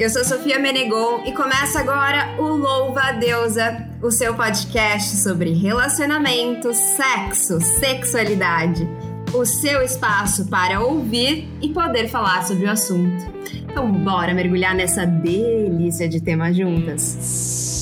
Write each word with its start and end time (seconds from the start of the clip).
eu 0.00 0.08
sou 0.08 0.24
Sofia 0.24 0.58
Menegon 0.58 1.24
e 1.26 1.32
começa 1.32 1.78
agora 1.78 2.34
o 2.38 2.56
Louva 2.56 3.02
a 3.02 3.12
Deusa, 3.12 3.86
o 4.00 4.10
seu 4.10 4.34
podcast 4.34 5.18
sobre 5.18 5.52
relacionamento, 5.52 6.72
sexo, 6.72 7.60
sexualidade. 7.60 8.88
O 9.34 9.44
seu 9.44 9.82
espaço 9.82 10.48
para 10.48 10.80
ouvir 10.80 11.50
e 11.60 11.68
poder 11.68 12.08
falar 12.08 12.46
sobre 12.46 12.64
o 12.64 12.70
assunto. 12.70 13.30
Então, 13.70 13.92
bora 13.92 14.32
mergulhar 14.32 14.74
nessa 14.74 15.04
delícia 15.04 16.08
de 16.08 16.18
tema 16.18 16.50
juntas. 16.50 17.79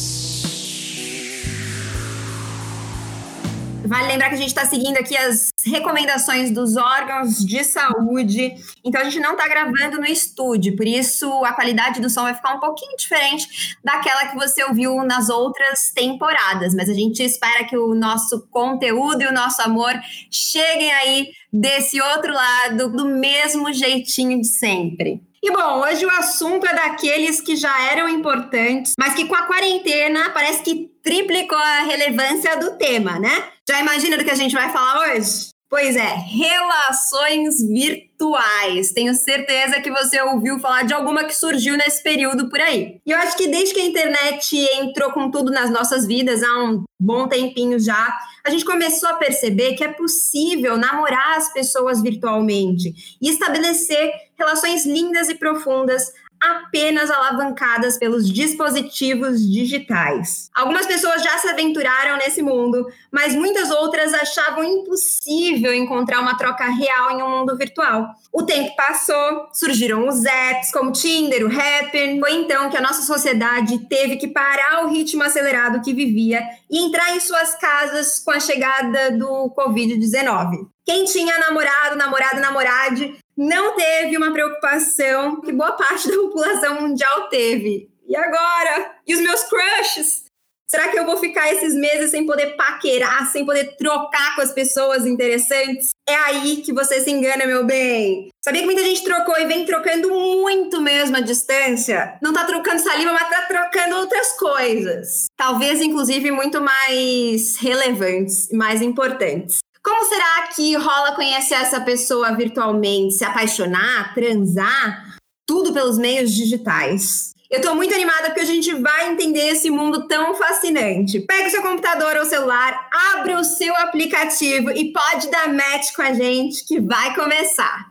Vale 3.89 4.09
lembrar 4.09 4.29
que 4.29 4.35
a 4.35 4.39
gente 4.39 4.49
está 4.49 4.67
seguindo 4.67 4.99
aqui 4.99 5.17
as 5.17 5.49
recomendações 5.65 6.51
dos 6.51 6.77
órgãos 6.77 7.39
de 7.39 7.65
saúde. 7.65 8.55
Então 8.85 9.01
a 9.01 9.05
gente 9.05 9.19
não 9.19 9.33
está 9.33 9.49
gravando 9.49 9.97
no 9.97 10.05
estúdio, 10.05 10.77
por 10.77 10.87
isso 10.87 11.27
a 11.43 11.55
qualidade 11.55 11.99
do 11.99 12.11
som 12.11 12.23
vai 12.23 12.35
ficar 12.35 12.55
um 12.55 12.61
pouquinho 12.61 12.95
diferente 12.99 13.79
daquela 13.83 14.27
que 14.27 14.37
você 14.37 14.63
ouviu 14.63 15.03
nas 15.05 15.31
outras 15.31 15.91
temporadas. 15.95 16.75
Mas 16.75 16.91
a 16.91 16.93
gente 16.93 17.23
espera 17.23 17.65
que 17.65 17.79
o 17.79 17.95
nosso 17.95 18.47
conteúdo 18.51 19.23
e 19.23 19.27
o 19.27 19.33
nosso 19.33 19.63
amor 19.63 19.95
cheguem 20.31 20.93
aí 20.93 21.29
desse 21.53 22.01
outro 22.01 22.33
lado 22.33 22.91
do 22.91 23.07
mesmo 23.07 23.73
jeitinho 23.73 24.41
de 24.41 24.47
sempre. 24.47 25.23
E 25.43 25.53
bom, 25.53 25.81
hoje 25.83 26.05
o 26.05 26.11
assunto 26.11 26.67
é 26.67 26.75
daqueles 26.75 27.41
que 27.41 27.55
já 27.55 27.91
eram 27.91 28.09
importantes, 28.09 28.95
mas 28.99 29.15
que 29.15 29.27
com 29.27 29.35
a 29.35 29.47
quarentena 29.47 30.31
parece 30.31 30.63
que 30.63 30.91
triplicou 31.03 31.57
a 31.57 31.83
relevância 31.83 32.57
do 32.57 32.77
tema, 32.77 33.19
né? 33.19 33.45
Já 33.69 33.81
imagina 33.81 34.19
do 34.19 34.25
que 34.25 34.31
a 34.31 34.35
gente 34.35 34.55
vai 34.55 34.71
falar 34.73 35.09
hoje? 35.09 35.51
Pois 35.71 35.97
é, 35.97 36.15
relações 36.15 37.63
virtuais. 37.63 38.91
Tenho 38.93 39.15
certeza 39.15 39.83
que 39.83 39.91
você 39.91 40.19
ouviu 40.23 40.59
falar 40.59 40.85
de 40.85 40.95
alguma 40.95 41.25
que 41.25 41.37
surgiu 41.37 41.77
nesse 41.77 42.03
período 42.03 42.49
por 42.49 42.59
aí. 42.59 42.99
E 43.05 43.11
eu 43.11 43.19
acho 43.19 43.37
que 43.37 43.49
desde 43.49 43.75
que 43.75 43.81
a 43.81 43.85
internet 43.85 44.57
entrou 44.81 45.13
com 45.13 45.31
tudo 45.31 45.51
nas 45.51 45.71
nossas 45.71 46.07
vidas, 46.07 46.43
há 46.43 46.65
um 46.65 46.85
bom 46.99 47.29
tempinho 47.29 47.79
já, 47.79 48.17
a 48.43 48.49
gente 48.49 48.65
começou 48.65 49.11
a 49.11 49.17
perceber 49.17 49.75
que 49.75 49.85
é 49.85 49.93
possível 49.93 50.79
namorar 50.79 51.37
as 51.37 51.53
pessoas 51.53 52.01
virtualmente 52.01 53.19
e 53.21 53.29
estabelecer 53.29 54.11
relações 54.39 54.87
lindas 54.87 55.29
e 55.29 55.35
profundas 55.35 56.11
apenas 56.41 57.11
alavancadas 57.11 57.99
pelos 57.99 58.31
dispositivos 58.33 59.41
digitais. 59.41 60.51
Algumas 60.55 60.87
pessoas 60.87 61.23
já 61.23 61.39
se 61.39 61.49
aventuraram 61.49 62.17
nesse 62.17 62.43
mundo, 62.43 62.87
mas 63.11 63.35
muitas 63.35 63.71
outras 63.71 64.15
achavam 64.15 64.65
impossível 64.65 65.75
encontrar 65.75 66.21
uma 66.21 66.37
troca 66.37 66.65
real 66.65 67.11
em 67.13 67.23
um 67.23 67.39
mundo 67.39 67.57
virtual. 67.57 68.09
O 68.33 68.43
tempo 68.43 68.75
passou, 68.77 69.49
surgiram 69.53 70.07
os 70.09 70.25
apps 70.25 70.71
como 70.73 70.93
Tinder, 70.93 71.45
o 71.45 71.49
Happn. 71.49 72.21
Foi 72.21 72.33
então 72.33 72.71
que 72.71 72.77
a 72.77 72.83
nossa 72.83 73.03
sociedade 73.03 73.79
teve 73.89 74.17
que 74.17 74.29
parar 74.29 74.85
o 74.85 74.89
ritmo 74.89 75.23
acelerado 75.23 75.83
que 75.83 75.95
vivia 75.95 76.43
e 76.71 76.79
entrar 76.79 77.15
em 77.17 77.21
suas 77.21 77.55
casas 77.55 78.19
com 78.19 78.31
a 78.31 78.41
chegada 78.41 79.13
do 79.13 79.53
Covid-19. 79.57 80.69
Quem 80.85 81.05
tinha 81.05 81.39
namorado, 81.39 81.97
namorado, 81.97 82.41
namorade 82.41 83.19
não 83.39 83.77
teve 83.77 84.17
uma 84.17 84.33
preocupação 84.33 85.41
que 85.41 85.53
boa 85.53 85.71
parte 85.73 86.09
da 86.09 86.17
população 86.17 86.81
mundial 86.81 87.29
teve. 87.29 87.89
E 88.09 88.17
agora? 88.17 88.97
E 89.07 89.15
os 89.15 89.21
meus 89.21 89.45
crushes? 89.45 90.25
Será 90.69 90.89
que 90.89 90.99
eu 90.99 91.07
vou 91.07 91.17
ficar 91.17 91.51
esses 91.51 91.73
meses 91.73 92.11
sem 92.11 92.27
poder 92.27 92.57
paquerar, 92.57 93.31
sem 93.31 93.47
poder 93.47 93.77
trocar 93.77 94.35
com 94.35 94.43
as 94.43 94.53
pessoas 94.53 95.07
interessantes? 95.07 95.91
É 96.07 96.15
aí 96.15 96.57
que 96.59 96.75
você 96.75 97.01
se 97.01 97.11
engana, 97.11 97.47
meu 97.47 97.65
bem. 97.65 98.29
Sabia 98.45 98.61
que 98.61 98.67
muita 98.67 98.83
gente 98.83 99.03
trocou 99.03 99.39
e 99.39 99.47
vem 99.47 99.65
trocando 99.65 100.11
muito 100.11 100.81
mesmo 100.81 101.17
à 101.17 101.21
distância? 101.21 102.19
Não 102.21 102.35
tá 102.35 102.45
trocando 102.45 102.83
saliva, 102.83 103.13
mas 103.13 103.31
tá 103.31 103.43
trocando 103.43 103.97
outras 103.97 104.33
coisas. 104.33 105.25
Talvez, 105.37 105.81
inclusive, 105.81 106.31
muito 106.31 106.61
mais 106.61 107.57
relevantes 107.57 108.51
e 108.51 108.57
mais 108.57 108.83
importantes. 108.83 109.61
Como 109.89 110.05
será 110.05 110.49
que 110.55 110.75
rola 110.75 111.13
conhecer 111.13 111.55
essa 111.55 111.81
pessoa 111.81 112.37
virtualmente, 112.37 113.15
se 113.15 113.25
apaixonar, 113.25 114.13
transar? 114.13 115.17
Tudo 115.47 115.73
pelos 115.73 115.97
meios 115.97 116.31
digitais. 116.31 117.31
Eu 117.51 117.63
tô 117.63 117.75
muito 117.75 117.95
animada 117.95 118.27
porque 118.27 118.43
a 118.43 118.45
gente 118.45 118.75
vai 118.75 119.11
entender 119.11 119.49
esse 119.49 119.71
mundo 119.71 120.07
tão 120.07 120.35
fascinante. 120.35 121.21
Pega 121.21 121.49
o 121.49 121.51
seu 121.51 121.63
computador 121.63 122.19
ou 122.19 122.27
celular, 122.27 122.87
abre 123.15 123.35
o 123.37 123.43
seu 123.43 123.75
aplicativo 123.77 124.71
e 124.71 124.93
pode 124.93 125.31
dar 125.31 125.49
match 125.49 125.95
com 125.97 126.03
a 126.03 126.13
gente 126.13 126.67
que 126.67 126.79
vai 126.79 127.15
começar. 127.15 127.88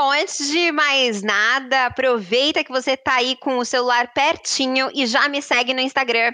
Bom, 0.00 0.12
antes 0.12 0.48
de 0.48 0.70
mais 0.70 1.22
nada, 1.24 1.86
aproveita 1.86 2.62
que 2.62 2.70
você 2.70 2.96
tá 2.96 3.14
aí 3.14 3.34
com 3.34 3.58
o 3.58 3.64
celular 3.64 4.12
pertinho 4.14 4.88
e 4.94 5.04
já 5.08 5.28
me 5.28 5.42
segue 5.42 5.74
no 5.74 5.80
Instagram, 5.80 6.30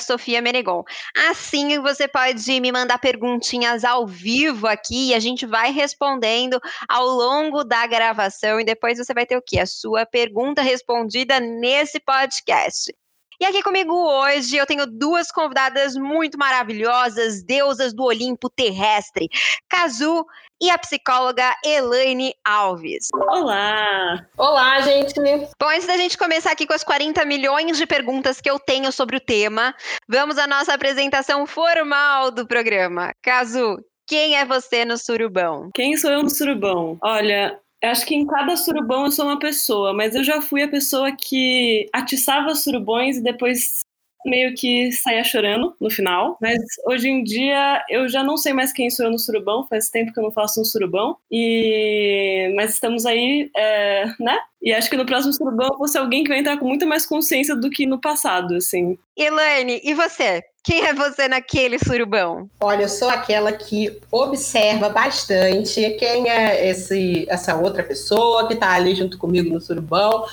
Sofia 0.00 0.40
Menegon. 0.40 0.84
Assim 1.28 1.80
você 1.80 2.06
pode 2.06 2.60
me 2.60 2.70
mandar 2.70 2.98
perguntinhas 2.98 3.82
ao 3.82 4.06
vivo 4.06 4.68
aqui 4.68 5.08
e 5.08 5.14
a 5.14 5.18
gente 5.18 5.44
vai 5.44 5.72
respondendo 5.72 6.60
ao 6.88 7.04
longo 7.08 7.64
da 7.64 7.84
gravação 7.84 8.60
e 8.60 8.64
depois 8.64 8.96
você 8.96 9.12
vai 9.12 9.26
ter 9.26 9.36
o 9.36 9.42
quê? 9.42 9.58
A 9.58 9.66
sua 9.66 10.06
pergunta 10.06 10.62
respondida 10.62 11.40
nesse 11.40 11.98
podcast. 11.98 12.94
E 13.40 13.44
aqui 13.44 13.62
comigo 13.62 13.92
hoje 13.92 14.56
eu 14.56 14.66
tenho 14.66 14.84
duas 14.84 15.32
convidadas 15.32 15.94
muito 15.94 16.36
maravilhosas, 16.36 17.42
deusas 17.42 17.92
do 17.92 18.04
Olimpo 18.04 18.48
terrestre, 18.48 19.28
Kazu 19.68 20.24
e 20.60 20.70
a 20.70 20.78
psicóloga 20.78 21.54
Elaine 21.64 22.34
Alves. 22.44 23.08
Olá! 23.14 24.26
Olá, 24.36 24.80
gente! 24.80 25.14
Bom, 25.60 25.68
antes 25.68 25.86
da 25.86 25.96
gente 25.96 26.18
começar 26.18 26.52
aqui 26.52 26.66
com 26.66 26.72
as 26.72 26.82
40 26.82 27.24
milhões 27.24 27.76
de 27.76 27.86
perguntas 27.86 28.40
que 28.40 28.50
eu 28.50 28.58
tenho 28.58 28.90
sobre 28.90 29.16
o 29.16 29.20
tema, 29.20 29.74
vamos 30.08 30.36
à 30.38 30.46
nossa 30.46 30.74
apresentação 30.74 31.46
formal 31.46 32.30
do 32.30 32.46
programa. 32.46 33.12
Kazu, 33.22 33.78
quem 34.06 34.36
é 34.36 34.44
você 34.44 34.84
no 34.84 34.98
surubão? 34.98 35.70
Quem 35.74 35.96
sou 35.96 36.10
eu 36.10 36.22
no 36.22 36.30
surubão? 36.30 36.98
Olha, 37.02 37.58
acho 37.84 38.04
que 38.04 38.14
em 38.14 38.26
cada 38.26 38.56
surubão 38.56 39.06
eu 39.06 39.12
sou 39.12 39.26
uma 39.26 39.38
pessoa, 39.38 39.92
mas 39.92 40.14
eu 40.14 40.24
já 40.24 40.42
fui 40.42 40.62
a 40.62 40.68
pessoa 40.68 41.14
que 41.14 41.86
atiçava 41.92 42.54
surubões 42.54 43.18
e 43.18 43.22
depois 43.22 43.80
meio 44.28 44.54
que 44.54 44.92
saía 44.92 45.24
chorando 45.24 45.74
no 45.80 45.90
final. 45.90 46.36
Mas 46.40 46.58
hoje 46.86 47.08
em 47.08 47.22
dia 47.22 47.82
eu 47.88 48.08
já 48.08 48.22
não 48.22 48.36
sei 48.36 48.52
mais 48.52 48.72
quem 48.72 48.90
sou 48.90 49.06
eu 49.06 49.12
no 49.12 49.18
surubão, 49.18 49.66
faz 49.66 49.88
tempo 49.88 50.12
que 50.12 50.18
eu 50.18 50.24
não 50.24 50.30
faço 50.30 50.60
um 50.60 50.64
surubão. 50.64 51.16
E 51.30 52.52
mas 52.54 52.74
estamos 52.74 53.06
aí, 53.06 53.50
é, 53.56 54.06
né? 54.20 54.38
E 54.60 54.72
acho 54.72 54.90
que 54.90 54.96
no 54.96 55.06
próximo 55.06 55.32
surubão 55.32 55.68
eu 55.72 55.78
vou 55.78 55.88
ser 55.88 55.98
alguém 55.98 56.24
que 56.24 56.30
vai 56.30 56.40
entrar 56.40 56.56
com 56.58 56.66
muito 56.66 56.86
mais 56.86 57.06
consciência 57.06 57.54
do 57.54 57.70
que 57.70 57.86
no 57.86 58.00
passado, 58.00 58.56
assim. 58.56 58.98
Elaine, 59.16 59.80
e 59.84 59.94
você? 59.94 60.42
Quem 60.64 60.84
é 60.84 60.92
você 60.92 61.28
naquele 61.28 61.78
surubão? 61.78 62.50
Olha, 62.60 62.82
eu 62.82 62.88
sou 62.88 63.08
aquela 63.08 63.52
que 63.52 64.00
observa 64.10 64.88
bastante 64.88 65.90
quem 65.92 66.28
é 66.28 66.68
esse, 66.68 67.24
essa 67.28 67.56
outra 67.56 67.82
pessoa 67.82 68.46
que 68.46 68.54
está 68.54 68.74
ali 68.74 68.94
junto 68.94 69.16
comigo 69.16 69.50
no 69.50 69.60
surubão, 69.60 70.26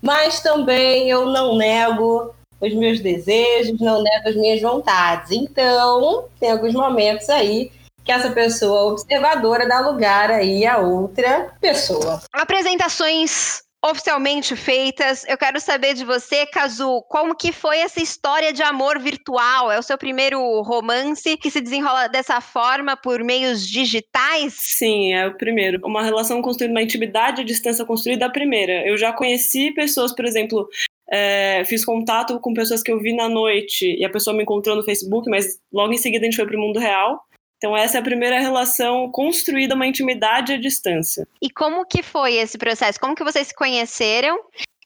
mas 0.00 0.40
também 0.40 1.08
eu 1.08 1.26
não 1.26 1.56
nego 1.56 2.34
os 2.62 2.74
meus 2.74 3.00
desejos, 3.00 3.80
não 3.80 4.02
nego 4.02 4.28
as 4.28 4.36
minhas 4.36 4.60
vontades. 4.60 5.32
Então, 5.32 6.26
tem 6.38 6.50
alguns 6.50 6.72
momentos 6.72 7.28
aí 7.28 7.70
que 8.04 8.12
essa 8.12 8.30
pessoa 8.30 8.92
observadora 8.92 9.68
dá 9.68 9.80
lugar 9.80 10.30
aí 10.30 10.66
a 10.66 10.78
outra 10.78 11.52
pessoa. 11.60 12.22
Apresentações 12.32 13.62
oficialmente 13.84 14.54
feitas. 14.54 15.24
Eu 15.28 15.36
quero 15.36 15.60
saber 15.60 15.94
de 15.94 16.04
você, 16.04 16.46
Kazu, 16.46 17.02
como 17.08 17.34
que 17.34 17.50
foi 17.50 17.78
essa 17.78 18.00
história 18.00 18.52
de 18.52 18.62
amor 18.62 18.98
virtual? 19.00 19.72
É 19.72 19.78
o 19.78 19.82
seu 19.82 19.98
primeiro 19.98 20.62
romance 20.62 21.36
que 21.36 21.50
se 21.50 21.60
desenrola 21.60 22.08
dessa 22.08 22.40
forma 22.40 22.96
por 22.96 23.24
meios 23.24 23.66
digitais? 23.66 24.54
Sim, 24.54 25.12
é 25.14 25.26
o 25.26 25.36
primeiro. 25.36 25.80
Uma 25.84 26.04
relação 26.04 26.40
construída, 26.40 26.72
uma 26.72 26.82
intimidade 26.82 27.40
à 27.40 27.44
distância 27.44 27.84
construída 27.84 28.26
a 28.26 28.30
primeira. 28.30 28.86
Eu 28.86 28.96
já 28.96 29.12
conheci 29.12 29.72
pessoas, 29.72 30.14
por 30.14 30.24
exemplo, 30.24 30.68
é, 31.12 31.62
fiz 31.66 31.84
contato 31.84 32.40
com 32.40 32.54
pessoas 32.54 32.82
que 32.82 32.90
eu 32.90 32.98
vi 32.98 33.14
na 33.14 33.28
noite 33.28 33.96
e 33.98 34.04
a 34.04 34.10
pessoa 34.10 34.34
me 34.34 34.42
encontrou 34.42 34.74
no 34.74 34.82
Facebook, 34.82 35.28
mas 35.28 35.58
logo 35.70 35.92
em 35.92 35.98
seguida 35.98 36.24
a 36.24 36.24
gente 36.24 36.36
foi 36.36 36.46
para 36.46 36.56
o 36.56 36.60
mundo 36.60 36.78
real. 36.78 37.20
Então 37.58 37.76
essa 37.76 37.98
é 37.98 38.00
a 38.00 38.04
primeira 38.04 38.40
relação 38.40 39.10
construída, 39.12 39.74
uma 39.74 39.86
intimidade 39.86 40.54
à 40.54 40.56
distância. 40.56 41.28
E 41.40 41.50
como 41.50 41.84
que 41.84 42.02
foi 42.02 42.36
esse 42.36 42.56
processo? 42.56 42.98
Como 42.98 43.14
que 43.14 43.22
vocês 43.22 43.48
se 43.48 43.54
conheceram? 43.54 44.38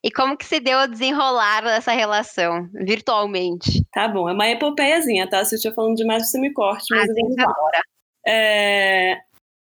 E 0.03 0.11
como 0.11 0.37
que 0.37 0.45
se 0.45 0.61
deu 0.61 0.79
a 0.79 0.87
desenrolar 0.87 1.63
dessa 1.63 1.93
relação, 1.93 2.69
virtualmente? 2.75 3.83
Tá 3.93 4.07
bom, 4.07 4.29
é 4.29 4.33
uma 4.33 4.49
epopeiazinha, 4.49 5.29
tá? 5.29 5.45
Se 5.45 5.55
eu 5.55 5.57
estiver 5.57 5.75
falando 5.75 5.97
demais, 5.97 6.29
você 6.29 6.39
me 6.39 6.53
corte. 6.53 6.85
Mas 6.91 7.09
ah, 7.09 7.43
agora. 7.43 7.83
É, 8.27 9.17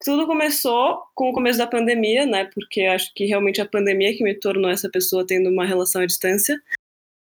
tudo 0.03 0.27
começou 0.27 1.03
com 1.13 1.29
o 1.29 1.33
começo 1.33 1.57
da 1.57 1.67
pandemia, 1.67 2.25
né? 2.25 2.45
Porque 2.53 2.81
acho 2.81 3.13
que 3.13 3.25
realmente 3.25 3.61
a 3.61 3.67
pandemia 3.67 4.15
que 4.15 4.23
me 4.23 4.35
tornou 4.35 4.69
essa 4.69 4.89
pessoa 4.89 5.25
tendo 5.25 5.49
uma 5.49 5.65
relação 5.65 6.01
à 6.01 6.05
distância. 6.05 6.61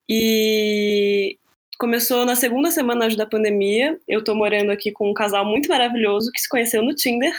E 0.08 1.38
começou 1.78 2.24
na 2.24 2.36
segunda 2.36 2.70
semana 2.70 3.08
da 3.16 3.26
pandemia. 3.26 3.98
Eu 4.08 4.22
tô 4.22 4.34
morando 4.34 4.70
aqui 4.70 4.92
com 4.92 5.10
um 5.10 5.14
casal 5.14 5.44
muito 5.44 5.68
maravilhoso 5.68 6.30
que 6.32 6.40
se 6.40 6.48
conheceu 6.48 6.82
no 6.82 6.94
Tinder. 6.94 7.34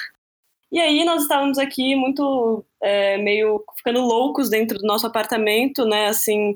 E 0.71 0.79
aí 0.79 1.05
nós 1.05 1.23
estávamos 1.23 1.57
aqui 1.57 1.95
muito 1.95 2.65
é, 2.81 3.17
meio 3.17 3.63
ficando 3.77 4.01
loucos 4.01 4.49
dentro 4.49 4.77
do 4.79 4.87
nosso 4.87 5.05
apartamento, 5.07 5.85
né? 5.85 6.07
Assim, 6.07 6.55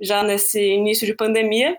já 0.00 0.22
nesse 0.22 0.60
início 0.60 1.06
de 1.06 1.14
pandemia. 1.14 1.78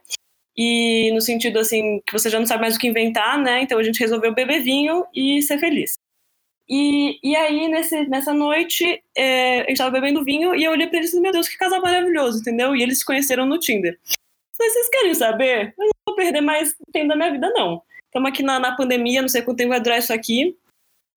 E 0.55 1.11
no 1.13 1.21
sentido 1.21 1.59
assim, 1.59 2.01
que 2.05 2.11
você 2.11 2.29
já 2.29 2.39
não 2.39 2.47
sabe 2.47 2.61
mais 2.61 2.75
o 2.75 2.79
que 2.79 2.87
inventar, 2.87 3.37
né? 3.37 3.61
Então 3.61 3.77
a 3.77 3.83
gente 3.83 3.99
resolveu 3.99 4.33
beber 4.33 4.63
vinho 4.63 5.05
e 5.13 5.41
ser 5.43 5.59
feliz. 5.59 5.93
E, 6.69 7.19
e 7.23 7.35
aí, 7.35 7.67
nesse, 7.69 8.07
nessa 8.07 8.33
noite, 8.33 9.01
é, 9.15 9.61
a 9.61 9.67
gente 9.67 9.77
tava 9.77 9.91
bebendo 9.91 10.23
vinho 10.23 10.53
e 10.53 10.63
eu 10.63 10.71
olhei 10.71 10.87
pra 10.87 10.97
eles 10.97 11.09
e 11.09 11.11
disse, 11.11 11.21
meu 11.21 11.31
Deus, 11.31 11.47
que 11.47 11.57
casal 11.57 11.81
maravilhoso, 11.81 12.39
entendeu? 12.39 12.75
E 12.75 12.83
eles 12.83 12.99
se 12.99 13.05
conheceram 13.05 13.45
no 13.45 13.57
Tinder. 13.57 13.97
Falei, 14.57 14.71
vocês 14.71 14.89
querem 14.89 15.13
saber? 15.13 15.73
Eu 15.77 15.85
não 15.85 15.91
vou 16.07 16.15
perder 16.15 16.41
mais 16.41 16.75
tempo 16.91 17.07
da 17.07 17.15
minha 17.15 17.31
vida, 17.31 17.49
não. 17.51 17.81
Estamos 18.05 18.29
aqui 18.29 18.43
na, 18.43 18.59
na 18.59 18.75
pandemia, 18.75 19.21
não 19.21 19.29
sei 19.29 19.41
quanto 19.41 19.57
tempo 19.57 19.69
vai 19.69 19.79
durar 19.79 19.99
isso 19.99 20.11
aqui. 20.11 20.57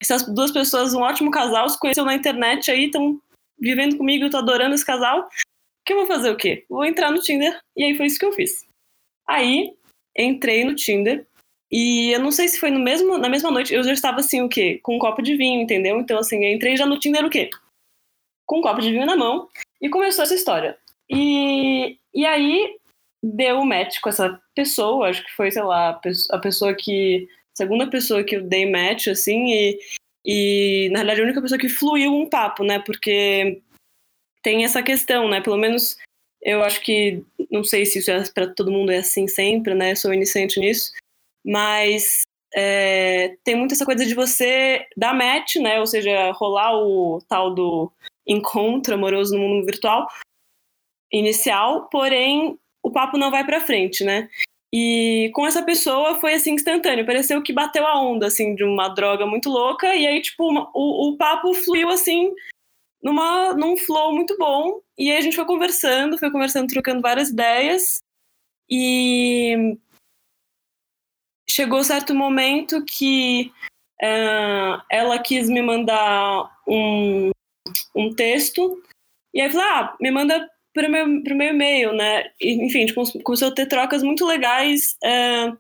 Essas 0.00 0.23
duas 0.32 0.52
pessoas, 0.52 0.94
um 0.94 1.00
ótimo 1.00 1.31
casal, 1.31 1.69
se 1.69 1.79
conheceram 1.79 2.06
na 2.06 2.14
internet 2.14 2.70
aí, 2.70 2.85
estão 2.85 3.20
vivendo 3.58 3.97
comigo, 3.97 4.25
eu 4.25 4.31
tô 4.31 4.37
adorando 4.37 4.75
esse 4.75 4.87
casal. 4.87 5.29
Que 5.85 5.94
eu 5.94 5.99
vou 5.99 6.06
fazer 6.06 6.31
o 6.31 6.37
quê? 6.37 6.64
Vou 6.69 6.85
entrar 6.85 7.11
no 7.11 7.20
Tinder. 7.20 7.58
E 7.76 7.82
aí 7.82 7.97
foi 7.97 8.06
isso 8.06 8.19
que 8.19 8.25
eu 8.25 8.32
fiz. 8.32 8.67
Aí, 9.26 9.75
entrei 10.17 10.64
no 10.64 10.75
Tinder 10.75 11.26
e 11.70 12.11
eu 12.12 12.19
não 12.19 12.32
sei 12.32 12.49
se 12.49 12.58
foi 12.58 12.70
no 12.70 12.81
mesmo, 12.81 13.17
na 13.17 13.28
mesma 13.28 13.50
noite, 13.50 13.72
eu 13.72 13.84
já 13.84 13.93
estava 13.93 14.19
assim, 14.19 14.43
o 14.43 14.49
quê? 14.49 14.81
Com 14.82 14.96
um 14.96 14.99
copo 14.99 15.22
de 15.22 15.37
vinho, 15.37 15.62
entendeu? 15.62 16.00
Então, 16.00 16.19
assim, 16.19 16.44
eu 16.44 16.52
entrei 16.52 16.76
já 16.76 16.84
no 16.84 16.99
Tinder 16.99 17.25
o 17.25 17.31
quê? 17.31 17.49
Com 18.44 18.58
um 18.58 18.62
copo 18.62 18.81
de 18.81 18.90
vinho 18.90 19.06
na 19.06 19.14
mão 19.14 19.49
e 19.81 19.88
começou 19.88 20.25
essa 20.25 20.34
história. 20.34 20.76
E, 21.08 21.96
e 22.12 22.26
aí 22.26 22.76
deu 23.22 23.64
match 23.64 24.00
com 24.00 24.08
essa 24.08 24.40
pessoa, 24.55 25.08
acho 25.08 25.25
que 25.25 25.32
foi, 25.32 25.50
sei 25.52 25.62
lá, 25.62 26.00
a 26.31 26.38
pessoa 26.38 26.75
que. 26.75 27.28
segunda 27.55 27.88
pessoa 27.88 28.25
que 28.25 28.37
eu 28.37 28.43
dei 28.43 28.69
match, 28.69 29.06
assim, 29.06 29.52
e, 29.52 29.78
e 30.26 30.88
na 30.90 30.99
realidade 30.99 31.20
a 31.20 31.25
única 31.25 31.43
pessoa 31.43 31.58
que 31.58 31.69
fluiu 31.69 32.12
um 32.12 32.28
papo, 32.28 32.64
né? 32.64 32.81
Porque 32.81 33.62
tem 34.43 34.64
essa 34.64 34.82
questão, 34.82 35.28
né? 35.28 35.40
Pelo 35.40 35.56
menos 35.56 35.96
eu 36.43 36.64
acho 36.64 36.81
que. 36.81 37.23
Não 37.49 37.62
sei 37.62 37.87
se 37.87 38.00
isso 38.00 38.11
é 38.11 38.25
para 38.32 38.49
todo 38.55 38.73
mundo 38.73 38.90
é 38.90 38.99
assim 38.99 39.28
sempre, 39.28 39.75
né? 39.75 39.94
Sou 39.94 40.12
iniciante 40.12 40.58
nisso 40.58 40.93
mas 41.44 42.22
é, 42.54 43.37
tem 43.44 43.54
muito 43.54 43.72
essa 43.72 43.84
coisa 43.84 44.04
de 44.04 44.14
você 44.14 44.87
dar 44.96 45.14
match, 45.14 45.56
né? 45.56 45.81
Ou 45.81 45.87
seja, 45.87 46.32
rolar 46.32 46.76
o 46.76 47.20
tal 47.28 47.54
do 47.54 47.92
encontro 48.26 48.94
amoroso 48.94 49.34
no 49.34 49.40
mundo 49.40 49.66
virtual 49.66 50.06
inicial, 51.12 51.88
porém 51.90 52.58
o 52.82 52.90
papo 52.90 53.19
não 53.19 53.31
vai 53.31 53.44
para 53.44 53.60
frente, 53.60 54.04
né? 54.04 54.28
E 54.72 55.31
com 55.34 55.46
essa 55.46 55.64
pessoa 55.64 56.20
foi 56.20 56.34
assim 56.34 56.54
instantâneo, 56.54 57.04
pareceu 57.04 57.42
que 57.42 57.52
bateu 57.52 57.84
a 57.84 58.00
onda 58.00 58.26
assim 58.26 58.54
de 58.54 58.62
uma 58.62 58.88
droga 58.88 59.26
muito 59.26 59.50
louca 59.50 59.94
e 59.96 60.06
aí 60.06 60.22
tipo 60.22 60.44
o, 60.72 61.08
o 61.08 61.16
papo 61.16 61.52
fluiu 61.54 61.88
assim 61.88 62.32
numa 63.02 63.52
num 63.54 63.76
flow 63.76 64.14
muito 64.14 64.37
bom 64.38 64.81
e 64.96 65.10
aí 65.10 65.19
a 65.19 65.20
gente 65.20 65.34
foi 65.34 65.44
conversando, 65.44 66.19
foi 66.19 66.31
conversando, 66.31 66.69
trocando 66.69 67.00
várias 67.02 67.31
ideias 67.31 67.98
e 68.70 69.76
chegou 71.50 71.82
certo 71.85 72.14
momento 72.14 72.85
que 72.85 73.52
uh, 74.02 74.82
ela 74.91 75.19
quis 75.19 75.49
me 75.49 75.61
mandar 75.61 76.50
um, 76.67 77.31
um 77.94 78.14
texto, 78.14 78.82
e 79.35 79.41
aí 79.41 79.50
falei, 79.50 79.67
ah, 79.67 79.97
me 80.00 80.11
manda 80.11 80.49
para 80.73 80.88
o 80.88 80.91
meu, 80.91 81.23
pro 81.23 81.37
meu 81.37 81.49
e-mail, 81.49 81.93
né? 81.93 82.31
E, 82.41 82.52
enfim, 82.64 82.79
a 82.79 82.87
gente 82.87 83.23
começou 83.23 83.49
a 83.49 83.55
ter 83.55 83.67
trocas 83.67 84.02
muito 84.02 84.25
legais 84.25 84.97
uh, 85.05 85.56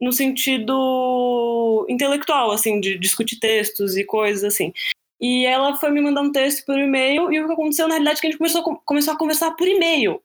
no 0.00 0.12
sentido 0.12 1.86
intelectual, 1.88 2.50
assim, 2.50 2.80
de 2.80 2.98
discutir 2.98 3.38
textos 3.38 3.96
e 3.96 4.04
coisas 4.04 4.44
assim. 4.44 4.72
E 5.20 5.44
ela 5.44 5.76
foi 5.76 5.90
me 5.90 6.00
mandar 6.00 6.22
um 6.22 6.32
texto 6.32 6.64
por 6.64 6.78
e-mail, 6.78 7.30
e 7.32 7.40
o 7.40 7.46
que 7.46 7.52
aconteceu, 7.52 7.86
na 7.86 7.94
realidade, 7.94 8.18
é 8.18 8.20
que 8.22 8.26
a 8.26 8.30
gente 8.30 8.38
começou, 8.38 8.62
começou 8.84 9.14
a 9.14 9.18
conversar 9.18 9.50
por 9.52 9.68
e-mail. 9.68 10.22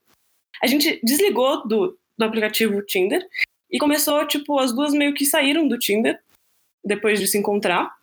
A 0.62 0.66
gente 0.66 0.98
desligou 1.04 1.68
do, 1.68 1.98
do 2.16 2.24
aplicativo 2.24 2.80
Tinder 2.82 3.26
e 3.70 3.78
começou, 3.78 4.26
tipo, 4.26 4.58
as 4.58 4.72
duas 4.72 4.92
meio 4.92 5.14
que 5.14 5.24
saíram 5.24 5.66
do 5.66 5.78
Tinder 5.78 6.20
depois 6.84 7.18
de 7.18 7.26
se 7.26 7.38
encontrar. 7.38 7.94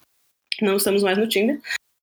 Não 0.61 0.75
estamos 0.75 1.03
mais 1.03 1.17
no 1.17 1.27
Tinder. 1.27 1.59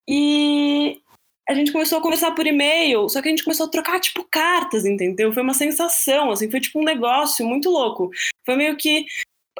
E 0.08 1.00
a 1.48 1.54
gente 1.54 1.72
começou 1.72 1.98
a 1.98 2.02
conversar 2.02 2.32
por 2.32 2.46
e-mail, 2.46 3.08
só 3.08 3.20
que 3.20 3.28
a 3.28 3.30
gente 3.30 3.44
começou 3.44 3.66
a 3.66 3.70
trocar, 3.70 4.00
tipo, 4.00 4.24
cartas, 4.30 4.84
entendeu? 4.84 5.32
Foi 5.32 5.42
uma 5.42 5.54
sensação, 5.54 6.30
assim, 6.30 6.50
foi 6.50 6.60
tipo 6.60 6.80
um 6.80 6.84
negócio 6.84 7.46
muito 7.46 7.68
louco. 7.68 8.10
Foi 8.46 8.56
meio 8.56 8.76
que 8.76 9.04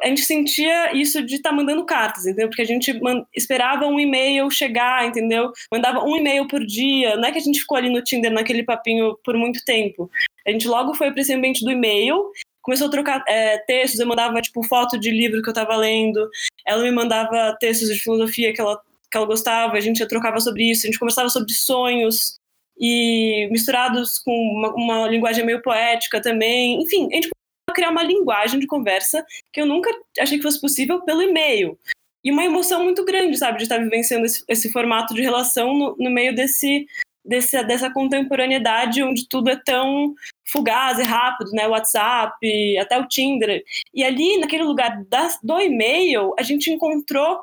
a 0.01 0.07
gente 0.07 0.23
sentia 0.23 0.93
isso 0.93 1.21
de 1.21 1.35
estar 1.35 1.51
tá 1.51 1.55
mandando 1.55 1.85
cartas, 1.85 2.25
entendeu? 2.25 2.47
Porque 2.47 2.61
a 2.61 2.65
gente 2.65 2.99
esperava 3.35 3.85
um 3.85 3.99
e-mail 3.99 4.49
chegar, 4.49 5.05
entendeu? 5.05 5.51
Mandava 5.71 6.03
um 6.03 6.15
e-mail 6.15 6.47
por 6.47 6.65
dia. 6.65 7.15
Não 7.17 7.25
é 7.25 7.31
que 7.31 7.37
a 7.37 7.41
gente 7.41 7.59
ficou 7.59 7.77
ali 7.77 7.89
no 7.89 8.01
Tinder 8.01 8.31
naquele 8.31 8.63
papinho 8.63 9.17
por 9.23 9.35
muito 9.35 9.63
tempo. 9.63 10.09
A 10.47 10.51
gente 10.51 10.67
logo 10.67 10.93
foi 10.93 11.11
para 11.11 11.21
esse 11.21 11.33
ambiente 11.33 11.63
do 11.63 11.71
e-mail 11.71 12.31
começou 12.61 12.87
a 12.87 12.91
trocar 12.91 13.23
é, 13.27 13.57
textos, 13.59 13.99
eu 13.99 14.07
mandava, 14.07 14.41
tipo, 14.41 14.63
foto 14.63 14.99
de 14.99 15.11
livro 15.11 15.41
que 15.41 15.49
eu 15.49 15.51
estava 15.51 15.75
lendo, 15.75 16.29
ela 16.65 16.83
me 16.83 16.91
mandava 16.91 17.55
textos 17.59 17.89
de 17.89 17.99
filosofia 17.99 18.53
que 18.53 18.61
ela, 18.61 18.79
que 19.09 19.17
ela 19.17 19.25
gostava, 19.25 19.77
a 19.77 19.81
gente 19.81 20.05
trocava 20.07 20.39
sobre 20.39 20.69
isso, 20.69 20.85
a 20.85 20.87
gente 20.89 20.99
conversava 20.99 21.29
sobre 21.29 21.53
sonhos, 21.53 22.39
e 22.81 23.47
misturados 23.51 24.17
com 24.17 24.31
uma, 24.31 24.73
uma 24.73 25.07
linguagem 25.07 25.45
meio 25.45 25.61
poética 25.61 26.19
também, 26.19 26.81
enfim, 26.81 27.07
a 27.11 27.15
gente 27.15 27.29
começou 27.29 27.69
a 27.69 27.73
criar 27.73 27.91
uma 27.91 28.01
linguagem 28.01 28.59
de 28.59 28.65
conversa 28.65 29.23
que 29.53 29.61
eu 29.61 29.67
nunca 29.67 29.91
achei 30.19 30.37
que 30.37 30.43
fosse 30.43 30.59
possível 30.59 30.99
pelo 31.01 31.21
e-mail. 31.21 31.77
E 32.23 32.31
uma 32.31 32.43
emoção 32.43 32.83
muito 32.83 33.05
grande, 33.05 33.37
sabe, 33.37 33.59
de 33.59 33.63
estar 33.63 33.77
vivenciando 33.77 34.25
esse, 34.25 34.43
esse 34.47 34.71
formato 34.71 35.13
de 35.13 35.21
relação 35.21 35.73
no, 35.77 35.95
no 35.97 36.09
meio 36.09 36.33
desse, 36.35 36.87
desse, 37.23 37.63
dessa 37.63 37.91
contemporaneidade 37.91 39.03
onde 39.03 39.27
tudo 39.27 39.51
é 39.51 39.55
tão 39.63 40.15
fugaz 40.45 40.99
e 40.99 41.03
rápido, 41.03 41.51
né? 41.51 41.67
WhatsApp, 41.67 42.77
até 42.77 42.99
o 42.99 43.07
Tinder. 43.07 43.63
E 43.93 44.03
ali, 44.03 44.37
naquele 44.37 44.63
lugar 44.63 45.03
da, 45.05 45.29
do 45.43 45.59
e-mail, 45.59 46.33
a 46.37 46.43
gente 46.43 46.71
encontrou 46.71 47.39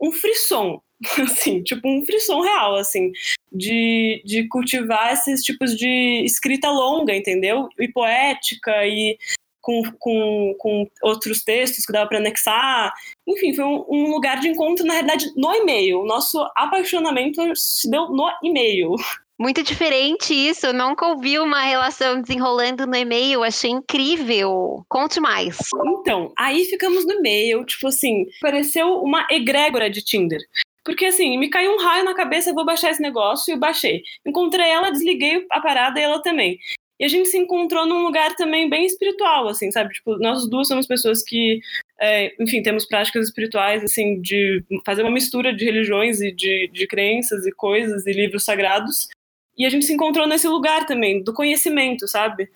um 0.00 0.10
frisson, 0.12 0.80
assim, 1.22 1.62
tipo 1.62 1.88
um 1.88 2.04
frisson 2.04 2.40
real, 2.40 2.76
assim, 2.76 3.12
de, 3.52 4.22
de 4.24 4.48
cultivar 4.48 5.12
esses 5.12 5.42
tipos 5.42 5.76
de 5.76 6.22
escrita 6.24 6.70
longa, 6.70 7.14
entendeu? 7.14 7.68
E 7.78 7.88
poética 7.88 8.86
e 8.86 9.16
com, 9.62 9.82
com, 9.98 10.54
com 10.58 10.90
outros 11.02 11.44
textos 11.44 11.86
que 11.86 11.92
dava 11.92 12.08
para 12.08 12.18
anexar. 12.18 12.92
Enfim, 13.26 13.54
foi 13.54 13.64
um, 13.64 13.84
um, 13.88 14.10
lugar 14.10 14.40
de 14.40 14.48
encontro, 14.48 14.84
na 14.84 14.94
realidade, 14.94 15.32
no 15.36 15.54
e-mail. 15.54 16.00
O 16.00 16.06
nosso 16.06 16.42
apaixonamento 16.56 17.40
se 17.54 17.88
deu 17.88 18.08
no 18.08 18.28
e-mail. 18.42 18.96
Muito 19.42 19.60
diferente 19.60 20.32
isso. 20.32 20.72
Nunca 20.72 21.04
ouvi 21.04 21.36
uma 21.36 21.62
relação 21.62 22.22
desenrolando 22.22 22.86
no 22.86 22.94
e-mail. 22.94 23.42
Achei 23.42 23.72
incrível. 23.72 24.84
Conte 24.88 25.18
mais. 25.18 25.58
Então, 25.84 26.32
aí 26.38 26.64
ficamos 26.66 27.04
no 27.04 27.14
e-mail. 27.14 27.64
Tipo 27.64 27.88
assim, 27.88 28.24
pareceu 28.40 29.02
uma 29.02 29.26
egrégora 29.28 29.90
de 29.90 30.00
Tinder. 30.00 30.38
Porque 30.84 31.06
assim, 31.06 31.36
me 31.38 31.50
caiu 31.50 31.72
um 31.72 31.78
raio 31.78 32.04
na 32.04 32.14
cabeça, 32.14 32.54
vou 32.54 32.64
baixar 32.64 32.92
esse 32.92 33.02
negócio 33.02 33.52
e 33.52 33.58
baixei. 33.58 34.02
Encontrei 34.24 34.70
ela, 34.70 34.92
desliguei 34.92 35.44
a 35.50 35.60
parada 35.60 35.98
e 35.98 36.04
ela 36.04 36.22
também. 36.22 36.56
E 37.00 37.04
a 37.04 37.08
gente 37.08 37.28
se 37.28 37.36
encontrou 37.36 37.84
num 37.84 38.04
lugar 38.04 38.36
também 38.36 38.70
bem 38.70 38.86
espiritual, 38.86 39.48
assim, 39.48 39.72
sabe? 39.72 39.92
Tipo, 39.92 40.18
nós 40.18 40.48
duas 40.48 40.68
somos 40.68 40.86
pessoas 40.86 41.20
que, 41.20 41.58
é, 42.00 42.32
enfim, 42.40 42.62
temos 42.62 42.86
práticas 42.86 43.26
espirituais, 43.26 43.82
assim, 43.82 44.20
de 44.20 44.62
fazer 44.86 45.02
uma 45.02 45.10
mistura 45.10 45.52
de 45.52 45.64
religiões 45.64 46.20
e 46.20 46.30
de, 46.30 46.70
de 46.72 46.86
crenças 46.86 47.44
e 47.44 47.50
coisas 47.50 48.06
e 48.06 48.12
livros 48.12 48.44
sagrados. 48.44 49.08
E 49.56 49.66
a 49.66 49.70
gente 49.70 49.84
se 49.84 49.92
encontrou 49.92 50.26
nesse 50.26 50.48
lugar 50.48 50.86
também, 50.86 51.22
do 51.22 51.32
conhecimento, 51.32 52.08
sabe? 52.08 52.50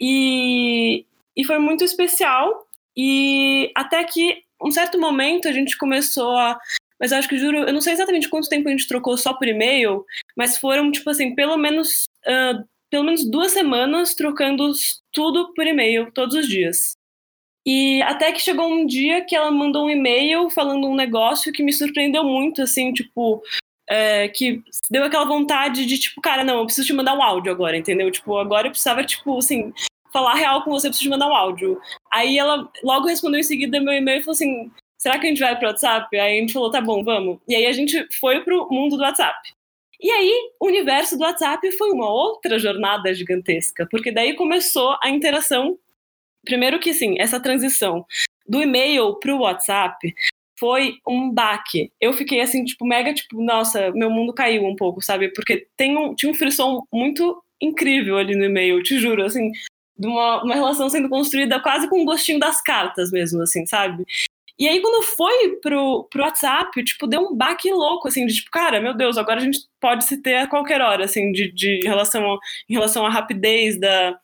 E, 0.00 1.04
e 1.36 1.44
foi 1.44 1.58
muito 1.58 1.84
especial. 1.84 2.66
E 2.96 3.70
até 3.74 4.02
que, 4.04 4.42
um 4.62 4.70
certo 4.70 4.98
momento, 4.98 5.48
a 5.48 5.52
gente 5.52 5.76
começou 5.76 6.36
a. 6.36 6.58
Mas 6.98 7.12
acho 7.12 7.28
que 7.28 7.38
juro, 7.38 7.58
eu 7.58 7.72
não 7.72 7.80
sei 7.80 7.94
exatamente 7.94 8.28
quanto 8.28 8.48
tempo 8.48 8.68
a 8.68 8.70
gente 8.70 8.86
trocou 8.86 9.16
só 9.16 9.32
por 9.32 9.48
e-mail, 9.48 10.04
mas 10.36 10.58
foram, 10.58 10.90
tipo 10.90 11.08
assim, 11.08 11.34
pelo 11.34 11.56
menos, 11.56 12.04
uh, 12.26 12.62
pelo 12.90 13.04
menos 13.04 13.28
duas 13.30 13.52
semanas 13.52 14.14
trocando 14.14 14.70
tudo 15.10 15.54
por 15.54 15.66
e-mail, 15.66 16.12
todos 16.12 16.34
os 16.34 16.46
dias. 16.46 16.94
E 17.66 18.02
até 18.02 18.32
que 18.32 18.40
chegou 18.40 18.70
um 18.70 18.86
dia 18.86 19.24
que 19.24 19.36
ela 19.36 19.50
mandou 19.50 19.86
um 19.86 19.90
e-mail 19.90 20.50
falando 20.50 20.86
um 20.88 20.94
negócio 20.94 21.52
que 21.52 21.62
me 21.62 21.72
surpreendeu 21.72 22.24
muito, 22.24 22.62
assim, 22.62 22.92
tipo, 22.92 23.42
é, 23.90 24.28
que 24.28 24.62
deu 24.88 25.02
aquela 25.02 25.24
vontade 25.24 25.84
de, 25.84 25.98
tipo, 25.98 26.20
cara, 26.20 26.44
não, 26.44 26.60
eu 26.60 26.64
preciso 26.64 26.86
te 26.86 26.92
mandar 26.92 27.14
um 27.14 27.22
áudio 27.22 27.50
agora, 27.50 27.76
entendeu? 27.76 28.08
Tipo, 28.10 28.38
agora 28.38 28.68
eu 28.68 28.70
precisava, 28.70 29.02
tipo, 29.04 29.36
assim, 29.36 29.72
falar 30.12 30.34
real 30.34 30.62
com 30.62 30.70
você, 30.70 30.86
eu 30.86 30.90
preciso 30.90 31.08
te 31.08 31.10
mandar 31.10 31.28
um 31.28 31.34
áudio. 31.34 31.80
Aí 32.12 32.38
ela 32.38 32.70
logo 32.84 33.08
respondeu 33.08 33.40
em 33.40 33.42
seguida 33.42 33.80
meu 33.80 33.92
e-mail 33.92 34.20
e 34.20 34.22
falou 34.22 34.34
assim: 34.34 34.70
será 34.96 35.18
que 35.18 35.26
a 35.26 35.28
gente 35.28 35.40
vai 35.40 35.58
pro 35.58 35.66
WhatsApp? 35.66 36.16
Aí 36.16 36.38
a 36.38 36.40
gente 36.40 36.52
falou: 36.52 36.70
tá 36.70 36.80
bom, 36.80 37.02
vamos. 37.02 37.38
E 37.48 37.54
aí 37.54 37.66
a 37.66 37.72
gente 37.72 38.06
foi 38.20 38.40
pro 38.42 38.68
mundo 38.70 38.96
do 38.96 39.02
WhatsApp. 39.02 39.36
E 40.02 40.10
aí, 40.10 40.32
o 40.58 40.66
universo 40.66 41.18
do 41.18 41.24
WhatsApp 41.24 41.70
foi 41.72 41.90
uma 41.90 42.10
outra 42.10 42.58
jornada 42.58 43.12
gigantesca, 43.12 43.86
porque 43.90 44.10
daí 44.10 44.34
começou 44.34 44.96
a 45.02 45.10
interação. 45.10 45.78
Primeiro 46.42 46.78
que 46.78 46.94
sim, 46.94 47.16
essa 47.18 47.38
transição 47.38 48.06
do 48.48 48.62
e-mail 48.62 49.16
para 49.16 49.34
o 49.34 49.40
WhatsApp 49.40 50.14
foi 50.60 50.98
um 51.08 51.32
baque. 51.32 51.90
Eu 51.98 52.12
fiquei 52.12 52.40
assim, 52.42 52.64
tipo, 52.64 52.86
mega, 52.86 53.12
tipo, 53.14 53.42
nossa, 53.42 53.90
meu 53.92 54.10
mundo 54.10 54.34
caiu 54.34 54.64
um 54.64 54.76
pouco, 54.76 55.02
sabe? 55.02 55.32
Porque 55.32 55.66
tem 55.76 55.96
um, 55.96 56.14
tinha 56.14 56.30
um 56.30 56.34
frisson 56.34 56.86
muito 56.92 57.42
incrível 57.60 58.18
ali 58.18 58.36
no 58.36 58.44
e-mail, 58.44 58.82
te 58.82 58.98
juro, 58.98 59.24
assim, 59.24 59.50
de 59.98 60.06
uma, 60.06 60.42
uma 60.44 60.54
relação 60.54 60.88
sendo 60.88 61.08
construída 61.08 61.58
quase 61.60 61.88
com 61.88 62.02
um 62.02 62.04
gostinho 62.04 62.38
das 62.38 62.60
cartas 62.62 63.10
mesmo, 63.10 63.42
assim, 63.42 63.66
sabe? 63.66 64.04
E 64.58 64.68
aí, 64.68 64.80
quando 64.82 65.02
foi 65.02 65.56
pro, 65.62 66.06
pro 66.10 66.22
WhatsApp, 66.22 66.84
tipo, 66.84 67.06
deu 67.06 67.22
um 67.22 67.34
baque 67.34 67.72
louco, 67.72 68.08
assim, 68.08 68.26
de 68.26 68.34
tipo, 68.34 68.50
cara, 68.50 68.78
meu 68.78 68.94
Deus, 68.94 69.16
agora 69.16 69.40
a 69.40 69.42
gente 69.42 69.60
pode 69.80 70.04
se 70.04 70.20
ter 70.20 70.36
a 70.36 70.46
qualquer 70.46 70.82
hora, 70.82 71.06
assim, 71.06 71.32
de, 71.32 71.50
de 71.50 71.80
relação, 71.82 72.38
em 72.68 72.74
relação 72.74 73.06
à 73.06 73.10
rapidez 73.10 73.80
da, 73.80 74.18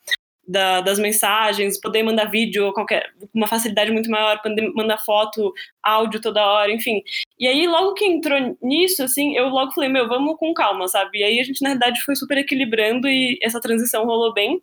da, 0.46 0.80
das 0.80 0.98
mensagens, 0.98 1.80
poder 1.80 2.02
mandar 2.02 2.30
vídeo, 2.30 2.72
qualquer, 2.72 3.12
uma 3.34 3.46
facilidade 3.46 3.90
muito 3.90 4.10
maior, 4.10 4.40
poder 4.40 4.70
mandar 4.74 4.98
foto, 4.98 5.52
áudio 5.82 6.20
toda 6.20 6.44
hora, 6.44 6.72
enfim. 6.72 7.02
E 7.38 7.46
aí, 7.48 7.66
logo 7.66 7.94
que 7.94 8.04
entrou 8.04 8.56
nisso, 8.62 9.02
assim, 9.02 9.36
eu 9.36 9.48
logo 9.48 9.72
falei, 9.72 9.88
meu, 9.88 10.08
vamos 10.08 10.36
com 10.38 10.54
calma, 10.54 10.86
sabe? 10.88 11.18
E 11.18 11.24
aí 11.24 11.40
a 11.40 11.42
gente, 11.44 11.62
na 11.62 11.70
verdade, 11.70 12.00
foi 12.02 12.14
super 12.14 12.38
equilibrando 12.38 13.08
e 13.08 13.38
essa 13.42 13.60
transição 13.60 14.04
rolou 14.04 14.32
bem. 14.32 14.62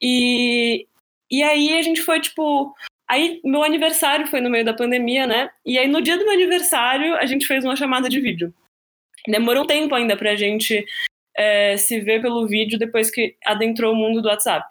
E, 0.00 0.86
e 1.30 1.42
aí 1.42 1.78
a 1.78 1.82
gente 1.82 2.02
foi, 2.02 2.20
tipo. 2.20 2.74
Aí, 3.10 3.40
meu 3.42 3.62
aniversário 3.64 4.26
foi 4.26 4.40
no 4.40 4.50
meio 4.50 4.64
da 4.66 4.74
pandemia, 4.74 5.26
né? 5.26 5.50
E 5.64 5.78
aí, 5.78 5.88
no 5.88 6.02
dia 6.02 6.18
do 6.18 6.24
meu 6.24 6.34
aniversário, 6.34 7.16
a 7.16 7.24
gente 7.24 7.46
fez 7.46 7.64
uma 7.64 7.74
chamada 7.74 8.08
de 8.08 8.20
vídeo. 8.20 8.52
Demorou 9.26 9.64
um 9.64 9.66
tempo 9.66 9.94
ainda 9.94 10.16
pra 10.16 10.36
gente 10.36 10.84
é, 11.34 11.76
se 11.76 12.00
ver 12.00 12.20
pelo 12.20 12.46
vídeo 12.46 12.78
depois 12.78 13.10
que 13.10 13.34
adentrou 13.46 13.94
o 13.94 13.96
mundo 13.96 14.20
do 14.20 14.28
WhatsApp. 14.28 14.66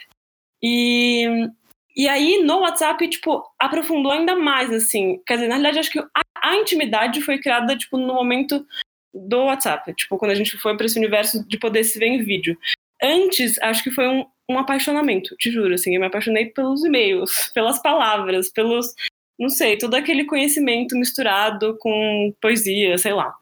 E, 0.61 1.49
e 1.95 2.07
aí, 2.07 2.43
no 2.43 2.59
WhatsApp, 2.59 3.07
tipo, 3.09 3.43
aprofundou 3.59 4.11
ainda 4.11 4.35
mais, 4.35 4.71
assim. 4.71 5.21
Quer 5.25 5.35
dizer, 5.35 5.47
na 5.47 5.55
realidade, 5.55 5.79
acho 5.79 5.91
que 5.91 5.99
a, 5.99 6.21
a 6.43 6.55
intimidade 6.55 7.21
foi 7.21 7.39
criada, 7.39 7.75
tipo, 7.75 7.97
no 7.97 8.13
momento 8.13 8.65
do 9.13 9.45
WhatsApp. 9.45 9.93
Tipo, 9.93 10.17
quando 10.17 10.31
a 10.31 10.35
gente 10.35 10.57
foi 10.57 10.75
para 10.75 10.85
esse 10.85 10.97
universo 10.97 11.47
de 11.47 11.57
poder 11.57 11.83
se 11.83 11.97
ver 11.99 12.07
em 12.07 12.23
vídeo. 12.23 12.57
Antes, 13.01 13.59
acho 13.61 13.83
que 13.83 13.91
foi 13.91 14.07
um, 14.07 14.25
um 14.49 14.59
apaixonamento, 14.59 15.35
te 15.37 15.51
juro, 15.51 15.73
assim. 15.73 15.95
Eu 15.95 16.01
me 16.01 16.07
apaixonei 16.07 16.47
pelos 16.47 16.83
e-mails, 16.83 17.31
pelas 17.53 17.81
palavras, 17.81 18.49
pelos... 18.51 18.93
Não 19.39 19.49
sei, 19.49 19.77
todo 19.77 19.93
aquele 19.93 20.25
conhecimento 20.25 20.97
misturado 20.97 21.77
com 21.79 22.33
poesia, 22.41 22.97
sei 22.97 23.13
lá. 23.13 23.35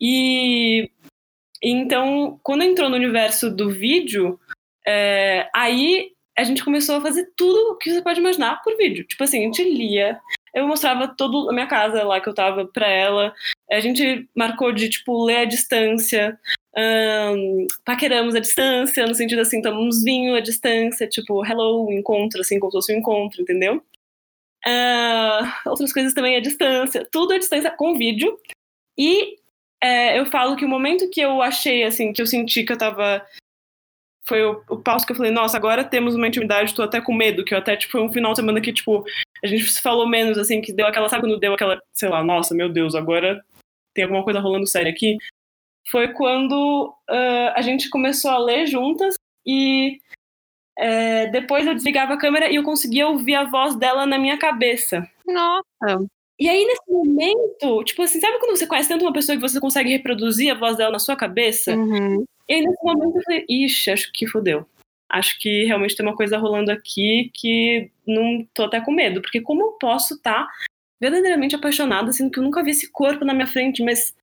E... 0.00 0.90
Então, 1.62 2.38
quando 2.42 2.62
entrou 2.62 2.90
no 2.90 2.96
universo 2.96 3.50
do 3.50 3.70
vídeo, 3.70 4.38
é, 4.86 5.48
aí 5.54 6.13
a 6.36 6.44
gente 6.44 6.64
começou 6.64 6.96
a 6.96 7.00
fazer 7.00 7.30
tudo 7.36 7.72
o 7.72 7.76
que 7.76 7.92
você 7.92 8.02
pode 8.02 8.20
imaginar 8.20 8.62
por 8.62 8.76
vídeo. 8.76 9.04
Tipo 9.04 9.24
assim, 9.24 9.38
a 9.38 9.42
gente 9.42 9.62
lia, 9.62 10.18
eu 10.54 10.66
mostrava 10.66 11.08
toda 11.08 11.50
a 11.50 11.52
minha 11.52 11.66
casa 11.66 12.02
lá 12.02 12.20
que 12.20 12.28
eu 12.28 12.34
tava 12.34 12.66
pra 12.66 12.88
ela. 12.88 13.32
A 13.70 13.80
gente 13.80 14.28
marcou 14.34 14.72
de, 14.72 14.88
tipo, 14.88 15.24
ler 15.24 15.38
à 15.38 15.44
distância. 15.44 16.38
Um, 16.76 17.66
paqueramos 17.84 18.34
à 18.34 18.40
distância, 18.40 19.06
no 19.06 19.14
sentido 19.14 19.40
assim, 19.40 19.62
tomamos 19.62 20.02
vinho 20.02 20.34
à 20.34 20.40
distância, 20.40 21.08
tipo, 21.08 21.44
hello, 21.46 21.92
encontro, 21.92 22.40
assim, 22.40 22.58
como 22.58 22.72
se 22.72 22.78
fosse 22.78 22.94
um 22.94 22.98
encontro, 22.98 23.42
entendeu? 23.42 23.82
Uh, 24.66 25.70
outras 25.70 25.92
coisas 25.92 26.14
também 26.14 26.36
à 26.36 26.40
distância, 26.40 27.06
tudo 27.12 27.34
à 27.34 27.38
distância 27.38 27.70
com 27.70 27.96
vídeo. 27.96 28.36
E 28.98 29.36
é, 29.82 30.18
eu 30.18 30.26
falo 30.26 30.56
que 30.56 30.64
o 30.64 30.68
momento 30.68 31.10
que 31.10 31.20
eu 31.20 31.42
achei, 31.42 31.84
assim, 31.84 32.12
que 32.12 32.22
eu 32.22 32.26
senti 32.26 32.64
que 32.64 32.72
eu 32.72 32.78
tava 32.78 33.24
foi 34.26 34.42
o, 34.44 34.62
o 34.70 34.78
passo 34.78 35.04
que 35.06 35.12
eu 35.12 35.16
falei, 35.16 35.30
nossa, 35.30 35.56
agora 35.56 35.84
temos 35.84 36.14
uma 36.14 36.26
intimidade, 36.26 36.74
tô 36.74 36.82
até 36.82 37.00
com 37.00 37.14
medo, 37.14 37.44
que 37.44 37.54
eu 37.54 37.58
até, 37.58 37.76
tipo, 37.76 37.92
foi 37.92 38.02
um 38.02 38.12
final 38.12 38.32
de 38.32 38.38
semana 38.38 38.60
que, 38.60 38.72
tipo, 38.72 39.04
a 39.42 39.46
gente 39.46 39.64
se 39.70 39.82
falou 39.82 40.08
menos, 40.08 40.38
assim, 40.38 40.60
que 40.60 40.72
deu 40.72 40.86
aquela, 40.86 41.08
sabe 41.08 41.22
quando 41.22 41.38
deu 41.38 41.54
aquela, 41.54 41.80
sei 41.92 42.08
lá, 42.08 42.24
nossa, 42.24 42.54
meu 42.54 42.68
Deus, 42.68 42.94
agora 42.94 43.42
tem 43.94 44.04
alguma 44.04 44.24
coisa 44.24 44.40
rolando 44.40 44.66
séria 44.66 44.90
aqui? 44.90 45.16
Foi 45.90 46.08
quando 46.14 46.94
uh, 47.10 47.52
a 47.54 47.60
gente 47.60 47.90
começou 47.90 48.30
a 48.30 48.38
ler 48.38 48.66
juntas 48.66 49.14
e 49.46 50.00
é, 50.78 51.26
depois 51.28 51.66
eu 51.66 51.74
desligava 51.74 52.14
a 52.14 52.18
câmera 52.18 52.50
e 52.50 52.56
eu 52.56 52.62
conseguia 52.62 53.06
ouvir 53.06 53.34
a 53.34 53.44
voz 53.44 53.76
dela 53.76 54.06
na 54.06 54.18
minha 54.18 54.38
cabeça. 54.38 55.06
Nossa! 55.26 56.04
E 56.40 56.48
aí, 56.48 56.64
nesse 56.64 56.90
momento, 56.90 57.84
tipo 57.84 58.02
assim, 58.02 58.18
sabe 58.18 58.40
quando 58.40 58.56
você 58.56 58.66
conhece 58.66 58.88
tanto 58.88 59.04
uma 59.04 59.12
pessoa 59.12 59.36
que 59.36 59.42
você 59.42 59.60
consegue 59.60 59.90
reproduzir 59.90 60.50
a 60.50 60.58
voz 60.58 60.76
dela 60.76 60.92
na 60.92 60.98
sua 60.98 61.14
cabeça? 61.14 61.76
Uhum. 61.76 62.24
E 62.48 62.54
aí, 62.54 62.60
nesse 62.62 62.82
momento, 62.84 63.16
eu 63.16 63.22
falei, 63.22 63.44
ixi, 63.48 63.90
acho 63.90 64.12
que 64.12 64.26
fodeu. 64.26 64.66
Acho 65.08 65.38
que 65.38 65.64
realmente 65.64 65.96
tem 65.96 66.04
uma 66.04 66.16
coisa 66.16 66.38
rolando 66.38 66.72
aqui 66.72 67.30
que 67.34 67.90
não 68.06 68.46
tô 68.52 68.64
até 68.64 68.80
com 68.80 68.92
medo. 68.92 69.20
Porque 69.22 69.40
como 69.40 69.62
eu 69.62 69.72
posso 69.72 70.14
estar 70.14 70.44
tá 70.46 70.52
verdadeiramente 71.00 71.54
apaixonada, 71.54 72.12
sendo 72.12 72.30
que 72.30 72.38
eu 72.38 72.42
nunca 72.42 72.62
vi 72.62 72.70
esse 72.70 72.90
corpo 72.90 73.24
na 73.24 73.34
minha 73.34 73.46
frente, 73.46 73.82
mas 73.82 74.14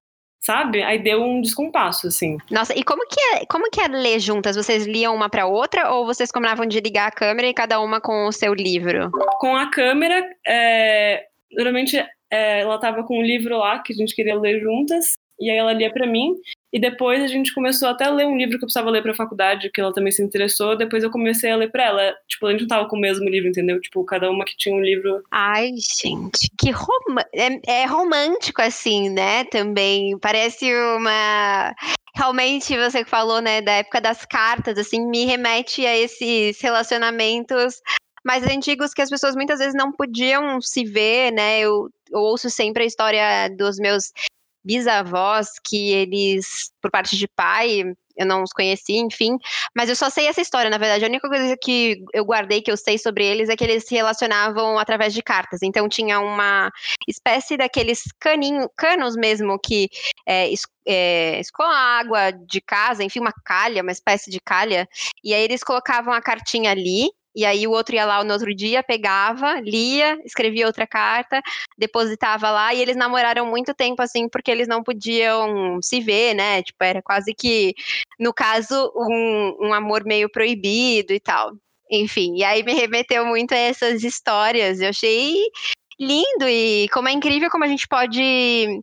sabe? 0.42 0.82
Aí 0.82 0.98
deu 0.98 1.24
um 1.24 1.42
descompasso, 1.42 2.08
assim. 2.08 2.38
Nossa, 2.50 2.78
e 2.78 2.84
como 2.84 3.08
que 3.08 3.20
é, 3.36 3.46
como 3.46 3.70
que 3.70 3.80
é 3.80 3.88
ler 3.88 4.20
juntas? 4.20 4.56
Vocês 4.56 4.86
liam 4.86 5.16
uma 5.16 5.30
para 5.30 5.46
outra 5.46 5.92
ou 5.92 6.06
vocês 6.06 6.32
combinavam 6.32 6.66
de 6.66 6.80
ligar 6.80 7.08
a 7.08 7.12
câmera 7.12 7.48
e 7.48 7.54
cada 7.54 7.80
uma 7.80 8.02
com 8.02 8.26
o 8.26 8.32
seu 8.32 8.54
livro? 8.54 9.12
Com 9.40 9.56
a 9.56 9.70
câmera, 9.70 10.28
é, 10.48 11.28
normalmente 11.52 11.98
é, 12.32 12.62
ela 12.62 12.80
tava 12.80 13.04
com 13.04 13.20
um 13.20 13.24
livro 13.24 13.58
lá 13.58 13.80
que 13.80 13.94
a 13.94 13.96
gente 13.96 14.16
queria 14.16 14.38
ler 14.38 14.60
juntas, 14.60 15.14
e 15.42 15.50
aí 15.50 15.58
ela 15.58 15.74
lia 15.74 15.92
para 15.92 16.08
mim, 16.08 16.36
e 16.74 16.80
depois 16.80 17.22
a 17.22 17.28
gente 17.28 17.54
começou 17.54 17.90
até 17.90 18.06
a 18.06 18.10
ler 18.12 18.26
um 18.26 18.38
livro 18.38 18.58
que 18.58 18.64
eu 18.64 18.68
precisava 18.68 18.90
ler 18.90 19.04
pra 19.04 19.14
faculdade, 19.14 19.70
que 19.70 19.82
ela 19.82 19.92
também 19.92 20.12
se 20.12 20.24
interessou. 20.24 20.78
Depois 20.78 21.04
eu 21.04 21.12
comecei 21.12 21.52
a 21.52 21.58
ler 21.58 21.70
pra 21.70 21.84
ela. 21.84 22.16
Tipo, 22.30 22.48
a 22.48 22.52
gente 22.52 22.62
não 22.62 22.68
tava 22.68 22.88
com 22.88 22.96
o 22.96 23.00
mesmo 23.00 23.28
livro, 23.28 23.50
entendeu? 23.50 23.80
Tipo, 23.82 24.06
cada 24.06 24.32
uma 24.32 24.46
que 24.46 24.56
tinha 24.56 24.74
um 24.74 24.80
livro. 24.80 25.22
Ai, 25.30 25.72
gente, 26.00 26.50
que 26.58 26.72
rom 26.72 27.20
é, 27.34 27.82
é 27.82 27.86
romântico 27.86 28.62
assim, 28.62 29.10
né? 29.10 29.44
Também. 29.46 30.18
Parece 30.20 30.74
uma. 30.74 31.76
Realmente, 32.16 32.78
você 32.78 33.04
que 33.04 33.10
falou, 33.10 33.42
né, 33.42 33.62
da 33.62 33.74
época 33.74 34.00
das 34.02 34.26
cartas, 34.26 34.78
assim, 34.78 35.06
me 35.06 35.26
remete 35.26 35.86
a 35.86 35.98
esses 35.98 36.60
relacionamentos 36.62 37.82
mais 38.24 38.44
antigos 38.46 38.94
que 38.94 39.02
as 39.02 39.10
pessoas 39.10 39.36
muitas 39.36 39.60
vezes 39.60 39.74
não 39.74 39.92
podiam 39.92 40.62
se 40.62 40.86
ver, 40.86 41.32
né? 41.32 41.60
Eu, 41.60 41.90
eu 42.12 42.20
ouço 42.20 42.50
sempre 42.50 42.84
a 42.84 42.86
história 42.86 43.50
dos 43.58 43.78
meus 43.78 44.12
bisavós 44.64 45.50
que 45.64 45.92
eles, 45.92 46.72
por 46.82 46.92
parte 46.92 47.18
de 47.18 47.28
pai, 47.28 47.84
eu 48.18 48.26
não 48.26 48.44
os 48.44 48.52
conheci, 48.52 48.94
enfim, 48.94 49.38
mas 49.76 49.90
eu 49.90 49.96
só 49.96 50.10
sei 50.10 50.28
essa 50.28 50.42
história, 50.42 50.70
na 50.70 50.78
verdade. 50.78 51.04
A 51.04 51.08
única 51.08 51.28
coisa 51.28 51.58
que 51.58 52.04
eu 52.14 52.24
guardei, 52.24 52.62
que 52.62 52.72
eu 52.72 52.78
sei 52.78 52.98
sobre 52.98 53.26
eles, 53.26 53.50
é 53.50 53.56
que 53.56 53.64
eles 53.64 53.86
se 53.86 53.96
relacionavam 53.96 54.78
através 54.78 55.14
de 55.14 55.22
cartas. 55.22 55.62
Então 55.64 55.90
tinha 55.90 56.20
uma 56.20 56.72
espécie 57.08 57.58
daqueles 57.58 58.04
caninhos, 58.20 58.68
canos 58.78 59.16
mesmo, 59.16 59.58
que 59.60 59.90
é, 60.28 60.52
é, 60.86 61.40
escoam 61.40 61.72
água 61.72 62.32
de 62.32 62.62
casa, 62.62 63.04
enfim, 63.04 63.20
uma 63.20 63.34
calha, 63.46 63.82
uma 63.82 63.92
espécie 63.92 64.30
de 64.30 64.40
calha, 64.40 64.88
e 65.24 65.34
aí 65.34 65.42
eles 65.42 65.64
colocavam 65.64 66.14
a 66.14 66.22
cartinha 66.22 66.72
ali, 66.72 67.10
e 67.36 67.46
aí 67.46 67.66
o 67.66 67.72
outro 67.72 67.96
ia 67.96 68.06
lá 68.06 68.24
no 68.24 68.34
outro 68.34 68.54
dia, 68.54 68.84
pegava, 68.84 69.60
lia, 69.62 70.20
escrevia 70.26 70.68
outra 70.68 70.86
carta, 70.86 71.42
depositava 71.78 72.52
lá, 72.52 72.74
e 72.74 72.82
eles 72.82 72.96
namoraram 72.96 73.46
muito 73.46 73.74
tempo, 73.74 74.02
assim, 74.02 74.28
porque 74.28 74.52
eles 74.52 74.68
não 74.68 74.84
podiam 74.84 75.82
se 75.82 76.02
ver, 76.02 76.34
né? 76.34 76.62
Tipo, 76.64 76.84
era 76.84 77.02
quase 77.02 77.34
que, 77.34 77.74
no 78.20 78.34
caso, 78.34 78.92
um, 78.96 79.68
um 79.68 79.74
amor 79.74 80.04
meio 80.06 80.30
proibido 80.30 81.14
e 81.14 81.20
tal. 81.20 81.54
Enfim, 81.90 82.36
e 82.38 82.44
aí 82.44 82.64
me 82.64 82.74
remeteu 82.74 83.26
muito 83.26 83.54
a 83.54 83.58
essas 83.58 84.04
histórias. 84.04 84.80
Eu 84.80 84.90
achei 84.90 85.36
lindo 86.00 86.48
e 86.48 86.88
como 86.90 87.08
é 87.08 87.12
incrível 87.12 87.50
como 87.50 87.64
a 87.64 87.68
gente 87.68 87.88
pode 87.88 88.82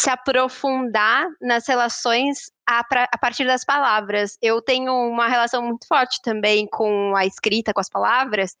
se 0.00 0.08
aprofundar 0.08 1.28
nas 1.40 1.66
relações 1.68 2.50
a, 2.66 2.82
pra, 2.82 3.06
a, 3.12 3.18
partir 3.18 3.44
das 3.44 3.64
palavras. 3.64 4.38
Eu 4.40 4.62
tenho 4.62 4.92
uma 4.92 5.28
relação 5.28 5.62
muito 5.62 5.86
forte 5.86 6.20
também 6.22 6.66
com 6.66 7.14
a 7.14 7.26
escrita, 7.26 7.74
com 7.74 7.80
as 7.80 7.88
palavras. 7.90 8.56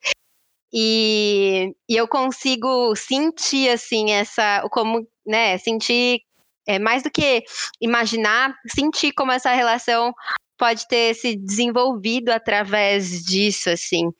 E, 0.72 1.74
e 1.88 1.96
eu 1.96 2.06
consigo 2.06 2.94
sentir, 2.94 3.70
assim, 3.70 4.12
essa. 4.12 4.62
Como, 4.70 5.06
né? 5.26 5.56
Sentir. 5.58 6.20
É, 6.68 6.78
mais 6.78 7.02
do 7.02 7.10
que 7.10 7.42
imaginar, 7.80 8.54
sentir 8.68 9.12
como 9.12 9.32
essa 9.32 9.50
relação 9.52 10.12
pode 10.58 10.86
ter 10.86 11.14
se 11.14 11.34
desenvolvido 11.34 12.28
através 12.28 13.24
disso, 13.24 13.70
assim. 13.70 14.10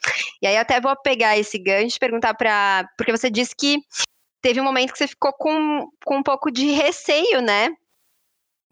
E 0.40 0.46
aí 0.46 0.56
até 0.56 0.80
vou 0.80 0.96
pegar 1.02 1.38
esse 1.38 1.58
gancho 1.58 1.96
e 1.96 2.00
perguntar 2.00 2.32
para, 2.34 2.88
porque 2.96 3.12
você 3.12 3.30
disse 3.30 3.54
que 3.54 3.78
teve 4.40 4.61
um 4.61 4.64
momento 4.64 4.92
que 4.92 4.99
você 4.99 5.06
ficou 5.06 5.32
com, 5.32 5.88
com 6.04 6.18
um 6.18 6.23
pouco 6.23 6.50
de 6.50 6.70
receio, 6.73 7.40
né? 7.40 7.70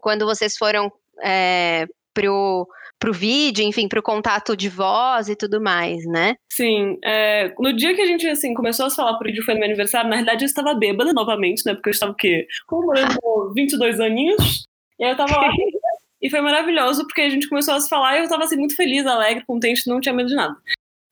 Quando 0.01 0.25
vocês 0.25 0.57
foram 0.57 0.93
é, 1.23 1.87
pro, 2.15 2.69
pro 2.99 3.13
vídeo, 3.13 3.65
enfim, 3.65 3.89
pro 3.89 4.03
contato 4.03 4.57
de 4.57 4.69
voz 4.69 5.29
e 5.29 5.37
tudo 5.37 5.61
mais, 5.61 6.05
né? 6.07 6.37
Sim. 6.51 6.99
É, 7.05 7.55
no 7.59 7.73
dia 7.73 7.95
que 7.95 8.01
a 8.01 8.07
gente, 8.07 8.27
assim, 8.29 8.55
começou 8.55 8.87
a 8.87 8.91
falar 8.91 9.17
pro 9.17 9.27
vídeo, 9.27 9.45
foi 9.45 9.55
no 9.55 9.61
meu 9.61 9.69
aniversário, 9.69 10.09
na 10.09 10.17
realidade 10.17 10.45
eu 10.45 10.47
estava 10.47 10.75
bêbada 10.75 11.13
novamente, 11.13 11.65
né? 11.65 11.75
Porque 11.75 11.91
eu 11.91 11.93
estava 11.93 12.13
o 12.13 12.17
quê? 12.17 12.47
Comemorando 12.67 13.19
22 13.55 14.01
aninhos. 14.01 14.65
E 14.99 15.05
aí 15.05 15.11
eu 15.11 15.17
tava 15.17 15.37
lá. 15.37 15.51
e 16.21 16.31
foi 16.31 16.41
maravilhoso, 16.41 17.07
porque 17.07 17.23
a 17.23 17.29
gente 17.29 17.49
começou 17.49 17.75
a 17.75 17.81
se 17.81 17.89
falar 17.89 18.17
e 18.17 18.23
eu 18.23 18.29
tava, 18.29 18.45
assim, 18.45 18.57
muito 18.57 18.75
feliz, 18.75 19.07
alegre, 19.07 19.45
contente, 19.47 19.89
não 19.89 20.01
tinha 20.01 20.15
medo 20.15 20.29
de 20.29 20.35
nada. 20.35 20.57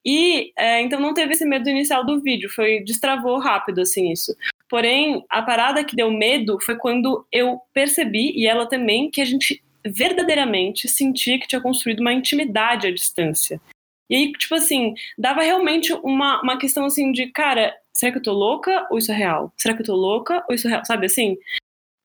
E 0.07 0.53
é, 0.57 0.81
então 0.83 1.01
não 1.01 1.13
teve 1.13 1.33
esse 1.33 1.45
medo 1.45 1.69
inicial 1.69 2.07
do 2.07 2.21
vídeo, 2.21 2.49
foi 2.49 2.81
destravou 2.85 3.41
rápido 3.41 3.81
assim 3.81 4.13
isso. 4.13 4.37
Porém, 4.69 5.25
a 5.29 5.43
parada 5.43 5.83
que 5.83 5.97
deu 5.97 6.13
medo 6.13 6.59
foi 6.61 6.77
quando 6.77 7.27
eu 7.33 7.61
percebi, 7.75 8.33
e 8.37 8.47
ela 8.47 8.67
também, 8.67 9.11
que 9.11 9.21
a 9.21 9.25
gente 9.25 9.61
verdadeiramente 9.85 10.89
sentia 10.89 11.39
que 11.41 11.49
tinha 11.49 11.61
construído 11.61 12.01
uma 12.01 12.13
intimidade 12.13 12.87
à 12.87 12.93
distância. 12.93 13.61
E 14.09 14.15
aí, 14.15 14.33
tipo 14.33 14.55
assim, 14.55 14.95
dava 15.19 15.43
realmente 15.43 15.93
uma, 15.93 16.41
uma 16.41 16.57
questão 16.57 16.85
assim 16.85 17.11
de, 17.11 17.27
cara, 17.27 17.75
será 17.93 18.13
que 18.13 18.19
eu 18.19 18.23
tô 18.23 18.33
louca 18.33 18.87
ou 18.91 18.99
isso 18.99 19.11
é 19.11 19.15
real? 19.15 19.53
Será 19.57 19.75
que 19.75 19.83
eu 19.83 19.87
tô 19.87 19.97
louca 19.97 20.45
ou 20.49 20.55
isso 20.55 20.69
é 20.69 20.71
real? 20.71 20.85
Sabe 20.85 21.07
assim? 21.07 21.37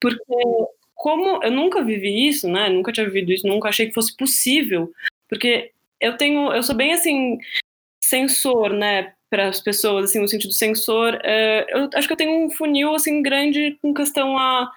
Porque 0.00 0.24
como 0.94 1.42
eu 1.42 1.50
nunca 1.52 1.82
vivi 1.84 2.26
isso, 2.26 2.48
né? 2.48 2.68
Nunca 2.68 2.92
tinha 2.92 3.06
vivido 3.06 3.32
isso, 3.32 3.46
nunca 3.46 3.68
achei 3.68 3.86
que 3.86 3.94
fosse 3.94 4.16
possível, 4.16 4.90
porque 5.28 5.70
eu 6.00 6.16
tenho, 6.16 6.52
eu 6.52 6.62
sou 6.64 6.74
bem 6.74 6.92
assim 6.92 7.38
sensor, 8.12 8.70
né, 8.74 9.14
para 9.30 9.48
as 9.48 9.60
pessoas, 9.60 10.10
assim, 10.10 10.20
no 10.20 10.28
sentido 10.28 10.52
sensor. 10.52 11.18
É, 11.24 11.66
eu 11.70 11.88
acho 11.94 12.06
que 12.06 12.12
eu 12.12 12.16
tenho 12.18 12.44
um 12.44 12.50
funil 12.50 12.94
assim 12.94 13.22
grande 13.22 13.78
com 13.80 13.94
questão 13.94 14.36
a 14.38 14.70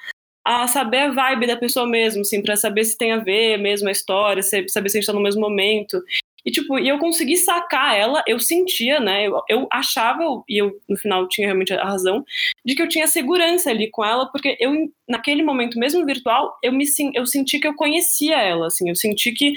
a 0.48 0.68
saber 0.68 1.00
a 1.00 1.12
vibe 1.12 1.48
da 1.48 1.58
pessoa 1.58 1.88
mesmo, 1.88 2.22
assim, 2.22 2.40
para 2.40 2.56
saber 2.56 2.84
se 2.86 2.96
tem 2.96 3.12
a 3.12 3.18
ver 3.18 3.58
mesmo 3.58 3.90
a 3.90 3.92
história, 3.92 4.44
saber 4.44 4.70
se 4.90 4.98
a 4.98 5.02
gente 5.02 5.08
tá 5.08 5.12
no 5.14 5.20
mesmo 5.20 5.42
momento. 5.42 6.00
E, 6.46 6.52
tipo, 6.52 6.78
e 6.78 6.88
eu 6.88 7.00
consegui 7.00 7.36
sacar 7.36 7.98
ela, 7.98 8.24
eu 8.28 8.40
sentia, 8.40 9.00
né? 9.00 9.26
Eu, 9.28 9.42
eu 9.50 9.68
achava, 9.72 10.24
e 10.48 10.62
eu 10.62 10.80
no 10.88 10.96
final 10.98 11.28
tinha 11.28 11.48
realmente 11.48 11.74
a 11.74 11.84
razão, 11.84 12.24
de 12.64 12.76
que 12.76 12.82
eu 12.84 12.88
tinha 12.88 13.08
segurança 13.08 13.72
ali 13.72 13.90
com 13.90 14.06
ela, 14.06 14.28
porque 14.32 14.56
eu, 14.60 14.72
naquele 15.10 15.42
momento, 15.42 15.80
mesmo 15.80 16.06
virtual, 16.06 16.56
eu 16.62 16.72
me 16.72 16.86
eu 17.16 17.26
senti 17.26 17.60
que 17.60 17.68
eu 17.68 17.74
conhecia 17.76 18.40
ela, 18.40 18.68
assim, 18.68 18.88
eu 18.88 18.96
senti 18.96 19.32
que 19.32 19.56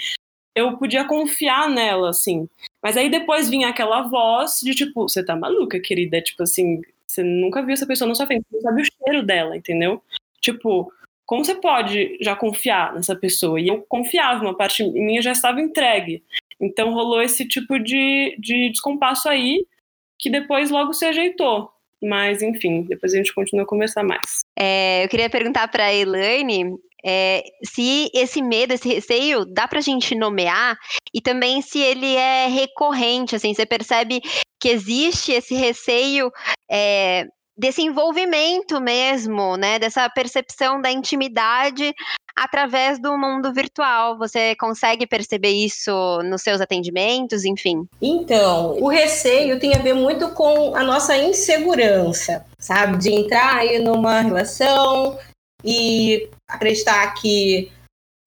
eu 0.56 0.78
podia 0.78 1.04
confiar 1.04 1.68
nela, 1.68 2.08
assim. 2.08 2.48
Mas 2.82 2.96
aí 2.96 3.10
depois 3.10 3.48
vinha 3.48 3.68
aquela 3.68 4.02
voz 4.02 4.60
de 4.62 4.74
tipo, 4.74 5.08
você 5.08 5.24
tá 5.24 5.34
maluca, 5.34 5.80
querida? 5.80 6.20
Tipo 6.20 6.44
assim, 6.44 6.80
você 7.06 7.22
nunca 7.22 7.62
viu 7.62 7.72
essa 7.72 7.86
pessoa 7.86 8.08
na 8.08 8.14
sua 8.14 8.26
frente, 8.26 8.44
você 8.48 8.56
não 8.56 8.62
sabe 8.62 8.82
o 8.82 8.84
cheiro 8.84 9.26
dela, 9.26 9.56
entendeu? 9.56 10.02
Tipo, 10.40 10.92
como 11.26 11.44
você 11.44 11.54
pode 11.54 12.16
já 12.20 12.36
confiar 12.36 12.94
nessa 12.94 13.16
pessoa? 13.16 13.60
E 13.60 13.68
eu 13.68 13.84
confiava, 13.88 14.42
uma 14.42 14.56
parte 14.56 14.84
minha 14.84 15.20
já 15.20 15.32
estava 15.32 15.60
entregue. 15.60 16.22
Então 16.60 16.92
rolou 16.92 17.20
esse 17.20 17.46
tipo 17.46 17.78
de, 17.78 18.36
de 18.38 18.70
descompasso 18.70 19.28
aí, 19.28 19.66
que 20.18 20.30
depois 20.30 20.70
logo 20.70 20.92
se 20.92 21.04
ajeitou. 21.04 21.70
Mas, 22.02 22.42
enfim, 22.42 22.82
depois 22.82 23.12
a 23.12 23.16
gente 23.16 23.34
continua 23.34 23.64
a 23.64 23.68
conversar 23.68 24.04
mais. 24.04 24.40
É, 24.56 25.04
eu 25.04 25.08
queria 25.08 25.28
perguntar 25.28 25.66
para 25.68 25.86
a 25.86 25.94
Elaine 25.94 26.78
é, 27.04 27.44
se 27.64 28.10
esse 28.12 28.42
medo, 28.42 28.72
esse 28.72 28.88
receio, 28.88 29.44
dá 29.44 29.68
para 29.68 29.78
a 29.78 29.82
gente 29.82 30.14
nomear 30.14 30.76
e 31.14 31.20
também 31.20 31.62
se 31.62 31.78
ele 31.80 32.14
é 32.14 32.46
recorrente, 32.48 33.36
assim, 33.36 33.54
você 33.54 33.64
percebe 33.64 34.20
que 34.60 34.68
existe 34.68 35.32
esse 35.32 35.54
receio 35.54 36.30
é, 36.70 37.26
desse 37.56 37.82
envolvimento 37.82 38.80
mesmo, 38.80 39.56
né? 39.56 39.78
Dessa 39.78 40.08
percepção 40.08 40.80
da 40.80 40.90
intimidade 40.90 41.92
através 42.36 43.00
do 43.00 43.18
mundo 43.18 43.52
virtual. 43.52 44.16
Você 44.16 44.54
consegue 44.54 45.06
perceber 45.06 45.50
isso 45.50 45.92
nos 46.24 46.42
seus 46.42 46.60
atendimentos, 46.60 47.44
enfim? 47.44 47.88
Então, 48.00 48.78
o 48.80 48.88
receio 48.88 49.58
tem 49.58 49.74
a 49.74 49.78
ver 49.78 49.94
muito 49.94 50.28
com 50.30 50.74
a 50.76 50.84
nossa 50.84 51.16
insegurança, 51.16 52.44
sabe? 52.58 52.98
De 52.98 53.12
entrar 53.12 53.56
aí 53.56 53.80
numa 53.80 54.20
relação 54.20 55.18
e 55.64 56.28
acreditar 56.48 57.14
que, 57.14 57.70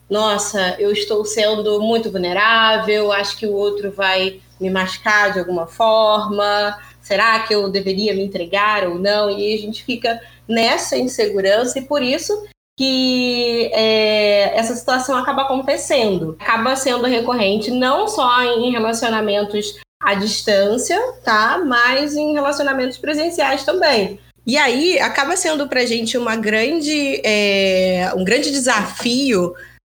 nossa, 0.10 0.76
eu 0.80 0.92
estou 0.92 1.26
sendo 1.26 1.82
muito 1.82 2.12
vulnerável, 2.12 3.12
acho 3.12 3.38
que 3.38 3.48
o 3.48 3.54
outro 3.54 3.92
vai 3.92 4.40
me 4.60 4.70
machucar 4.70 5.34
de 5.34 5.40
alguma 5.40 5.66
forma 5.68 6.78
será 7.02 7.40
que 7.40 7.54
eu 7.54 7.70
deveria 7.70 8.14
me 8.14 8.24
entregar 8.24 8.88
ou 8.88 8.98
não? 8.98 9.30
E 9.30 9.54
a 9.54 9.58
gente 9.58 9.84
fica 9.84 10.22
nessa 10.48 10.98
insegurança 10.98 11.80
e 11.80 11.82
por 11.82 12.02
isso 12.02 12.48
que 12.78 13.70
é, 13.74 14.58
essa 14.58 14.74
situação 14.76 15.18
acaba 15.18 15.42
acontecendo, 15.42 16.38
acaba 16.40 16.76
sendo 16.76 17.06
recorrente 17.06 17.70
não 17.70 18.08
só 18.08 18.42
em 18.44 18.72
relacionamentos 18.72 19.78
à 20.02 20.14
distância, 20.14 21.00
tá? 21.24 21.62
Mas 21.64 22.16
em 22.16 22.34
relacionamentos 22.34 22.98
presenciais 22.98 23.64
também. 23.64 24.20
E 24.52 24.58
aí 24.58 25.00
acaba 25.00 25.38
sendo 25.38 25.66
para 25.70 25.80
a 25.80 25.86
gente 25.86 26.18
uma 26.18 26.36
grande, 26.36 27.22
é, 27.24 28.12
um 28.18 28.22
grande 28.26 28.52
desafio 28.52 29.54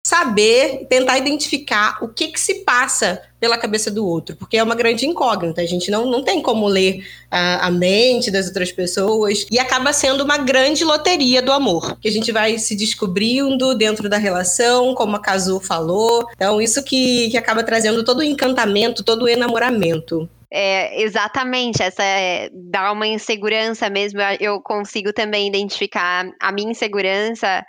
saber, 0.06 0.86
tentar 0.88 1.18
identificar 1.18 1.98
o 2.00 2.06
que, 2.06 2.28
que 2.28 2.38
se 2.38 2.62
passa 2.62 3.20
pela 3.40 3.58
cabeça 3.58 3.90
do 3.90 4.06
outro, 4.06 4.36
porque 4.36 4.56
é 4.56 4.62
uma 4.62 4.76
grande 4.76 5.06
incógnita, 5.06 5.60
a 5.60 5.66
gente 5.66 5.90
não, 5.90 6.06
não 6.08 6.22
tem 6.22 6.40
como 6.40 6.68
ler 6.68 7.04
a, 7.28 7.66
a 7.66 7.70
mente 7.70 8.30
das 8.30 8.46
outras 8.46 8.70
pessoas, 8.70 9.44
e 9.50 9.58
acaba 9.58 9.92
sendo 9.92 10.22
uma 10.22 10.38
grande 10.38 10.84
loteria 10.84 11.42
do 11.42 11.50
amor, 11.50 11.98
que 11.98 12.06
a 12.06 12.12
gente 12.12 12.30
vai 12.30 12.56
se 12.56 12.76
descobrindo 12.76 13.74
dentro 13.74 14.08
da 14.08 14.18
relação, 14.18 14.94
como 14.94 15.16
a 15.16 15.20
Kazu 15.20 15.58
falou, 15.58 16.28
então 16.30 16.62
isso 16.62 16.80
que, 16.84 17.28
que 17.30 17.36
acaba 17.36 17.64
trazendo 17.64 18.04
todo 18.04 18.20
o 18.20 18.22
encantamento, 18.22 19.02
todo 19.02 19.22
o 19.22 19.28
enamoramento. 19.28 20.28
É, 20.56 21.02
exatamente, 21.02 21.82
essa 21.82 22.04
é, 22.04 22.48
dá 22.52 22.92
uma 22.92 23.08
insegurança 23.08 23.90
mesmo. 23.90 24.20
Eu 24.38 24.62
consigo 24.62 25.12
também 25.12 25.48
identificar 25.48 26.30
a 26.40 26.52
minha 26.52 26.70
insegurança 26.70 27.66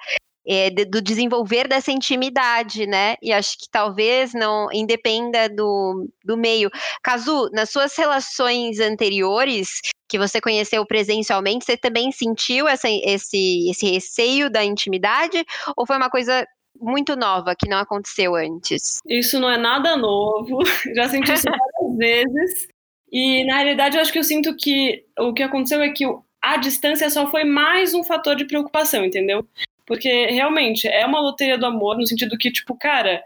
é, 0.47 0.69
do 0.69 1.01
desenvolver 1.01 1.67
dessa 1.67 1.91
intimidade, 1.91 2.85
né? 2.85 3.15
E 3.23 3.33
acho 3.33 3.57
que 3.57 3.65
talvez 3.71 4.35
não 4.35 4.71
independa 4.71 5.49
do, 5.49 6.07
do 6.23 6.37
meio. 6.37 6.69
Cazu, 7.01 7.49
nas 7.51 7.71
suas 7.71 7.97
relações 7.97 8.79
anteriores, 8.79 9.81
que 10.07 10.19
você 10.19 10.39
conheceu 10.39 10.85
presencialmente, 10.85 11.65
você 11.65 11.75
também 11.75 12.11
sentiu 12.11 12.67
essa, 12.67 12.87
esse, 12.87 13.67
esse 13.67 13.89
receio 13.89 14.47
da 14.47 14.63
intimidade? 14.63 15.43
Ou 15.75 15.87
foi 15.87 15.97
uma 15.97 16.11
coisa 16.11 16.45
muito 16.79 17.15
nova 17.15 17.55
que 17.57 17.67
não 17.67 17.79
aconteceu 17.79 18.35
antes? 18.35 18.99
Isso 19.09 19.39
não 19.39 19.49
é 19.49 19.57
nada 19.57 19.97
novo, 19.97 20.59
já 20.95 21.09
senti 21.09 21.33
isso 21.33 21.45
várias 21.45 21.97
vezes. 21.97 22.74
E 23.11 23.43
na 23.45 23.57
realidade 23.57 23.95
eu 23.95 24.01
acho 24.01 24.11
que 24.11 24.19
eu 24.19 24.23
sinto 24.23 24.55
que 24.55 25.05
o 25.19 25.33
que 25.33 25.43
aconteceu 25.43 25.81
é 25.81 25.89
que 25.89 26.05
a 26.41 26.57
distância 26.57 27.09
só 27.09 27.29
foi 27.29 27.43
mais 27.43 27.93
um 27.93 28.03
fator 28.03 28.35
de 28.35 28.45
preocupação, 28.45 29.03
entendeu? 29.03 29.47
Porque 29.85 30.27
realmente 30.27 30.87
é 30.87 31.05
uma 31.05 31.19
loteria 31.19 31.57
do 31.57 31.65
amor, 31.65 31.97
no 31.97 32.05
sentido 32.05 32.37
que, 32.37 32.51
tipo, 32.51 32.77
cara. 32.77 33.23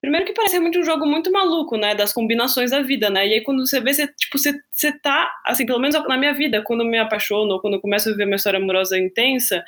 Primeiro 0.00 0.24
que 0.24 0.32
parece 0.32 0.54
realmente 0.54 0.78
um 0.78 0.82
jogo 0.82 1.06
muito 1.06 1.30
maluco, 1.30 1.76
né? 1.76 1.94
Das 1.94 2.12
combinações 2.12 2.70
da 2.70 2.80
vida, 2.80 3.10
né? 3.10 3.26
E 3.28 3.34
aí 3.34 3.40
quando 3.42 3.66
você 3.66 3.80
vê, 3.80 3.92
você, 3.92 4.06
tipo, 4.08 4.38
você, 4.38 4.58
você 4.70 4.92
tá, 4.98 5.30
assim, 5.46 5.66
pelo 5.66 5.78
menos 5.78 5.94
na 6.06 6.16
minha 6.16 6.32
vida, 6.32 6.62
quando 6.62 6.82
eu 6.82 6.86
me 6.86 6.98
apaixono, 6.98 7.52
ou 7.54 7.60
quando 7.60 7.74
eu 7.74 7.80
começo 7.80 8.08
a 8.08 8.12
viver 8.12 8.24
uma 8.24 8.36
história 8.36 8.58
amorosa 8.58 8.98
intensa, 8.98 9.62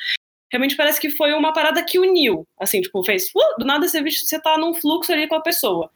realmente 0.51 0.77
parece 0.77 1.01
que 1.01 1.11
foi 1.11 1.33
uma 1.33 1.53
parada 1.53 1.85
que 1.85 1.99
uniu. 1.99 2.47
Assim, 2.59 2.81
tipo, 2.81 3.03
fez, 3.05 3.31
uh, 3.35 3.59
do 3.59 3.65
nada 3.65 3.87
você, 3.89 4.03
você 4.03 4.41
tá 4.41 4.57
num 4.59 4.75
fluxo 4.75 5.13
ali 5.13 5.27
com 5.27 5.35
a 5.35 5.43
pessoa. 5.43 5.91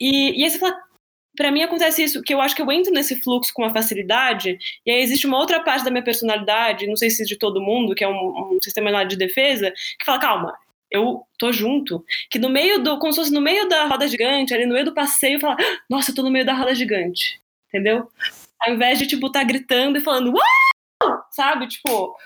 E, 0.00 0.40
e 0.40 0.44
aí 0.44 0.50
você 0.50 0.58
fala, 0.58 0.76
para 1.36 1.50
mim 1.50 1.62
acontece 1.62 2.02
isso, 2.02 2.22
que 2.22 2.32
eu 2.32 2.40
acho 2.40 2.54
que 2.54 2.62
eu 2.62 2.70
entro 2.70 2.92
nesse 2.92 3.20
fluxo 3.20 3.52
com 3.52 3.62
uma 3.62 3.72
facilidade, 3.72 4.58
e 4.84 4.90
aí 4.90 5.00
existe 5.00 5.26
uma 5.26 5.38
outra 5.38 5.60
parte 5.60 5.84
da 5.84 5.90
minha 5.90 6.04
personalidade, 6.04 6.86
não 6.86 6.96
sei 6.96 7.10
se 7.10 7.24
de 7.24 7.36
todo 7.36 7.60
mundo, 7.60 7.94
que 7.94 8.04
é 8.04 8.08
um, 8.08 8.54
um 8.54 8.58
sistema 8.62 9.04
de 9.04 9.16
defesa, 9.16 9.70
que 9.98 10.04
fala, 10.04 10.20
calma, 10.20 10.58
eu 10.90 11.22
tô 11.38 11.52
junto. 11.52 12.04
Que 12.30 12.38
no 12.38 12.48
meio 12.48 12.78
do, 12.78 12.98
como 12.98 13.12
se 13.12 13.18
fosse 13.18 13.32
no 13.32 13.40
meio 13.40 13.68
da 13.68 13.86
roda 13.86 14.06
gigante, 14.06 14.54
ali 14.54 14.66
no 14.66 14.74
meio 14.74 14.84
do 14.84 14.94
passeio, 14.94 15.40
fala, 15.40 15.56
nossa, 15.90 16.10
eu 16.10 16.14
tô 16.14 16.22
no 16.22 16.30
meio 16.30 16.46
da 16.46 16.54
roda 16.54 16.74
gigante. 16.74 17.40
Entendeu? 17.68 18.08
Ao 18.60 18.72
invés 18.72 18.98
de, 18.98 19.06
tipo, 19.06 19.30
tá 19.30 19.42
gritando 19.42 19.98
e 19.98 20.00
falando, 20.00 20.32
Uau! 20.32 21.24
sabe? 21.30 21.66
Tipo, 21.66 22.16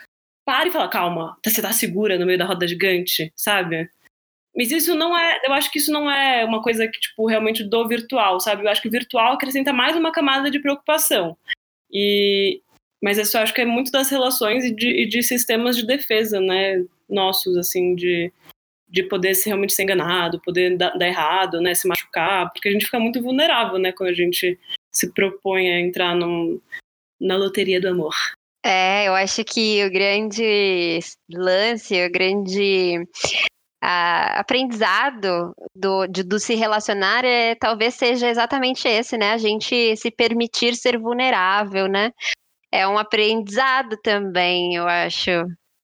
para 0.44 0.68
e 0.68 0.72
fala, 0.72 0.88
calma, 0.88 1.36
você 1.44 1.60
tá 1.60 1.72
segura 1.72 2.18
no 2.18 2.26
meio 2.26 2.38
da 2.38 2.44
roda 2.44 2.66
gigante, 2.66 3.32
sabe? 3.34 3.90
Mas 4.58 4.72
isso 4.72 4.92
não 4.92 5.16
é, 5.16 5.40
eu 5.44 5.52
acho 5.52 5.70
que 5.70 5.78
isso 5.78 5.92
não 5.92 6.10
é 6.10 6.44
uma 6.44 6.60
coisa 6.60 6.88
que, 6.88 6.98
tipo, 6.98 7.28
realmente 7.28 7.62
do 7.62 7.86
virtual, 7.86 8.40
sabe? 8.40 8.64
Eu 8.64 8.68
acho 8.68 8.82
que 8.82 8.88
o 8.88 8.90
virtual 8.90 9.34
acrescenta 9.34 9.72
mais 9.72 9.94
uma 9.94 10.10
camada 10.10 10.50
de 10.50 10.58
preocupação. 10.58 11.38
E, 11.92 12.60
mas 13.00 13.18
isso 13.18 13.36
eu 13.36 13.42
acho 13.42 13.54
que 13.54 13.60
é 13.60 13.64
muito 13.64 13.92
das 13.92 14.10
relações 14.10 14.64
e 14.64 14.74
de, 14.74 14.88
e 14.88 15.08
de 15.08 15.22
sistemas 15.22 15.76
de 15.76 15.86
defesa, 15.86 16.40
né? 16.40 16.84
Nossos, 17.08 17.56
assim, 17.56 17.94
de, 17.94 18.32
de 18.88 19.04
poder 19.04 19.36
ser, 19.36 19.50
realmente 19.50 19.74
ser 19.74 19.84
enganado, 19.84 20.42
poder 20.42 20.76
dar, 20.76 20.90
dar, 20.98 21.06
errado, 21.06 21.60
né? 21.60 21.72
Se 21.76 21.86
machucar, 21.86 22.50
porque 22.52 22.68
a 22.68 22.72
gente 22.72 22.86
fica 22.86 22.98
muito 22.98 23.22
vulnerável, 23.22 23.78
né? 23.78 23.92
Quando 23.92 24.10
a 24.10 24.14
gente 24.14 24.58
se 24.92 25.14
propõe 25.14 25.70
a 25.70 25.80
entrar 25.80 26.16
num, 26.16 26.60
na 27.20 27.36
loteria 27.36 27.80
do 27.80 27.86
amor. 27.86 28.16
É, 28.66 29.06
eu 29.06 29.14
acho 29.14 29.44
que 29.44 29.84
o 29.84 29.90
grande 29.90 30.98
lance, 31.30 31.94
o 32.04 32.10
grande 32.10 33.06
a, 33.80 34.40
aprendizado 34.40 35.54
do, 35.74 36.06
de, 36.06 36.22
do 36.22 36.38
se 36.38 36.54
relacionar 36.54 37.24
é, 37.24 37.54
talvez 37.54 37.94
seja 37.94 38.28
exatamente 38.28 38.86
esse, 38.88 39.16
né? 39.16 39.32
A 39.32 39.38
gente 39.38 39.96
se 39.96 40.10
permitir 40.10 40.74
ser 40.74 40.98
vulnerável, 40.98 41.86
né? 41.86 42.12
É 42.70 42.86
um 42.86 42.98
aprendizado 42.98 43.96
também, 44.02 44.74
eu 44.74 44.86
acho, 44.86 45.30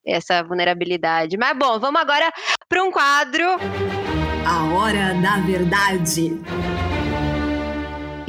essa 0.07 0.42
vulnerabilidade. 0.42 1.37
Mas 1.37 1.57
bom, 1.57 1.78
vamos 1.78 2.00
agora 2.00 2.30
para 2.68 2.85
um 2.85 2.90
quadro. 2.90 3.44
A 4.46 4.74
Hora 4.74 5.14
da 5.22 5.38
Verdade. 5.38 6.38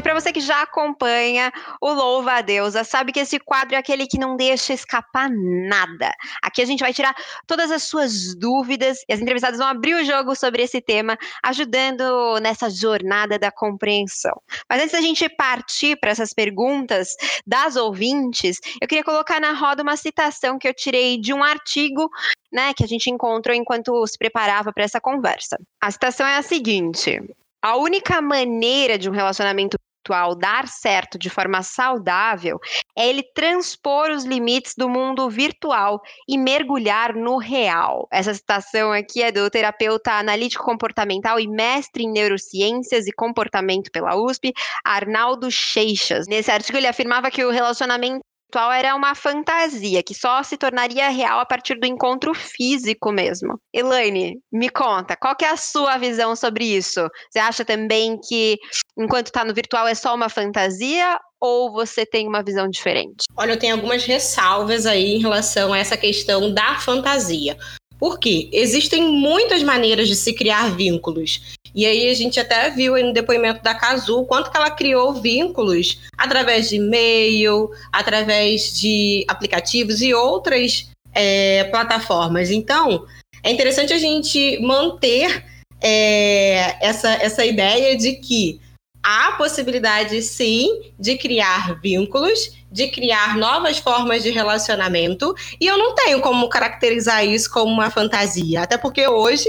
Para 0.06 0.14
você 0.14 0.32
que 0.32 0.40
já 0.40 0.62
acompanha 0.62 1.52
o 1.82 1.92
Louva 1.92 2.34
a 2.34 2.42
Deusa, 2.42 2.84
sabe 2.84 3.12
que 3.12 3.20
esse 3.20 3.40
quadro 3.40 3.74
é 3.74 3.80
aquele 3.80 4.06
que 4.06 4.20
não 4.20 4.36
deixa 4.36 4.72
escapar 4.72 5.32
nada. 5.32 6.14
Aqui 6.44 6.62
a 6.62 6.66
gente 6.66 6.82
vai 6.82 6.94
tirar 6.94 7.16
todas 7.48 7.72
as 7.72 7.82
suas 7.82 8.36
dúvidas 8.36 9.00
e 9.10 9.14
as 9.14 9.20
entrevistadas 9.20 9.58
vão 9.58 9.68
abrir 9.68 9.96
o 9.96 10.06
jogo 10.06 10.36
sobre 10.36 10.62
esse 10.62 10.80
tema, 10.80 11.18
ajudando 11.44 12.40
nessa 12.40 12.70
jornada 12.70 13.40
da 13.40 13.50
compreensão. 13.50 14.40
Mas 14.70 14.84
antes 14.84 14.92
da 14.92 15.02
gente 15.02 15.28
partir 15.28 15.96
para 16.00 16.12
essas 16.12 16.34
perguntas 16.34 17.16
das 17.44 17.76
ouvintes, 17.76 18.60
eu 18.80 18.88
queria 18.88 19.04
colocar 19.04 19.42
na 19.42 19.54
roda 19.54 19.82
uma 19.82 19.98
citação 19.98 20.60
que 20.60 20.68
eu 20.68 20.74
tirei 20.76 21.20
de 21.20 21.34
um 21.34 21.44
artigo 21.44 22.12
né, 22.54 22.76
que 22.76 22.84
a 22.84 22.88
gente 22.88 23.10
encontrou 23.10 23.56
enquanto 23.56 24.06
se 24.06 24.20
preparava 24.20 24.72
para 24.72 24.84
essa 24.84 25.02
conversa. 25.02 25.58
A 25.82 25.90
citação 25.90 26.28
é 26.28 26.38
a 26.38 26.44
seguinte: 26.44 27.20
a 27.60 27.76
única 27.76 28.22
maneira 28.22 28.96
de 29.00 29.10
um 29.10 29.12
relacionamento 29.12 29.76
virtual 30.06 30.36
dar 30.36 30.68
certo 30.68 31.18
de 31.18 31.30
forma 31.30 31.64
saudável 31.64 32.60
é 32.96 33.08
ele 33.08 33.24
transpor 33.34 34.12
os 34.12 34.24
limites 34.24 34.74
do 34.78 34.88
mundo 34.88 35.30
virtual 35.30 36.00
e 36.28 36.38
mergulhar 36.38 37.16
no 37.16 37.38
real. 37.38 38.08
Essa 38.12 38.34
citação 38.34 38.92
aqui 38.92 39.24
é 39.24 39.32
do 39.32 39.50
terapeuta 39.50 40.12
analítico 40.14 40.64
comportamental 40.64 41.40
e 41.40 41.48
mestre 41.48 42.04
em 42.04 42.12
neurociências 42.12 43.08
e 43.08 43.12
comportamento 43.12 43.92
pela 43.92 44.16
USP, 44.16 44.54
Arnaldo 44.84 45.52
Seixas. 45.52 46.28
Nesse 46.28 46.52
artigo 46.52 46.78
ele 46.78 46.88
afirmava 46.88 47.32
que 47.32 47.44
o 47.44 47.52
relacionamento 47.52 48.22
virtual 48.56 48.72
era 48.72 48.96
uma 48.96 49.16
fantasia 49.16 50.02
que 50.02 50.14
só 50.14 50.42
se 50.44 50.56
tornaria 50.56 51.10
real 51.10 51.40
a 51.40 51.46
partir 51.46 51.80
do 51.80 51.86
encontro 51.86 52.34
físico 52.34 53.12
mesmo. 53.12 53.60
Elaine, 53.74 54.40
me 54.52 54.70
conta, 54.70 55.16
qual 55.18 55.36
que 55.36 55.44
é 55.44 55.50
a 55.50 55.58
sua 55.58 55.98
visão 55.98 56.36
sobre 56.36 56.66
isso? 56.66 57.02
Você 57.30 57.40
acha 57.40 57.66
também 57.66 58.18
que 58.18 58.58
enquanto 58.98 59.28
está 59.28 59.44
no 59.44 59.54
virtual 59.54 59.88
é 59.88 59.96
só 59.96 60.16
uma 60.16 60.30
fantasia 60.30 61.20
ou 61.40 61.72
você 61.72 62.06
tem 62.06 62.28
uma 62.28 62.44
visão 62.44 62.68
diferente? 62.68 63.26
Olha, 63.36 63.54
eu 63.54 63.60
tenho 63.60 63.76
algumas 63.76 64.04
ressalvas 64.06 64.86
aí 64.86 65.16
em 65.16 65.20
relação 65.20 65.74
a 65.74 65.78
essa 65.78 65.98
questão 65.98 66.54
da 66.54 66.80
fantasia. 66.80 67.58
Por 68.00 68.20
quê? 68.20 68.50
Existem 68.52 69.04
muitas 69.04 69.64
maneiras 69.64 70.08
de 70.08 70.16
se 70.16 70.34
criar 70.34 70.76
vínculos. 70.76 71.56
E 71.74 71.86
aí 71.86 72.10
a 72.10 72.14
gente 72.14 72.40
até 72.40 72.70
viu 72.70 72.96
no 73.04 73.14
depoimento 73.14 73.62
da 73.62 73.76
Cazu 73.76 74.24
quanto 74.26 74.50
que 74.50 74.58
ela 74.58 74.72
criou 74.72 75.14
vínculos 75.14 76.00
através 76.18 76.70
de 76.70 76.78
e-mail, 76.78 77.70
através 77.92 78.78
de 78.78 79.26
aplicativos 79.28 80.02
e 80.02 80.14
outras 80.14 80.90
é, 81.14 81.66
plataformas. 81.66 82.50
Então, 82.50 83.06
é 83.44 83.52
interessante 83.52 83.94
a 83.94 83.98
gente 83.98 84.58
manter 84.62 85.44
é, 85.82 86.78
essa, 86.86 87.10
essa 87.16 87.46
ideia 87.46 87.96
de 87.98 88.14
que 88.14 88.60
há 89.06 89.34
possibilidade, 89.34 90.20
sim, 90.24 90.92
de 91.00 91.16
criar 91.16 91.80
vínculos, 91.80 92.52
de 92.72 92.88
criar 92.88 93.38
novas 93.38 93.78
formas 93.78 94.24
de 94.24 94.32
relacionamento, 94.32 95.36
e 95.62 95.68
eu 95.68 95.78
não 95.78 95.94
tenho 95.94 96.20
como 96.22 96.50
caracterizar 96.50 97.24
isso 97.24 97.52
como 97.52 97.72
uma 97.72 97.92
fantasia, 97.92 98.64
até 98.64 98.78
porque 98.78 99.08
hoje 99.08 99.48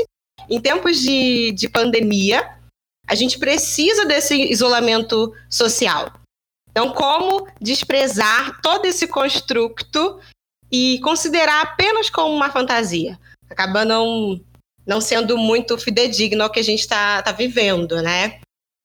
em 0.49 0.61
tempos 0.61 1.01
de, 1.01 1.53
de 1.53 1.69
pandemia, 1.69 2.49
a 3.09 3.15
gente 3.15 3.39
precisa 3.39 4.05
desse 4.05 4.35
isolamento 4.35 5.33
social. 5.49 6.13
Então, 6.71 6.91
como 6.93 7.49
desprezar 7.61 8.61
todo 8.61 8.85
esse 8.85 9.07
construto 9.07 10.21
e 10.71 11.01
considerar 11.01 11.63
apenas 11.63 12.11
como 12.11 12.35
uma 12.35 12.51
fantasia? 12.51 13.19
Acaba 13.49 13.85
não, 13.85 14.41
não 14.87 15.01
sendo 15.01 15.39
muito 15.39 15.79
fidedigno 15.79 16.43
ao 16.43 16.51
que 16.51 16.61
a 16.61 16.65
gente 16.65 16.81
está 16.81 17.23
tá 17.23 17.33
vivendo, 17.33 18.03
né? 18.03 18.41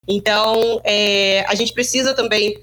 Então, 0.08 0.82
é, 0.84 1.46
a 1.48 1.56
gente 1.56 1.74
precisa 1.74 2.14
também 2.14 2.62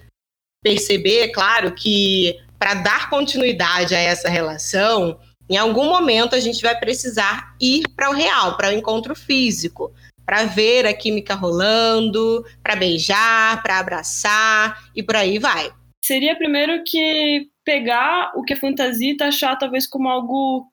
perceber, 0.62 1.28
claro, 1.28 1.74
que 1.74 2.36
para 2.58 2.74
dar 2.74 3.08
continuidade 3.08 3.94
a 3.94 3.98
essa 3.98 4.28
relação, 4.28 5.18
em 5.48 5.56
algum 5.56 5.88
momento 5.88 6.34
a 6.34 6.40
gente 6.40 6.60
vai 6.60 6.78
precisar 6.78 7.54
ir 7.60 7.82
para 7.96 8.10
o 8.10 8.12
real, 8.12 8.56
para 8.56 8.68
o 8.68 8.72
encontro 8.72 9.14
físico, 9.14 9.92
para 10.26 10.44
ver 10.44 10.86
a 10.86 10.92
química 10.92 11.34
rolando, 11.34 12.44
para 12.62 12.76
beijar, 12.76 13.62
para 13.62 13.78
abraçar 13.78 14.82
e 14.94 15.02
por 15.02 15.16
aí 15.16 15.38
vai. 15.38 15.70
Seria 16.04 16.36
primeiro 16.36 16.82
que 16.84 17.48
pegar 17.64 18.32
o 18.34 18.42
que 18.42 18.52
é 18.52 18.56
fantasia 18.56 19.12
e 19.12 19.16
taxar 19.16 19.58
talvez 19.58 19.86
como 19.86 20.08
algo 20.08 20.70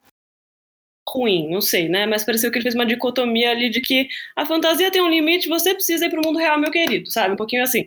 ruim, 1.07 1.49
não 1.49 1.61
sei, 1.61 1.87
né? 1.87 2.05
Mas 2.05 2.23
pareceu 2.23 2.51
que 2.51 2.57
ele 2.57 2.63
fez 2.63 2.75
uma 2.75 2.85
dicotomia 2.85 3.51
ali 3.51 3.69
de 3.69 3.81
que 3.81 4.07
a 4.35 4.45
fantasia 4.45 4.91
tem 4.91 5.01
um 5.01 5.09
limite, 5.09 5.49
você 5.49 5.73
precisa 5.73 6.05
ir 6.05 6.09
para 6.09 6.19
o 6.19 6.25
mundo 6.25 6.39
real, 6.39 6.59
meu 6.59 6.71
querido, 6.71 7.11
sabe? 7.11 7.33
Um 7.33 7.37
pouquinho 7.37 7.63
assim. 7.63 7.85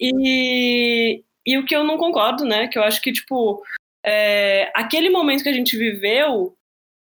E, 0.00 1.22
e 1.46 1.58
o 1.58 1.64
que 1.64 1.74
eu 1.74 1.84
não 1.84 1.96
concordo, 1.96 2.44
né? 2.44 2.68
Que 2.68 2.78
eu 2.78 2.84
acho 2.84 3.00
que, 3.00 3.12
tipo, 3.12 3.62
é, 4.04 4.70
aquele 4.74 5.10
momento 5.10 5.42
que 5.42 5.48
a 5.48 5.54
gente 5.54 5.76
viveu 5.76 6.56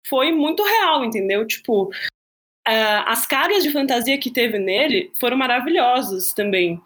foi 0.08 0.32
muito 0.32 0.62
real, 0.62 1.04
entendeu? 1.04 1.46
Tipo, 1.46 1.88
uh, 1.88 3.02
as 3.06 3.26
cargas 3.26 3.62
de 3.62 3.70
fantasia 3.70 4.18
que 4.18 4.30
teve 4.30 4.58
nele 4.58 5.10
foram 5.18 5.36
maravilhosas 5.36 6.32
também. 6.32 6.80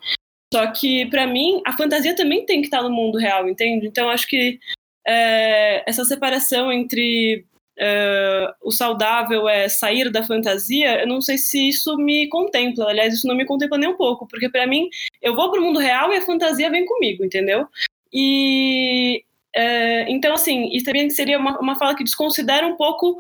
Só 0.53 0.67
que, 0.73 1.07
para 1.07 1.27
mim, 1.27 1.61
a 1.67 1.77
fantasia 1.77 2.17
também 2.17 2.47
tem 2.47 2.61
que 2.61 2.69
estar 2.69 2.83
no 2.83 2.91
mundo 2.91 3.19
real, 3.19 3.49
entende? 3.49 3.87
Então, 3.87 4.09
acho 4.09 4.27
que 4.27 4.59
é, 5.07 5.89
essa 5.89 6.05
separação 6.05 6.73
entre 6.73 7.45
uh, 7.79 8.53
o 8.63 8.71
saudável 8.71 9.49
é 9.49 9.69
sair 9.69 10.11
da 10.11 10.23
fantasia, 10.23 11.01
eu 11.01 11.07
não 11.07 11.21
sei 11.21 11.39
se 11.39 11.69
isso 11.69 11.97
me 11.97 12.29
contempla. 12.29 12.89
Aliás, 12.89 13.15
isso 13.15 13.27
não 13.27 13.37
me 13.37 13.47
contempla 13.47 13.79
nem 13.79 13.89
um 13.89 13.97
pouco, 13.97 14.27
porque 14.27 14.49
para 14.49 14.67
mim, 14.67 14.89
eu 15.23 15.35
vou 15.35 15.51
para 15.51 15.61
o 15.61 15.65
mundo 15.65 15.79
real 15.79 16.13
e 16.13 16.17
a 16.17 16.23
fantasia 16.23 16.71
vem 16.71 16.85
comigo, 16.85 17.25
entendeu? 17.25 17.67
E 18.13 19.25
é, 19.55 20.11
então, 20.11 20.35
assim, 20.35 20.69
isso 20.73 20.85
também 20.85 21.09
seria 21.11 21.39
uma, 21.39 21.59
uma 21.59 21.79
fala 21.79 21.95
que 21.95 22.05
desconsidera 22.05 22.67
um 22.67 22.77
pouco 22.77 23.17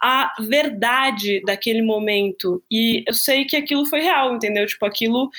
a 0.00 0.32
verdade 0.40 1.40
daquele 1.44 1.82
momento. 1.82 2.62
E 2.70 3.04
eu 3.06 3.14
sei 3.14 3.44
que 3.44 3.56
aquilo 3.56 3.86
foi 3.86 4.00
real, 4.00 4.34
entendeu? 4.34 4.66
Tipo, 4.66 4.86
aquilo 4.86 5.30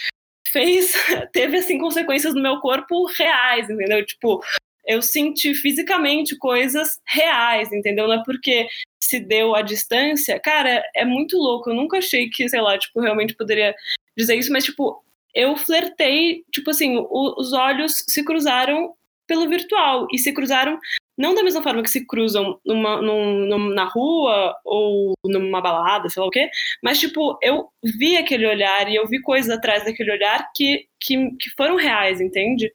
fez, 0.51 0.93
teve, 1.31 1.57
assim, 1.57 1.77
consequências 1.77 2.33
no 2.33 2.41
meu 2.41 2.59
corpo 2.59 3.05
reais, 3.05 3.69
entendeu? 3.69 4.05
Tipo, 4.05 4.41
eu 4.85 5.01
senti 5.01 5.53
fisicamente 5.53 6.37
coisas 6.37 6.99
reais, 7.07 7.71
entendeu? 7.71 8.07
Não 8.07 8.15
é 8.15 8.23
porque 8.23 8.67
se 8.99 9.19
deu 9.19 9.55
à 9.55 9.61
distância. 9.61 10.39
Cara, 10.39 10.83
é 10.95 11.05
muito 11.05 11.37
louco. 11.37 11.69
Eu 11.69 11.75
nunca 11.75 11.97
achei 11.97 12.29
que, 12.29 12.47
sei 12.47 12.61
lá, 12.61 12.77
tipo, 12.77 12.99
realmente 12.99 13.35
poderia 13.35 13.75
dizer 14.17 14.35
isso, 14.35 14.51
mas, 14.51 14.65
tipo, 14.65 15.03
eu 15.33 15.55
flertei, 15.57 16.43
tipo 16.51 16.69
assim, 16.71 16.97
o, 16.97 17.39
os 17.39 17.53
olhos 17.53 18.03
se 18.07 18.23
cruzaram 18.23 18.93
pelo 19.27 19.47
virtual 19.47 20.07
e 20.11 20.17
se 20.17 20.33
cruzaram 20.33 20.79
não 21.19 21.35
da 21.35 21.43
mesma 21.43 21.61
forma 21.61 21.83
que 21.83 21.89
se 21.89 22.07
cruzam 22.07 22.57
numa, 22.65 23.01
num, 23.01 23.73
na 23.73 23.83
rua 23.83 24.55
ou 24.63 25.11
numa 25.25 25.59
balada, 25.59 26.07
sei 26.07 26.21
lá 26.21 26.27
o 26.27 26.31
quê, 26.31 26.49
mas, 26.81 26.97
tipo, 26.97 27.37
eu 27.41 27.67
vi 27.83 28.15
aquele 28.15 28.47
olhar 28.47 28.89
e 28.89 28.95
eu 28.95 29.05
vi 29.05 29.21
coisas 29.21 29.51
atrás 29.51 29.83
daquele 29.83 30.13
olhar 30.13 30.49
que, 30.55 30.87
que, 30.97 31.31
que 31.35 31.49
foram 31.57 31.75
reais, 31.75 32.21
entende? 32.21 32.71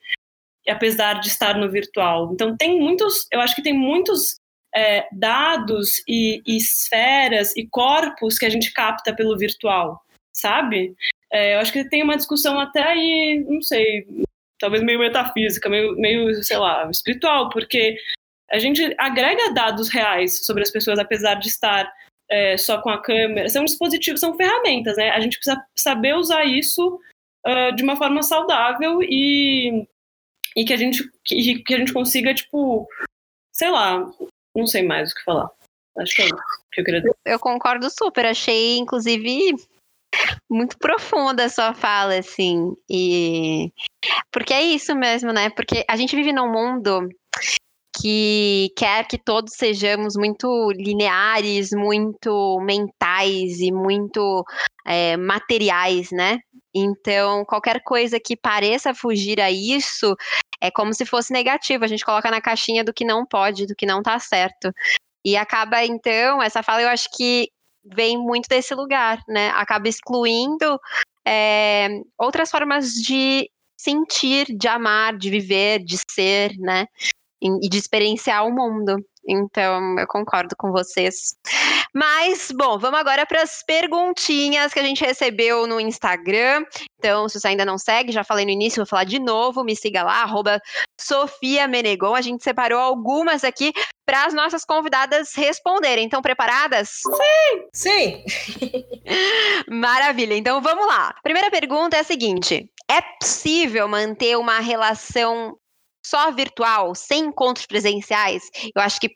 Apesar 0.69 1.21
de 1.21 1.29
estar 1.29 1.59
no 1.59 1.71
virtual. 1.71 2.33
Então, 2.33 2.57
tem 2.57 2.81
muitos, 2.81 3.27
eu 3.31 3.41
acho 3.41 3.55
que 3.55 3.63
tem 3.63 3.75
muitos 3.75 4.37
é, 4.75 5.07
dados 5.13 6.03
e, 6.09 6.43
e, 6.47 6.57
esferas 6.57 7.55
e 7.57 7.67
corpos 7.69 8.39
que 8.39 8.47
a 8.47 8.51
gente 8.51 8.73
capta 8.73 9.15
pelo 9.15 9.37
virtual, 9.37 10.01
sabe? 10.35 10.95
É, 11.33 11.55
eu 11.55 11.61
acho 11.61 11.73
que 11.73 11.89
tem 11.89 12.03
uma 12.03 12.17
discussão 12.17 12.59
até 12.59 12.83
aí, 12.83 13.45
não 13.49 13.61
sei, 13.61 14.07
talvez 14.59 14.83
meio 14.83 14.99
metafísica, 14.99 15.69
meio, 15.69 15.95
meio, 15.97 16.43
sei 16.43 16.57
lá, 16.57 16.89
espiritual, 16.91 17.51
porque 17.51 17.97
a 18.51 18.59
gente 18.59 18.95
agrega 18.99 19.53
dados 19.53 19.89
reais 19.89 20.45
sobre 20.45 20.63
as 20.63 20.71
pessoas, 20.71 20.99
apesar 20.99 21.35
de 21.35 21.49
estar 21.49 21.93
é, 22.29 22.57
só 22.57 22.81
com 22.81 22.91
a 22.91 23.01
câmera. 23.01 23.49
São 23.49 23.65
dispositivos, 23.65 24.21
são 24.21 24.37
ferramentas, 24.37 24.97
né? 24.97 25.11
A 25.11 25.21
gente 25.21 25.37
precisa 25.37 25.63
saber 25.77 26.15
usar 26.15 26.45
isso 26.45 26.99
uh, 27.47 27.75
de 27.75 27.83
uma 27.83 27.97
forma 27.97 28.23
saudável 28.23 29.01
e, 29.03 29.87
e 30.57 30.65
que, 30.65 30.73
a 30.73 30.77
gente, 30.77 31.11
que, 31.25 31.63
que 31.63 31.75
a 31.75 31.79
gente 31.79 31.93
consiga, 31.93 32.35
tipo, 32.35 32.89
sei 33.53 33.71
lá, 33.71 34.11
não 34.55 34.67
sei 34.67 34.83
mais 34.83 35.13
o 35.13 35.15
que 35.15 35.25
falar. 35.25 35.51
Acho 35.99 36.15
que 36.15 36.23
é 36.23 36.27
isso 36.27 36.37
que 36.73 36.81
eu 36.81 36.85
queria 36.85 37.01
dizer. 37.01 37.15
Eu 37.25 37.39
concordo 37.39 37.89
super. 37.91 38.27
Achei, 38.27 38.79
inclusive, 38.79 39.55
muito 40.51 40.77
profunda 40.79 41.45
a 41.45 41.49
sua 41.49 41.75
fala, 41.75 42.19
assim. 42.19 42.77
E 42.91 43.73
porque 44.31 44.53
é 44.53 44.63
isso 44.63 44.95
mesmo, 44.95 45.33
né? 45.33 45.51
Porque 45.51 45.85
a 45.89 45.97
gente 45.97 46.17
vive 46.17 46.33
num 46.33 46.51
mundo 46.51 47.09
que 48.01 48.73
quer 48.77 49.07
que 49.07 49.19
todos 49.19 49.55
sejamos 49.55 50.17
muito 50.17 50.71
lineares, 50.73 51.71
muito 51.73 52.59
mentais 52.61 53.61
e 53.61 53.71
muito 53.71 54.45
é, 54.87 55.17
materiais, 55.17 56.11
né? 56.11 56.39
Então, 56.75 57.45
qualquer 57.45 57.83
coisa 57.85 58.19
que 58.19 58.37
pareça 58.37 58.95
fugir 58.95 59.41
a 59.41 59.51
isso 59.51 60.17
é 60.61 60.71
como 60.71 60.93
se 60.93 61.07
fosse 61.07 61.33
negativo. 61.33 61.85
A 61.85 61.89
gente 61.89 62.05
coloca 62.05 62.31
na 62.31 62.41
caixinha 62.41 62.83
do 62.83 62.93
que 62.93 63.05
não 63.05 63.25
pode, 63.25 63.67
do 63.67 63.77
que 63.77 63.87
não 63.87 64.03
tá 64.03 64.19
certo. 64.19 64.73
E 65.25 65.37
acaba, 65.37 65.85
então, 65.85 66.43
essa 66.43 66.63
fala 66.63 66.83
eu 66.83 66.89
acho 66.89 67.09
que 67.17 67.49
vem 67.85 68.19
muito 68.19 68.49
desse 68.49 68.75
lugar, 68.75 69.21
né? 69.29 69.51
Acaba 69.51 69.89
excluindo 69.89 70.81
é, 71.27 71.89
outras 72.19 72.51
formas 72.51 72.93
de 72.93 73.49
sentir, 73.79 74.47
de 74.57 74.67
amar, 74.67 75.17
de 75.17 75.31
viver, 75.31 75.79
de 75.85 75.99
ser, 76.11 76.57
né? 76.59 76.87
E 77.45 77.69
de 77.69 77.79
experienciar 77.79 78.47
o 78.47 78.53
mundo. 78.53 78.97
Então, 79.27 79.99
eu 79.99 80.07
concordo 80.07 80.55
com 80.57 80.71
vocês. 80.71 81.35
Mas, 81.95 82.51
bom, 82.51 82.79
vamos 82.79 82.99
agora 82.99 83.25
para 83.25 83.43
as 83.43 83.63
perguntinhas 83.65 84.73
que 84.73 84.81
a 84.81 84.83
gente 84.83 85.05
recebeu 85.05 85.67
no 85.67 85.81
Instagram. 85.81 86.65
Então, 86.99 87.29
se 87.29 87.39
você 87.39 87.49
ainda 87.49 87.65
não 87.65 87.79
segue, 87.79 88.13
já 88.13 88.25
falei 88.25 88.45
no 88.45 88.51
início, 88.51 88.81
vou 88.81 88.87
falar 88.87 89.05
de 89.05 89.19
novo, 89.19 89.65
me 89.65 89.77
siga 89.77 90.03
lá, 90.03 90.23
arroba 90.23 90.61
Sofia 91.01 91.69
Menegon. 91.69 92.15
A 92.15 92.21
gente 92.21 92.43
separou 92.43 92.81
algumas 92.81 93.45
aqui 93.45 93.73
para 94.05 94.25
as 94.27 94.35
nossas 94.35 94.65
convidadas 94.65 95.35
responderem. 95.35 96.05
Então, 96.05 96.21
preparadas? 96.21 96.89
Sim! 96.91 97.69
Sim! 97.73 98.25
Maravilha, 99.71 100.35
então 100.35 100.61
vamos 100.61 100.87
lá. 100.87 101.15
Primeira 101.23 101.51
pergunta 101.51 101.97
é 101.97 102.01
a 102.01 102.05
seguinte: 102.05 102.69
é 102.91 103.01
possível 103.21 103.89
manter 103.89 104.37
uma 104.37 104.59
relação 104.59 105.57
só 106.05 106.31
virtual, 106.33 106.95
sem 106.95 107.27
encontros 107.27 107.67
presenciais, 107.67 108.43
eu 108.75 108.83
acho 108.83 109.01
que 109.01 109.11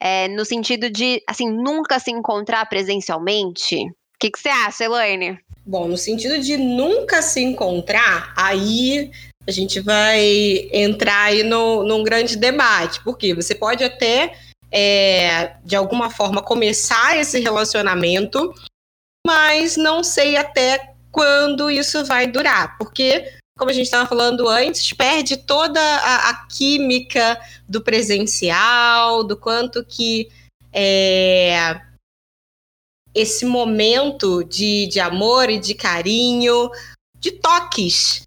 é, 0.00 0.28
no 0.28 0.44
sentido 0.44 0.90
de, 0.90 1.22
assim, 1.28 1.50
nunca 1.50 1.98
se 1.98 2.10
encontrar 2.10 2.68
presencialmente. 2.68 3.76
O 3.76 4.18
que, 4.20 4.30
que 4.30 4.38
você 4.38 4.48
acha, 4.48 4.84
Elaine? 4.84 5.38
Bom, 5.64 5.88
no 5.88 5.96
sentido 5.96 6.38
de 6.38 6.58
nunca 6.58 7.22
se 7.22 7.40
encontrar, 7.42 8.34
aí 8.36 9.10
a 9.46 9.50
gente 9.50 9.80
vai 9.80 10.68
entrar 10.72 11.24
aí 11.24 11.42
no, 11.42 11.84
num 11.84 12.02
grande 12.02 12.36
debate, 12.36 13.02
porque 13.02 13.34
você 13.34 13.54
pode 13.54 13.82
até, 13.82 14.34
é, 14.70 15.54
de 15.64 15.74
alguma 15.74 16.10
forma, 16.10 16.42
começar 16.42 17.16
esse 17.16 17.40
relacionamento, 17.40 18.54
mas 19.26 19.76
não 19.76 20.04
sei 20.04 20.36
até 20.36 20.94
quando 21.10 21.70
isso 21.70 22.04
vai 22.04 22.26
durar, 22.26 22.76
porque 22.76 23.32
como 23.56 23.70
a 23.70 23.74
gente 23.74 23.84
estava 23.84 24.08
falando 24.08 24.48
antes, 24.48 24.92
perde 24.92 25.36
toda 25.36 25.80
a, 25.80 26.30
a, 26.30 26.46
química 26.46 27.40
do 27.68 27.80
presencial, 27.80 29.22
do 29.22 29.36
quanto 29.36 29.84
que 29.84 30.28
é, 30.72 31.80
esse 33.14 33.46
momento 33.46 34.42
de, 34.42 34.88
de 34.88 34.98
amor 34.98 35.48
e 35.48 35.58
de 35.58 35.72
carinho, 35.74 36.68
de 37.16 37.30
toques, 37.30 38.22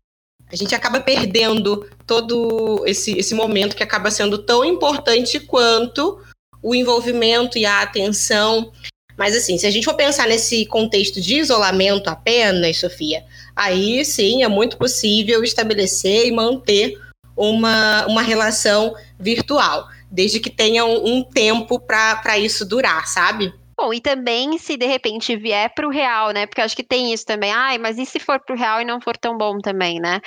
a 0.50 0.56
gente 0.56 0.74
acaba 0.74 1.02
perdendo 1.02 1.90
todo 2.06 2.84
esse, 2.86 3.18
esse 3.18 3.36
momento 3.36 3.76
que 3.76 3.84
acaba 3.84 4.10
sendo 4.10 4.38
tão 4.38 4.64
importante 4.64 5.42
quanto 5.42 6.22
o 6.64 6.74
envolvimento 6.74 7.58
e 7.58 7.66
a 7.66 7.82
atenção. 7.82 8.72
Mas 9.18 9.36
assim, 9.36 9.58
se 9.58 9.68
a 9.68 9.72
gente 9.72 9.84
for 9.84 9.96
pensar 9.96 10.28
nesse 10.28 10.66
contexto 10.66 11.20
de 11.20 11.36
isolamento 11.36 12.08
apenas, 12.08 12.78
Sofia, 12.78 13.26
aí 13.58 14.06
sim 14.06 14.44
é 14.44 14.48
muito 14.48 14.78
possível 14.78 15.44
estabelecer 15.44 16.28
e 16.28 16.32
manter 16.32 16.98
uma, 17.36 18.06
uma 18.08 18.22
relação 18.22 18.94
virtual, 19.20 19.88
desde 20.12 20.40
que 20.40 20.50
tenha 20.50 20.86
um, 20.86 21.18
um 21.18 21.24
tempo 21.24 21.80
para 21.80 22.38
isso 22.38 22.66
durar, 22.66 23.08
sabe? 23.08 23.54
Bom, 23.78 23.94
e 23.94 24.02
também 24.02 24.58
se 24.58 24.76
de 24.76 24.88
repente 24.88 25.36
vier 25.36 25.72
para 25.74 25.88
o 25.88 25.92
real, 25.92 26.32
né? 26.32 26.48
Porque 26.48 26.62
acho 26.62 26.76
que 26.76 26.84
tem 26.84 27.14
isso 27.14 27.26
também. 27.26 27.52
Ai, 27.52 27.78
mas 27.78 27.98
e 28.00 28.06
se 28.06 28.20
for 28.20 28.40
para 28.40 28.56
o 28.56 28.58
real 28.58 28.82
e 28.82 28.86
não 28.86 29.00
for 29.00 29.16
tão 29.16 29.38
bom 29.38 29.60
também, 29.60 30.00
né? 30.00 30.20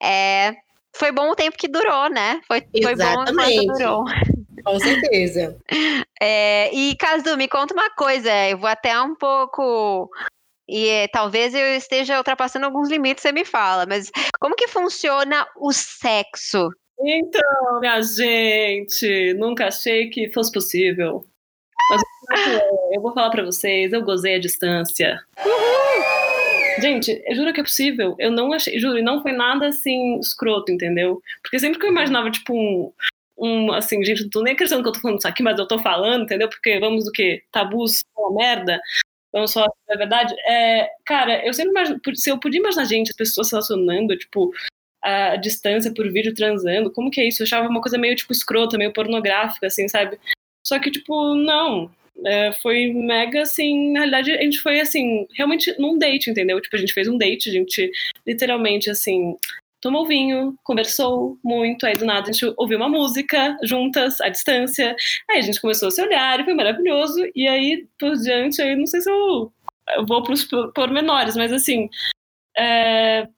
É, 0.00 0.54
foi 0.94 1.10
bom 1.10 1.30
o 1.30 1.34
tempo 1.34 1.56
que 1.56 1.66
durou, 1.66 2.08
né? 2.08 2.40
Foi, 2.46 2.60
foi 2.60 2.94
bom 2.94 3.24
enquanto 3.24 3.66
durou. 3.66 4.04
Com 4.64 4.78
certeza. 4.78 5.56
É, 6.24 6.72
e, 6.72 6.94
Casu, 6.94 7.36
me 7.36 7.48
conta 7.48 7.74
uma 7.74 7.90
coisa. 7.96 8.30
Eu 8.48 8.56
vou 8.56 8.68
até 8.68 8.96
um 9.02 9.16
pouco 9.16 10.08
e 10.72 10.88
é, 10.88 11.06
talvez 11.06 11.54
eu 11.54 11.76
esteja 11.76 12.16
ultrapassando 12.16 12.64
alguns 12.64 12.88
limites, 12.88 13.20
você 13.20 13.30
me 13.30 13.44
fala, 13.44 13.84
mas 13.84 14.10
como 14.40 14.56
que 14.56 14.66
funciona 14.66 15.46
o 15.54 15.70
sexo? 15.70 16.70
Então, 16.98 17.78
minha 17.78 18.00
gente, 18.00 19.34
nunca 19.34 19.66
achei 19.66 20.08
que 20.08 20.32
fosse 20.32 20.50
possível. 20.50 21.26
Mas 21.90 22.02
eu 22.90 23.02
vou 23.02 23.12
falar 23.12 23.28
para 23.28 23.44
vocês, 23.44 23.92
eu 23.92 24.02
gozei 24.02 24.36
a 24.36 24.40
distância. 24.40 25.20
Uhul! 25.44 26.80
Gente, 26.80 27.22
eu 27.26 27.34
juro 27.34 27.52
que 27.52 27.60
é 27.60 27.64
possível. 27.64 28.16
Eu 28.18 28.30
não 28.30 28.50
achei, 28.50 28.78
juro, 28.78 28.96
e 28.96 29.02
não 29.02 29.20
foi 29.20 29.32
nada 29.32 29.66
assim 29.66 30.18
escroto, 30.20 30.72
entendeu? 30.72 31.20
Porque 31.42 31.58
sempre 31.58 31.78
que 31.78 31.84
eu 31.84 31.90
imaginava, 31.90 32.30
tipo, 32.30 32.54
um, 32.54 32.90
um 33.36 33.72
assim, 33.72 34.02
gente, 34.02 34.22
não 34.22 34.30
tô 34.30 34.42
nem 34.42 34.54
acreditando 34.54 34.82
que 34.82 34.88
eu 34.88 34.92
tô 34.92 35.00
falando 35.00 35.18
isso 35.18 35.28
aqui, 35.28 35.42
mas 35.42 35.58
eu 35.58 35.68
tô 35.68 35.78
falando, 35.78 36.22
entendeu? 36.22 36.48
Porque 36.48 36.80
vamos 36.80 37.04
do 37.04 37.12
que? 37.12 37.42
Tabus, 37.52 38.00
uma 38.16 38.32
merda 38.32 38.80
vamos 39.32 39.52
falar 39.52 39.68
a 39.90 39.96
verdade, 39.96 40.34
é, 40.46 40.90
cara, 41.04 41.44
eu 41.46 41.52
sempre 41.54 41.70
imagino, 41.70 42.00
se 42.14 42.30
eu 42.30 42.38
podia 42.38 42.60
imaginar 42.60 42.84
gente, 42.84 43.10
as 43.10 43.16
pessoas 43.16 43.48
se 43.48 43.54
relacionando, 43.54 44.16
tipo, 44.16 44.52
a 45.02 45.36
distância 45.36 45.92
por 45.92 46.10
vídeo 46.12 46.34
transando, 46.34 46.92
como 46.92 47.10
que 47.10 47.20
é 47.20 47.26
isso? 47.26 47.42
Eu 47.42 47.44
achava 47.44 47.68
uma 47.68 47.80
coisa 47.80 47.98
meio, 47.98 48.14
tipo, 48.14 48.32
escrota, 48.32 48.78
meio 48.78 48.92
pornográfica, 48.92 49.66
assim, 49.66 49.88
sabe? 49.88 50.18
Só 50.64 50.78
que, 50.78 50.90
tipo, 50.90 51.34
não, 51.34 51.90
é, 52.24 52.52
foi 52.62 52.92
mega, 52.92 53.42
assim, 53.42 53.92
na 53.92 54.00
realidade, 54.00 54.32
a 54.32 54.42
gente 54.42 54.58
foi, 54.58 54.78
assim, 54.80 55.26
realmente 55.34 55.74
num 55.78 55.98
date, 55.98 56.30
entendeu? 56.30 56.60
Tipo, 56.60 56.76
a 56.76 56.78
gente 56.78 56.92
fez 56.92 57.08
um 57.08 57.18
date, 57.18 57.48
a 57.48 57.52
gente 57.52 57.90
literalmente, 58.26 58.90
assim, 58.90 59.34
tomou 59.82 60.06
vinho, 60.06 60.56
conversou 60.62 61.36
muito, 61.44 61.84
aí 61.84 61.94
do 61.94 62.06
nada 62.06 62.30
a 62.30 62.32
gente 62.32 62.54
ouviu 62.56 62.78
uma 62.78 62.88
música 62.88 63.58
juntas, 63.64 64.20
à 64.20 64.28
distância, 64.28 64.96
aí 65.28 65.38
a 65.38 65.42
gente 65.42 65.60
começou 65.60 65.88
a 65.88 65.90
se 65.90 66.00
olhar 66.00 66.40
e 66.40 66.44
foi 66.44 66.54
maravilhoso, 66.54 67.20
e 67.34 67.48
aí 67.48 67.86
por 67.98 68.14
diante, 68.14 68.62
aí 68.62 68.76
não 68.76 68.86
sei 68.86 69.00
se 69.00 69.10
eu, 69.10 69.52
eu 69.96 70.06
vou 70.06 70.22
para 70.22 70.32
os 70.32 70.44
pormenores, 70.72 71.36
mas 71.36 71.52
assim, 71.52 71.90
é, 72.56 73.28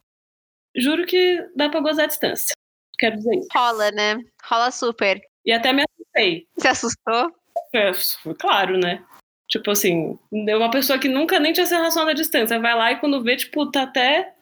juro 0.77 1.07
que 1.07 1.45
dá 1.57 1.71
para 1.71 1.81
gozar 1.81 2.05
à 2.05 2.09
distância, 2.09 2.55
quero 2.99 3.17
dizer 3.17 3.37
isso. 3.37 3.49
Rola, 3.53 3.91
né? 3.91 4.19
Rola 4.45 4.71
super. 4.71 5.21
E 5.47 5.53
até 5.53 5.73
me 5.73 5.83
assustei. 5.83 6.47
Se 6.59 6.69
assustou? 6.69 7.33
É, 7.75 7.91
claro, 8.39 8.77
né? 8.79 9.03
Tipo 9.49 9.71
assim, 9.71 10.19
uma 10.31 10.71
pessoa 10.71 10.99
que 10.99 11.09
nunca 11.09 11.39
nem 11.39 11.53
tinha 11.53 11.67
se 11.67 11.75
relacionado 11.75 12.11
à 12.11 12.15
distância, 12.15 12.59
vai 12.59 12.75
lá 12.75 12.93
e 12.93 12.97
quando 12.97 13.23
vê, 13.23 13.37
tipo, 13.37 13.71
tá 13.71 13.83
até 13.83 14.34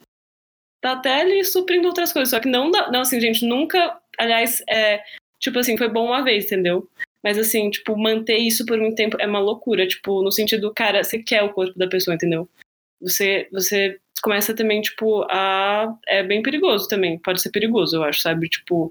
tá 0.83 0.93
até 0.93 1.23
ali 1.23 1.43
suprindo 1.45 1.89
outras 1.89 2.13
coisas. 2.13 2.29
Só 2.29 2.41
que 2.41 2.49
não. 2.49 2.71
Não, 2.71 3.01
assim, 3.01 3.19
gente, 3.21 3.47
nunca. 3.47 3.99
Aliás, 4.19 4.63
é, 4.69 5.03
tipo 5.41 5.59
assim, 5.59 5.79
foi 5.79 5.89
bom 5.89 6.07
uma 6.07 6.23
vez, 6.23 6.45
entendeu? 6.45 6.87
Mas 7.25 7.39
assim, 7.39 7.71
tipo, 7.71 7.97
manter 7.97 8.37
isso 8.37 8.67
por 8.67 8.77
muito 8.77 8.97
tempo 8.97 9.17
é 9.19 9.27
uma 9.27 9.39
loucura. 9.39 9.87
Tipo, 9.87 10.23
no 10.23 10.33
sentido, 10.33 10.73
cara, 10.75 11.03
você 11.03 11.19
quer 11.21 11.43
o 11.43 11.53
corpo 11.53 11.79
da 11.79 11.87
pessoa, 11.89 12.15
entendeu? 12.15 12.49
Você, 13.01 13.49
você 13.53 13.99
começa 14.23 14.55
também, 14.55 14.83
tipo, 14.83 15.23
a. 15.31 15.97
É 16.07 16.23
bem 16.23 16.43
perigoso 16.43 16.89
também. 16.89 17.19
Pode 17.19 17.41
ser 17.41 17.51
perigoso, 17.51 17.97
eu 17.97 18.03
acho, 18.03 18.21
sabe? 18.21 18.49
Tipo, 18.49 18.91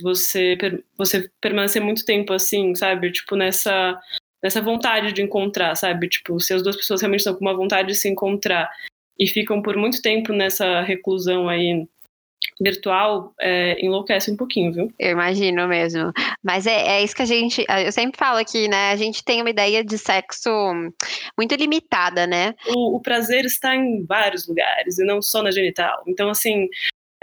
você, 0.00 0.58
você 0.96 1.30
permanecer 1.40 1.82
muito 1.82 2.04
tempo 2.04 2.32
assim, 2.32 2.74
sabe? 2.74 3.10
Tipo, 3.10 3.34
nessa, 3.34 3.98
nessa 4.42 4.60
vontade 4.60 5.12
de 5.12 5.22
encontrar, 5.22 5.74
sabe? 5.74 6.08
Tipo, 6.08 6.38
se 6.38 6.52
as 6.52 6.62
duas 6.62 6.76
pessoas 6.76 7.00
realmente 7.00 7.20
estão 7.20 7.34
com 7.34 7.40
uma 7.40 7.56
vontade 7.56 7.88
de 7.88 7.94
se 7.94 8.08
encontrar 8.08 8.70
e 9.18 9.26
ficam 9.26 9.62
por 9.62 9.76
muito 9.76 10.02
tempo 10.02 10.32
nessa 10.32 10.82
reclusão 10.82 11.48
aí 11.48 11.86
virtual 12.60 13.34
é, 13.40 13.84
enlouquece 13.84 14.30
um 14.30 14.36
pouquinho, 14.36 14.72
viu? 14.72 14.92
Eu 14.98 15.12
imagino 15.12 15.66
mesmo. 15.66 16.12
Mas 16.42 16.66
é, 16.66 16.98
é, 16.98 17.02
isso 17.02 17.14
que 17.14 17.22
a 17.22 17.26
gente. 17.26 17.64
Eu 17.84 17.92
sempre 17.92 18.18
falo 18.18 18.38
aqui, 18.38 18.68
né? 18.68 18.90
A 18.90 18.96
gente 18.96 19.24
tem 19.24 19.40
uma 19.40 19.50
ideia 19.50 19.84
de 19.84 19.96
sexo 19.98 20.50
muito 21.36 21.54
limitada, 21.54 22.26
né? 22.26 22.54
O, 22.68 22.96
o 22.96 23.00
prazer 23.00 23.44
está 23.44 23.74
em 23.74 24.04
vários 24.04 24.46
lugares 24.46 24.98
e 24.98 25.04
não 25.04 25.20
só 25.22 25.42
na 25.42 25.50
genital. 25.50 26.02
Então, 26.06 26.28
assim. 26.28 26.68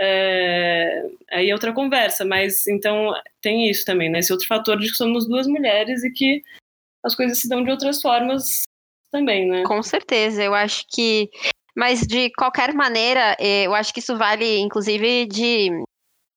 É, 0.03 1.03
aí 1.29 1.51
é 1.51 1.53
outra 1.53 1.71
conversa, 1.71 2.25
mas 2.25 2.65
então 2.65 3.13
tem 3.39 3.69
isso 3.69 3.85
também, 3.85 4.09
né? 4.09 4.17
Esse 4.17 4.31
outro 4.31 4.47
fator 4.47 4.79
de 4.79 4.87
que 4.87 4.95
somos 4.95 5.27
duas 5.27 5.45
mulheres 5.45 6.03
e 6.03 6.09
que 6.09 6.41
as 7.03 7.13
coisas 7.13 7.39
se 7.39 7.47
dão 7.47 7.63
de 7.63 7.69
outras 7.69 8.01
formas 8.01 8.63
também, 9.11 9.47
né? 9.47 9.61
Com 9.63 9.83
certeza. 9.83 10.41
Eu 10.41 10.55
acho 10.55 10.85
que 10.91 11.29
mas 11.75 12.01
de 12.01 12.31
qualquer 12.37 12.73
maneira, 12.73 13.35
eh, 13.39 13.63
eu 13.63 13.73
acho 13.73 13.93
que 13.93 13.99
isso 13.99 14.17
vale, 14.17 14.59
inclusive, 14.59 15.25
de 15.27 15.69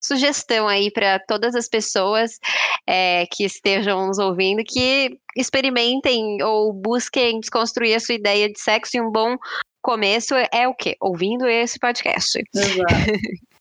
sugestão 0.05 0.69
aí 0.69 0.91
para 0.91 1.19
todas 1.19 1.55
as 1.55 1.69
pessoas 1.69 2.39
é, 2.87 3.27
que 3.33 3.45
estejam 3.45 4.07
nos 4.07 4.19
ouvindo 4.19 4.63
que 4.63 5.19
experimentem 5.35 6.43
ou 6.43 6.73
busquem 6.73 7.41
desconstruir 7.41 7.95
a 7.95 8.01
sua 8.01 8.15
ideia 8.15 8.53
de 8.53 8.61
sexo 8.61 8.97
e 8.97 9.01
um 9.01 9.11
bom 9.11 9.37
começo 9.83 10.35
é 10.35 10.69
o 10.69 10.75
quê? 10.75 10.97
Ouvindo 11.01 11.49
esse 11.49 11.79
podcast. 11.79 12.39
Exato. 12.55 12.85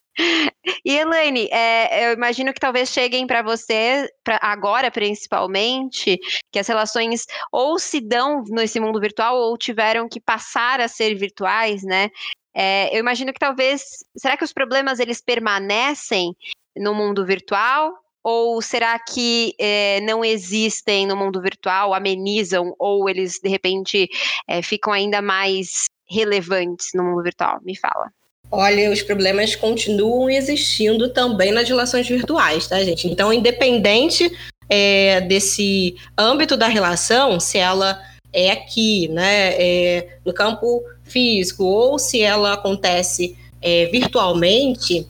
E 0.85 0.95
Elaine, 0.95 1.47
é, 1.51 2.07
eu 2.07 2.13
imagino 2.13 2.53
que 2.53 2.59
talvez 2.59 2.89
cheguem 2.89 3.25
para 3.25 3.41
você, 3.41 4.09
pra 4.23 4.39
agora 4.41 4.91
principalmente, 4.91 6.19
que 6.51 6.59
as 6.59 6.67
relações 6.67 7.25
ou 7.51 7.79
se 7.79 7.99
dão 7.99 8.43
nesse 8.47 8.79
mundo 8.79 8.99
virtual 8.99 9.37
ou 9.37 9.57
tiveram 9.57 10.07
que 10.07 10.19
passar 10.19 10.79
a 10.79 10.87
ser 10.87 11.15
virtuais, 11.15 11.83
né? 11.83 12.09
É, 12.53 12.95
eu 12.95 12.99
imagino 12.99 13.33
que 13.33 13.39
talvez, 13.39 13.83
será 14.15 14.37
que 14.37 14.43
os 14.43 14.53
problemas 14.53 14.99
eles 14.99 15.19
permanecem 15.21 16.35
no 16.77 16.93
mundo 16.93 17.25
virtual? 17.25 17.93
Ou 18.23 18.61
será 18.61 18.97
que 18.99 19.53
é, 19.59 19.99
não 20.01 20.23
existem 20.23 21.05
no 21.05 21.15
mundo 21.15 21.41
virtual, 21.41 21.93
amenizam, 21.93 22.73
ou 22.79 23.09
eles 23.09 23.39
de 23.41 23.49
repente 23.49 24.07
é, 24.47 24.61
ficam 24.61 24.93
ainda 24.93 25.21
mais 25.21 25.85
relevantes 26.07 26.89
no 26.93 27.03
mundo 27.03 27.23
virtual? 27.23 27.59
Me 27.63 27.77
fala. 27.77 28.09
Olha, 28.51 28.91
os 28.91 29.01
problemas 29.01 29.55
continuam 29.55 30.29
existindo 30.29 31.09
também 31.09 31.51
nas 31.51 31.67
relações 31.67 32.07
virtuais, 32.07 32.67
tá, 32.67 32.83
gente? 32.83 33.07
Então, 33.07 33.33
independente 33.33 34.31
é, 34.69 35.21
desse 35.21 35.95
âmbito 36.17 36.55
da 36.55 36.67
relação, 36.67 37.39
se 37.39 37.57
ela 37.57 37.99
é 38.31 38.51
aqui, 38.51 39.07
né, 39.09 39.53
é, 39.53 40.17
no 40.25 40.33
campo 40.33 40.83
físico, 41.03 41.63
ou 41.63 41.99
se 41.99 42.21
ela 42.21 42.53
acontece 42.53 43.35
é, 43.61 43.85
virtualmente, 43.87 45.07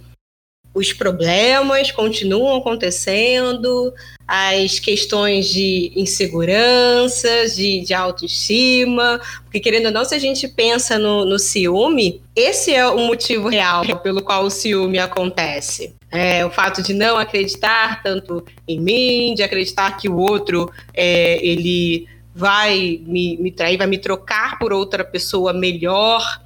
os 0.74 0.92
problemas 0.92 1.92
continuam 1.92 2.58
acontecendo, 2.58 3.94
as 4.28 4.80
questões 4.80 5.48
de 5.48 5.92
insegurança, 5.96 7.48
de, 7.56 7.82
de 7.82 7.94
autoestima, 7.94 9.22
porque 9.44 9.60
querendo 9.60 9.88
ou 9.88 9.92
não, 9.92 10.06
se 10.06 10.16
a 10.16 10.20
gente 10.20 10.48
pensa 10.48 10.98
no, 10.98 11.26
no 11.26 11.38
ciúme, 11.38 12.22
esse 12.36 12.74
é 12.74 12.88
o 12.88 13.00
motivo 13.00 13.50
real 13.50 13.84
pelo 14.00 14.22
qual 14.22 14.46
o 14.46 14.50
ciúme 14.50 14.98
acontece. 14.98 15.94
É, 16.10 16.46
o 16.46 16.50
fato 16.50 16.82
de 16.82 16.94
não 16.94 17.18
acreditar 17.18 18.02
tanto 18.02 18.46
em 18.68 18.80
mim, 18.80 19.34
de 19.36 19.44
acreditar 19.44 19.98
que 19.98 20.08
o 20.08 20.18
outro 20.18 20.72
é, 20.94 21.44
ele 21.46 22.08
vai 22.36 23.00
me, 23.06 23.38
me 23.38 23.52
trair, 23.52 23.78
vai 23.78 23.88
me 23.88 23.98
trocar 23.98 24.58
por 24.58 24.74
outra 24.74 25.04
pessoa 25.04 25.54
melhor. 25.54 26.42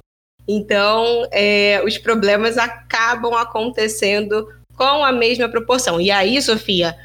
Então, 0.48 1.28
é, 1.30 1.82
os 1.84 1.98
problemas 1.98 2.56
acabam 2.56 3.34
acontecendo 3.34 4.48
com 4.74 5.04
a 5.04 5.12
mesma 5.12 5.46
proporção. 5.48 6.00
E 6.00 6.10
aí, 6.10 6.40
Sofia, 6.40 6.96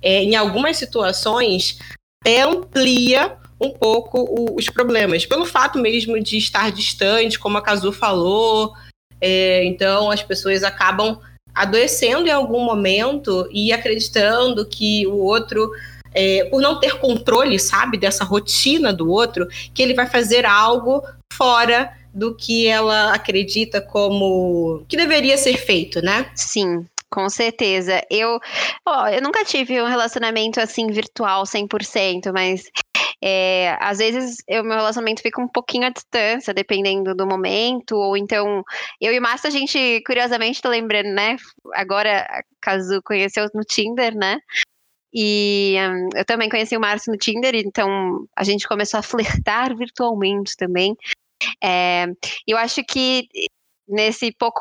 é, 0.00 0.22
em 0.22 0.36
algumas 0.36 0.76
situações, 0.76 1.78
amplia 2.24 3.36
um 3.60 3.70
pouco 3.70 4.20
o, 4.20 4.56
os 4.56 4.68
problemas, 4.68 5.26
pelo 5.26 5.44
fato 5.44 5.78
mesmo 5.78 6.20
de 6.20 6.36
estar 6.36 6.70
distante, 6.70 7.38
como 7.38 7.58
a 7.58 7.62
Cazu 7.62 7.90
falou. 7.90 8.72
É, 9.20 9.64
então, 9.64 10.10
as 10.10 10.22
pessoas 10.22 10.62
acabam 10.62 11.18
adoecendo 11.52 12.28
em 12.28 12.32
algum 12.32 12.64
momento 12.64 13.48
e 13.50 13.72
acreditando 13.72 14.64
que 14.64 15.06
o 15.06 15.16
outro 15.16 15.70
é, 16.14 16.44
por 16.44 16.60
não 16.60 16.78
ter 16.78 16.98
controle, 16.98 17.58
sabe, 17.58 17.96
dessa 17.96 18.24
rotina 18.24 18.92
do 18.92 19.10
outro, 19.10 19.48
que 19.72 19.82
ele 19.82 19.94
vai 19.94 20.06
fazer 20.06 20.44
algo 20.44 21.02
fora 21.32 21.90
do 22.14 22.36
que 22.36 22.66
ela 22.66 23.12
acredita 23.12 23.80
como 23.80 24.84
que 24.88 24.96
deveria 24.96 25.36
ser 25.36 25.56
feito, 25.56 26.00
né? 26.02 26.30
Sim. 26.34 26.86
Com 27.10 27.28
certeza. 27.28 28.02
Eu, 28.10 28.40
ó, 28.86 29.06
eu 29.08 29.20
nunca 29.20 29.44
tive 29.44 29.80
um 29.82 29.86
relacionamento 29.86 30.58
assim 30.58 30.86
virtual 30.86 31.44
100%, 31.44 32.32
mas 32.32 32.70
é, 33.22 33.76
às 33.78 33.98
vezes 33.98 34.38
o 34.48 34.62
meu 34.62 34.76
relacionamento 34.76 35.20
fica 35.20 35.40
um 35.40 35.46
pouquinho 35.46 35.86
à 35.86 35.90
distância, 35.90 36.54
dependendo 36.54 37.14
do 37.14 37.26
momento, 37.26 37.96
ou 37.96 38.16
então 38.16 38.64
eu 38.98 39.12
e 39.12 39.20
Márcio, 39.20 39.48
a 39.48 39.50
gente, 39.50 40.02
curiosamente, 40.06 40.62
tô 40.62 40.70
lembrando, 40.70 41.10
né? 41.10 41.36
Agora 41.74 42.26
Kazu 42.62 43.02
conheceu 43.04 43.46
no 43.54 43.62
Tinder, 43.62 44.16
né? 44.16 44.38
E 45.14 45.76
um, 45.78 46.08
eu 46.16 46.24
também 46.24 46.48
conheci 46.48 46.74
o 46.76 46.80
Márcio 46.80 47.12
no 47.12 47.18
Tinder, 47.18 47.54
então 47.54 48.26
a 48.34 48.42
gente 48.42 48.66
começou 48.66 48.98
a 48.98 49.02
flertar 49.04 49.76
virtualmente 49.76 50.56
também. 50.56 50.96
É, 51.62 52.06
eu 52.46 52.56
acho 52.56 52.82
que 52.84 53.28
nesse 53.88 54.32
pouco 54.32 54.60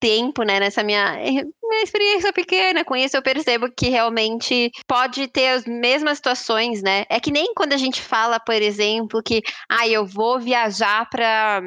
tempo, 0.00 0.42
né, 0.42 0.60
nessa 0.60 0.82
minha, 0.82 1.16
minha 1.16 1.82
experiência 1.82 2.32
pequena 2.32 2.84
com 2.84 2.94
isso, 2.94 3.16
eu 3.16 3.22
percebo 3.22 3.68
que 3.70 3.88
realmente 3.88 4.70
pode 4.86 5.26
ter 5.28 5.48
as 5.48 5.64
mesmas 5.64 6.18
situações, 6.18 6.82
né? 6.82 7.04
É 7.10 7.18
que 7.20 7.30
nem 7.30 7.52
quando 7.54 7.72
a 7.72 7.76
gente 7.76 8.00
fala, 8.00 8.38
por 8.38 8.54
exemplo, 8.54 9.22
que 9.22 9.42
ah, 9.68 9.88
eu 9.88 10.06
vou 10.06 10.38
viajar 10.38 11.08
para 11.10 11.62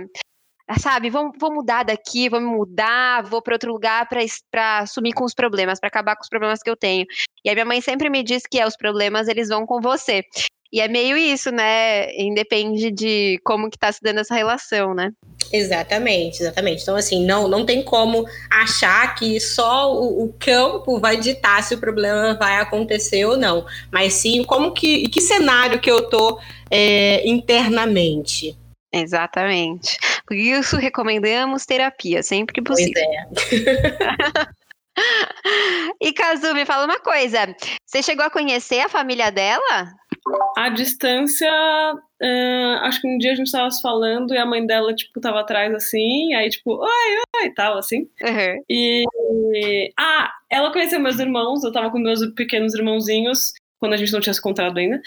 sabe, 0.80 1.10
vou, 1.10 1.32
vou 1.38 1.54
mudar 1.54 1.84
daqui, 1.84 2.30
vou 2.30 2.40
me 2.40 2.48
mudar, 2.48 3.24
vou 3.24 3.42
para 3.42 3.56
outro 3.56 3.74
lugar 3.74 4.08
para 4.50 4.86
sumir 4.86 5.14
com 5.14 5.26
os 5.26 5.34
problemas, 5.34 5.80
para 5.80 5.88
acabar 5.88 6.16
com 6.16 6.24
os 6.24 6.30
problemas 6.30 6.62
que 6.64 6.70
eu 6.70 6.78
tenho. 6.78 7.06
E 7.44 7.50
a 7.50 7.54
minha 7.54 7.66
mãe 7.66 7.82
sempre 7.82 8.10
me 8.10 8.24
diz 8.24 8.44
que 8.50 8.60
é, 8.60 8.66
os 8.66 8.78
problemas 8.78 9.28
eles 9.28 9.50
vão 9.50 9.66
com 9.66 9.82
você. 9.82 10.24
E 10.72 10.80
é 10.80 10.88
meio 10.88 11.18
isso, 11.18 11.52
né? 11.52 12.14
Independe 12.16 12.92
de 12.92 13.40
como 13.44 13.70
que 13.70 13.78
tá 13.78 13.92
se 13.92 14.00
dando 14.02 14.20
essa 14.20 14.34
relação, 14.34 14.94
né? 14.94 15.12
Exatamente, 15.52 16.42
exatamente. 16.42 16.82
Então, 16.82 16.96
assim, 16.96 17.26
não, 17.26 17.48
não 17.48 17.66
tem 17.66 17.84
como 17.84 18.26
achar 18.50 19.14
que 19.16 19.40
só 19.40 19.94
o, 19.94 20.24
o, 20.24 20.34
campo 20.40 20.98
vai 20.98 21.18
ditar 21.18 21.62
se 21.62 21.76
o 21.76 21.80
problema 21.80 22.36
vai 22.36 22.56
acontecer 22.56 23.26
ou 23.26 23.36
não. 23.36 23.66
Mas 23.92 24.14
sim, 24.14 24.44
como 24.46 24.72
que, 24.72 25.10
que 25.10 25.20
cenário 25.20 25.82
que 25.82 25.92
eu 25.92 26.08
tô 26.10 26.40
é, 26.70 27.28
internamente. 27.28 28.58
Exatamente. 28.94 29.98
Por 30.26 30.36
isso, 30.36 30.78
recomendamos 30.78 31.66
terapia, 31.66 32.24
sempre 32.24 32.54
que 32.54 32.62
possível. 32.62 33.04
Pois 33.34 33.66
é. 33.66 34.48
e 36.02 36.14
Kazu, 36.14 36.54
me 36.54 36.66
fala 36.66 36.86
uma 36.86 37.00
coisa. 37.00 37.54
Você 37.86 38.02
chegou 38.02 38.26
a 38.26 38.30
conhecer 38.30 38.80
a 38.80 38.90
família 38.90 39.32
dela? 39.32 39.94
A 40.58 40.70
distância, 40.70 41.52
uh, 41.52 42.76
acho 42.82 43.02
que 43.02 43.08
um 43.08 43.18
dia 43.18 43.32
a 43.32 43.36
gente 43.36 43.48
estava 43.48 43.70
se 43.72 43.82
falando 43.82 44.34
e 44.34 44.38
a 44.38 44.46
mãe 44.46 44.66
dela, 44.66 44.94
tipo, 44.94 45.20
tava 45.20 45.42
atrás 45.42 45.74
assim, 45.74 46.34
aí, 46.34 46.50
tipo, 46.50 46.74
oi, 46.74 47.18
oi, 47.38 47.46
e 47.48 47.54
tal, 47.54 47.78
assim. 47.78 48.08
Uhum. 48.22 48.64
E. 48.70 49.92
Ah, 50.00 50.32
ela 50.50 50.72
conheceu 50.72 51.00
meus 51.00 51.20
irmãos, 51.20 51.64
eu 51.64 51.72
tava 51.72 51.90
com 51.90 52.00
meus 52.00 52.26
pequenos 52.34 52.74
irmãozinhos 52.74 53.54
quando 53.80 53.94
a 53.94 53.98
gente 53.98 54.14
não 54.14 54.22
tinha 54.22 54.34
se 54.34 54.40
encontrado 54.40 54.78
ainda. 54.78 55.02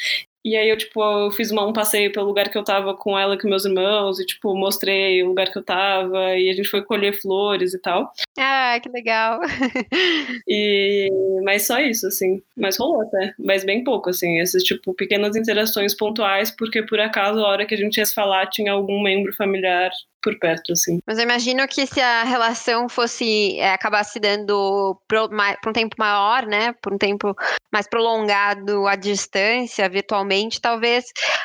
E 0.45 0.57
aí 0.57 0.69
eu, 0.69 0.77
tipo, 0.77 1.03
eu 1.03 1.31
fiz 1.31 1.51
uma, 1.51 1.67
um 1.67 1.73
passeio 1.73 2.13
pelo 2.13 2.27
lugar 2.27 2.51
que 2.51 2.59
eu 2.59 2.63
tava 2.63 2.95
com 2.95 3.19
ela 3.19 3.35
e 3.35 3.39
com 3.39 3.49
meus 3.49 3.65
irmãos, 3.65 4.21
e, 4.21 4.27
tipo, 4.27 4.55
mostrei 4.55 5.23
o 5.23 5.29
lugar 5.29 5.51
que 5.51 5.59
eu 5.59 5.65
tava, 5.65 6.37
e 6.37 6.51
a 6.51 6.53
gente 6.53 6.69
foi 6.69 6.83
colher 6.83 7.19
flores 7.19 7.73
e 7.73 7.81
tal. 7.81 8.13
Ah, 8.39 8.79
que 8.83 8.91
legal. 8.91 9.41
e... 10.47 11.09
Mas 11.45 11.67
só 11.67 11.81
isso, 11.81 12.07
assim. 12.07 12.43
Mas 12.55 12.77
rolou 12.77 13.01
até. 13.03 13.33
Mas 13.39 13.65
bem 13.65 13.83
pouco, 13.83 14.11
assim. 14.11 14.39
Essas, 14.39 14.63
tipo, 14.63 14.93
pequenas 14.93 15.35
interações 15.35 15.97
pontuais, 15.97 16.51
porque 16.51 16.83
por 16.83 17.01
acaso, 17.01 17.39
a 17.39 17.49
hora 17.49 17.67
que 17.67 17.75
a 17.75 17.79
gente 17.79 17.97
ia 17.97 18.05
se 18.05 18.15
falar, 18.15 18.47
tinha 18.49 18.73
algum 18.73 19.03
membro 19.03 19.33
familiar 19.35 19.91
por 20.25 20.39
perto, 20.39 20.73
assim. 20.73 20.99
Mas 21.07 21.19
eu 21.19 21.25
imagino 21.25 21.69
que 21.69 21.87
se 21.87 22.01
a 22.01 22.25
relação 22.25 22.89
fosse 22.89 23.61
é, 23.61 23.75
acabasse 23.75 24.19
dando 24.19 24.99
por 25.07 25.71
um 25.71 25.73
tempo 25.73 25.95
maior, 25.99 26.47
né, 26.47 26.75
por 26.81 26.95
um 26.95 26.99
tempo 26.99 27.37
mais 27.71 27.87
prolongado 27.87 28.87
à 28.87 28.97
distância, 28.97 29.87
virtualmente, 29.89 30.61
talvez 30.61 31.05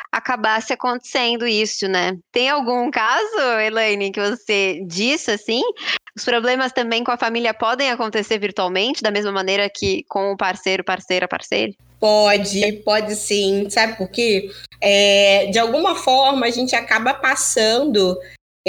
acabasse 0.09 0.71
acontecendo 0.71 1.45
isso, 1.45 1.87
né? 1.87 2.17
Tem 2.31 2.49
algum 2.49 2.89
caso, 2.89 3.39
Elaine, 3.61 4.11
que 4.11 4.21
você 4.21 4.81
disse 4.87 5.31
assim? 5.31 5.61
Os 6.15 6.23
problemas 6.23 6.71
também 6.71 7.03
com 7.03 7.11
a 7.11 7.17
família 7.17 7.53
podem 7.53 7.91
acontecer 7.91 8.39
virtualmente, 8.39 9.03
da 9.03 9.11
mesma 9.11 9.31
maneira 9.31 9.69
que 9.69 10.03
com 10.07 10.31
o 10.31 10.37
parceiro, 10.37 10.83
parceira, 10.83 11.27
parceiro? 11.27 11.73
Pode, 11.99 12.71
pode 12.85 13.15
sim. 13.15 13.69
Sabe 13.69 13.97
por 13.97 14.09
quê? 14.09 14.49
É, 14.81 15.47
de 15.47 15.59
alguma 15.59 15.95
forma, 15.95 16.45
a 16.45 16.49
gente 16.49 16.75
acaba 16.75 17.13
passando 17.13 18.17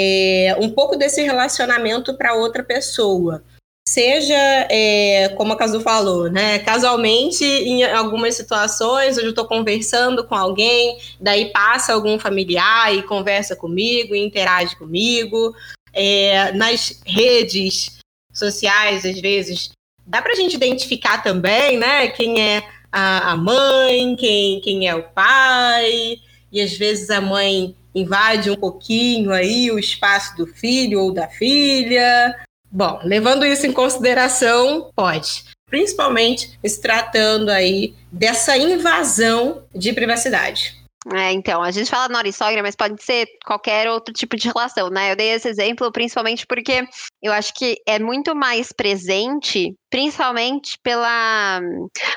é, 0.00 0.56
um 0.58 0.70
pouco 0.70 0.96
desse 0.96 1.22
relacionamento 1.22 2.14
para 2.16 2.34
outra 2.34 2.64
pessoa. 2.64 3.44
Seja, 3.86 4.34
é, 4.70 5.30
como 5.36 5.52
a 5.52 5.56
Casu 5.56 5.80
falou, 5.80 6.30
né, 6.30 6.60
casualmente, 6.60 7.44
em 7.44 7.82
algumas 7.84 8.34
situações, 8.34 9.16
onde 9.16 9.26
eu 9.26 9.30
estou 9.30 9.46
conversando 9.46 10.24
com 10.24 10.34
alguém, 10.34 10.98
daí 11.20 11.50
passa 11.52 11.92
algum 11.92 12.18
familiar 12.18 12.94
e 12.94 13.02
conversa 13.02 13.56
comigo, 13.56 14.14
e 14.14 14.24
interage 14.24 14.76
comigo. 14.76 15.54
É, 15.92 16.52
nas 16.52 17.00
redes 17.04 17.98
sociais, 18.32 19.04
às 19.04 19.20
vezes, 19.20 19.70
dá 20.06 20.22
para 20.22 20.32
a 20.32 20.36
gente 20.36 20.54
identificar 20.54 21.22
também, 21.22 21.76
né, 21.76 22.08
quem 22.08 22.40
é 22.40 22.62
a, 22.92 23.32
a 23.32 23.36
mãe, 23.36 24.14
quem, 24.16 24.60
quem 24.60 24.88
é 24.88 24.94
o 24.94 25.02
pai, 25.02 26.20
e 26.52 26.60
às 26.60 26.76
vezes 26.76 27.10
a 27.10 27.20
mãe 27.20 27.74
invade 27.94 28.50
um 28.50 28.56
pouquinho 28.56 29.32
aí 29.32 29.70
o 29.70 29.78
espaço 29.78 30.36
do 30.36 30.46
filho 30.46 31.00
ou 31.00 31.12
da 31.12 31.28
filha. 31.28 32.36
Bom, 32.70 33.00
levando 33.02 33.44
isso 33.44 33.66
em 33.66 33.72
consideração, 33.72 34.90
pode. 34.94 35.44
Principalmente 35.68 36.58
se 36.64 36.80
tratando 36.80 37.48
aí 37.48 37.94
dessa 38.12 38.56
invasão 38.56 39.64
de 39.74 39.92
privacidade. 39.92 40.80
É, 41.14 41.32
então, 41.32 41.62
a 41.62 41.70
gente 41.70 41.90
fala 41.90 42.08
nora 42.08 42.28
e 42.28 42.32
sogra, 42.32 42.62
mas 42.62 42.76
pode 42.76 43.02
ser 43.02 43.26
qualquer 43.46 43.88
outro 43.88 44.12
tipo 44.12 44.36
de 44.36 44.48
relação, 44.48 44.90
né? 44.90 45.10
Eu 45.10 45.16
dei 45.16 45.30
esse 45.30 45.48
exemplo 45.48 45.90
principalmente 45.90 46.46
porque 46.46 46.86
eu 47.22 47.32
acho 47.32 47.54
que 47.54 47.76
é 47.86 47.98
muito 47.98 48.34
mais 48.34 48.70
presente, 48.70 49.74
principalmente 49.90 50.78
pela 50.82 51.60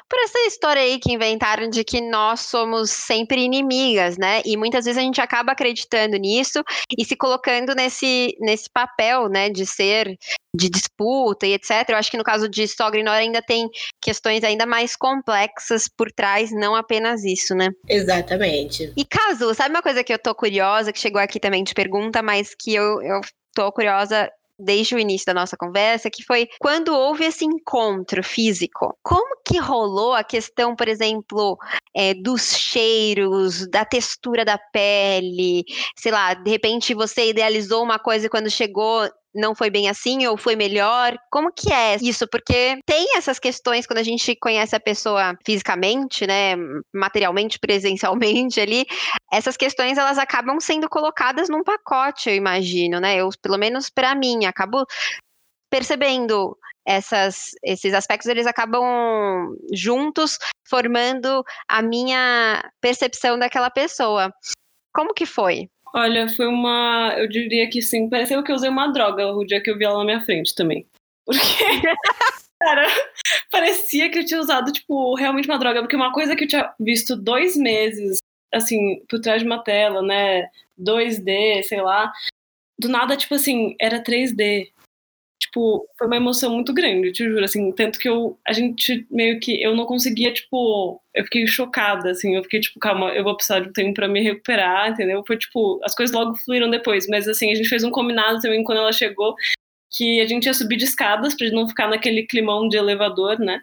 por 0.09 0.19
essa 0.19 0.39
história 0.47 0.82
aí 0.82 0.99
que 0.99 1.11
inventaram 1.11 1.69
de 1.69 1.84
que 1.84 1.99
nós 1.99 2.41
somos 2.41 2.91
sempre 2.91 3.41
inimigas, 3.41 4.17
né? 4.17 4.41
E 4.45 4.55
muitas 4.55 4.86
vezes 4.86 4.97
a 4.97 5.03
gente 5.03 5.19
acaba 5.19 5.51
acreditando 5.51 6.15
nisso 6.17 6.63
e 6.97 7.03
se 7.03 7.15
colocando 7.15 7.74
nesse, 7.74 8.38
nesse 8.39 8.69
papel, 8.71 9.28
né, 9.28 9.49
de 9.49 9.65
ser 9.65 10.17
de 10.55 10.69
disputa 10.69 11.47
e 11.47 11.53
etc. 11.53 11.89
Eu 11.89 11.97
acho 11.97 12.11
que 12.11 12.17
no 12.17 12.24
caso 12.24 12.47
de 12.47 12.67
sogra 12.67 12.99
e 12.99 13.03
nora 13.03 13.17
ainda 13.17 13.41
tem 13.41 13.67
questões 13.99 14.43
ainda 14.43 14.67
mais 14.67 14.95
complexas 14.95 15.88
por 15.88 16.11
trás, 16.11 16.51
não 16.51 16.76
apenas 16.76 17.24
isso, 17.24 17.55
né? 17.55 17.69
Exatamente. 17.89 18.93
E 18.95 19.03
caso, 19.03 19.51
sabe 19.55 19.74
uma 19.74 19.82
coisa 19.82 20.03
que 20.03 20.13
eu 20.13 20.19
tô 20.19 20.36
curiosa, 20.36 20.93
que 20.93 20.99
chegou 20.99 21.19
aqui 21.19 21.39
também 21.39 21.63
de 21.63 21.74
pergunta, 21.74 22.21
mas 22.21 22.53
que 22.53 22.76
eu, 22.76 23.01
eu 23.01 23.21
tô 23.55 23.71
curiosa 23.71 24.30
desde 24.58 24.95
o 24.95 24.99
início 24.99 25.26
da 25.26 25.34
nossa 25.34 25.58
conversa, 25.58 26.10
que 26.10 26.24
foi 26.24 26.47
quando 26.60 26.93
houve 26.93 27.26
esse 27.26 27.45
encontro 27.45 28.24
físico. 28.24 28.97
Como 29.04 29.38
que 29.45 29.58
rolou 29.60 30.14
a 30.14 30.24
questão, 30.24 30.76
por 30.76 30.88
exemplo, 30.88 31.58
é, 31.95 32.14
dos 32.14 32.56
cheiros, 32.56 33.68
da 33.70 33.86
textura 33.86 34.45
da 34.45 34.58
pele? 34.58 35.64
Sei 35.95 36.12
lá, 36.12 36.34
de 36.34 36.49
repente 36.49 36.93
você 36.93 37.30
idealizou 37.30 37.84
uma 37.84 37.99
coisa 37.99 38.28
e 38.28 38.30
quando 38.30 38.49
chegou 38.49 39.10
não 39.34 39.55
foi 39.55 39.69
bem 39.69 39.89
assim 39.89 40.25
ou 40.27 40.38
foi 40.38 40.55
melhor? 40.55 41.15
Como 41.31 41.51
que 41.51 41.71
é 41.71 41.97
isso? 42.01 42.27
Porque 42.27 42.79
tem 42.86 43.17
essas 43.17 43.39
questões 43.39 43.88
quando 43.88 43.99
a 43.99 44.03
gente 44.03 44.36
conhece 44.36 44.75
a 44.75 44.79
pessoa 44.79 45.38
fisicamente, 45.45 46.27
né, 46.27 46.55
materialmente, 46.93 47.59
presencialmente 47.59 48.59
ali, 48.59 48.86
essas 49.31 49.57
questões 49.57 49.97
elas 49.97 50.17
acabam 50.17 50.59
sendo 50.59 50.89
colocadas 50.89 51.49
num 51.49 51.63
pacote, 51.63 52.29
eu 52.29 52.36
imagino, 52.36 52.99
né? 52.99 53.17
Eu, 53.17 53.29
pelo 53.41 53.57
menos 53.57 53.89
para 53.89 54.13
mim, 54.15 54.45
acabo 54.45 54.86
percebendo 55.69 56.55
essas, 56.86 57.51
esses 57.63 57.93
aspectos 57.93 58.27
eles 58.27 58.45
acabam 58.45 58.84
juntos 59.73 60.38
formando 60.67 61.43
a 61.67 61.81
minha 61.81 62.63
percepção 62.81 63.39
daquela 63.39 63.69
pessoa. 63.69 64.31
Como 64.93 65.13
que 65.13 65.25
foi? 65.25 65.69
Olha, 65.94 66.28
foi 66.28 66.48
uma. 66.48 67.14
Eu 67.18 67.28
diria 67.28 67.70
que 67.70 67.82
sim. 67.82 68.10
Pareceu 68.10 68.44
que 68.44 68.52
eu 68.52 68.56
usei 68.56 68.70
uma 68.70 68.88
droga 68.88 69.28
o 69.28 69.46
dia 69.46 69.62
que 69.62 69.70
eu 69.70 69.78
vi 69.78 69.86
ela 69.86 70.00
na 70.00 70.06
minha 70.06 70.22
frente 70.22 70.56
também. 70.56 70.88
Porque. 71.26 71.39
Cara, 72.60 72.88
parecia 73.52 74.10
que 74.10 74.20
eu 74.20 74.26
tinha 74.26 74.39
usado, 74.39 74.72
tipo, 74.72 75.16
realmente 75.16 75.48
uma 75.48 75.60
droga. 75.60 75.82
Porque 75.82 75.96
uma 75.96 76.14
coisa 76.14 76.36
que 76.36 76.46
eu 76.46 76.48
tinha 76.48 76.74
visto 76.80 77.16
dois 77.16 77.56
meses, 77.58 78.20
assim, 78.54 79.04
por 79.10 79.20
trás 79.20 79.41
de 79.41 79.48
uma 79.48 79.64
tela, 79.64 80.02
né? 80.02 80.50
2D, 80.80 81.62
sei 81.64 81.82
lá. 81.82 82.12
Do 82.80 82.89
nada, 82.89 83.16
tipo 83.16 83.36
assim, 83.36 83.76
era 83.80 84.02
3D 84.04 84.72
tipo, 85.39 85.88
foi 85.97 86.07
uma 86.07 86.15
emoção 86.15 86.53
muito 86.53 86.73
grande, 86.73 87.11
te 87.11 87.23
juro, 87.23 87.43
assim, 87.43 87.71
tanto 87.73 87.99
que 87.99 88.09
eu, 88.09 88.38
a 88.47 88.53
gente 88.53 89.05
meio 89.11 89.39
que, 89.39 89.61
eu 89.61 89.75
não 89.75 89.86
conseguia, 89.86 90.34
tipo, 90.34 91.01
eu 91.13 91.23
fiquei 91.25 91.45
chocada, 91.45 92.11
assim, 92.11 92.36
eu 92.36 92.43
fiquei, 92.43 92.59
tipo, 92.59 92.79
calma, 92.79 93.09
eu 93.13 93.23
vou 93.23 93.36
precisar 93.36 93.59
de 93.59 93.69
um 93.69 93.73
tempo 93.73 93.93
pra 93.93 94.07
me 94.07 94.21
recuperar, 94.21 94.91
entendeu? 94.91 95.23
Foi, 95.27 95.38
tipo, 95.38 95.79
as 95.84 95.93
coisas 95.95 96.15
logo 96.15 96.36
fluíram 96.38 96.69
depois, 96.69 97.07
mas, 97.07 97.27
assim, 97.27 97.51
a 97.51 97.55
gente 97.55 97.69
fez 97.69 97.84
um 97.84 97.91
combinado 97.91 98.39
também 98.41 98.63
quando 98.63 98.79
ela 98.79 98.91
chegou, 98.91 99.36
que 99.91 100.21
a 100.21 100.25
gente 100.25 100.45
ia 100.45 100.53
subir 100.53 100.77
de 100.77 100.86
escadas 100.86 101.36
pra 101.36 101.47
não 101.51 101.67
ficar 101.67 101.88
naquele 101.88 102.23
climão 102.25 102.67
de 102.67 102.77
elevador, 102.77 103.39
né? 103.39 103.61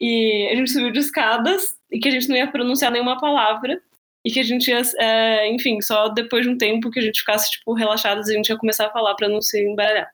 E 0.00 0.48
a 0.50 0.56
gente 0.56 0.70
subiu 0.70 0.92
de 0.92 1.00
escadas 1.00 1.76
e 1.90 1.98
que 1.98 2.08
a 2.08 2.10
gente 2.10 2.28
não 2.28 2.36
ia 2.36 2.50
pronunciar 2.50 2.90
nenhuma 2.90 3.18
palavra 3.18 3.80
e 4.24 4.30
que 4.30 4.40
a 4.40 4.44
gente 4.44 4.70
ia, 4.70 4.80
é, 4.98 5.48
enfim, 5.48 5.80
só 5.80 6.08
depois 6.08 6.44
de 6.44 6.50
um 6.50 6.56
tempo 6.56 6.90
que 6.90 7.00
a 7.00 7.02
gente 7.02 7.20
ficasse, 7.20 7.50
tipo, 7.50 7.74
relaxadas, 7.74 8.28
a 8.28 8.32
gente 8.32 8.48
ia 8.48 8.56
começar 8.56 8.86
a 8.86 8.90
falar 8.90 9.14
pra 9.14 9.28
não 9.28 9.40
se 9.40 9.60
embaralhar. 9.62 10.10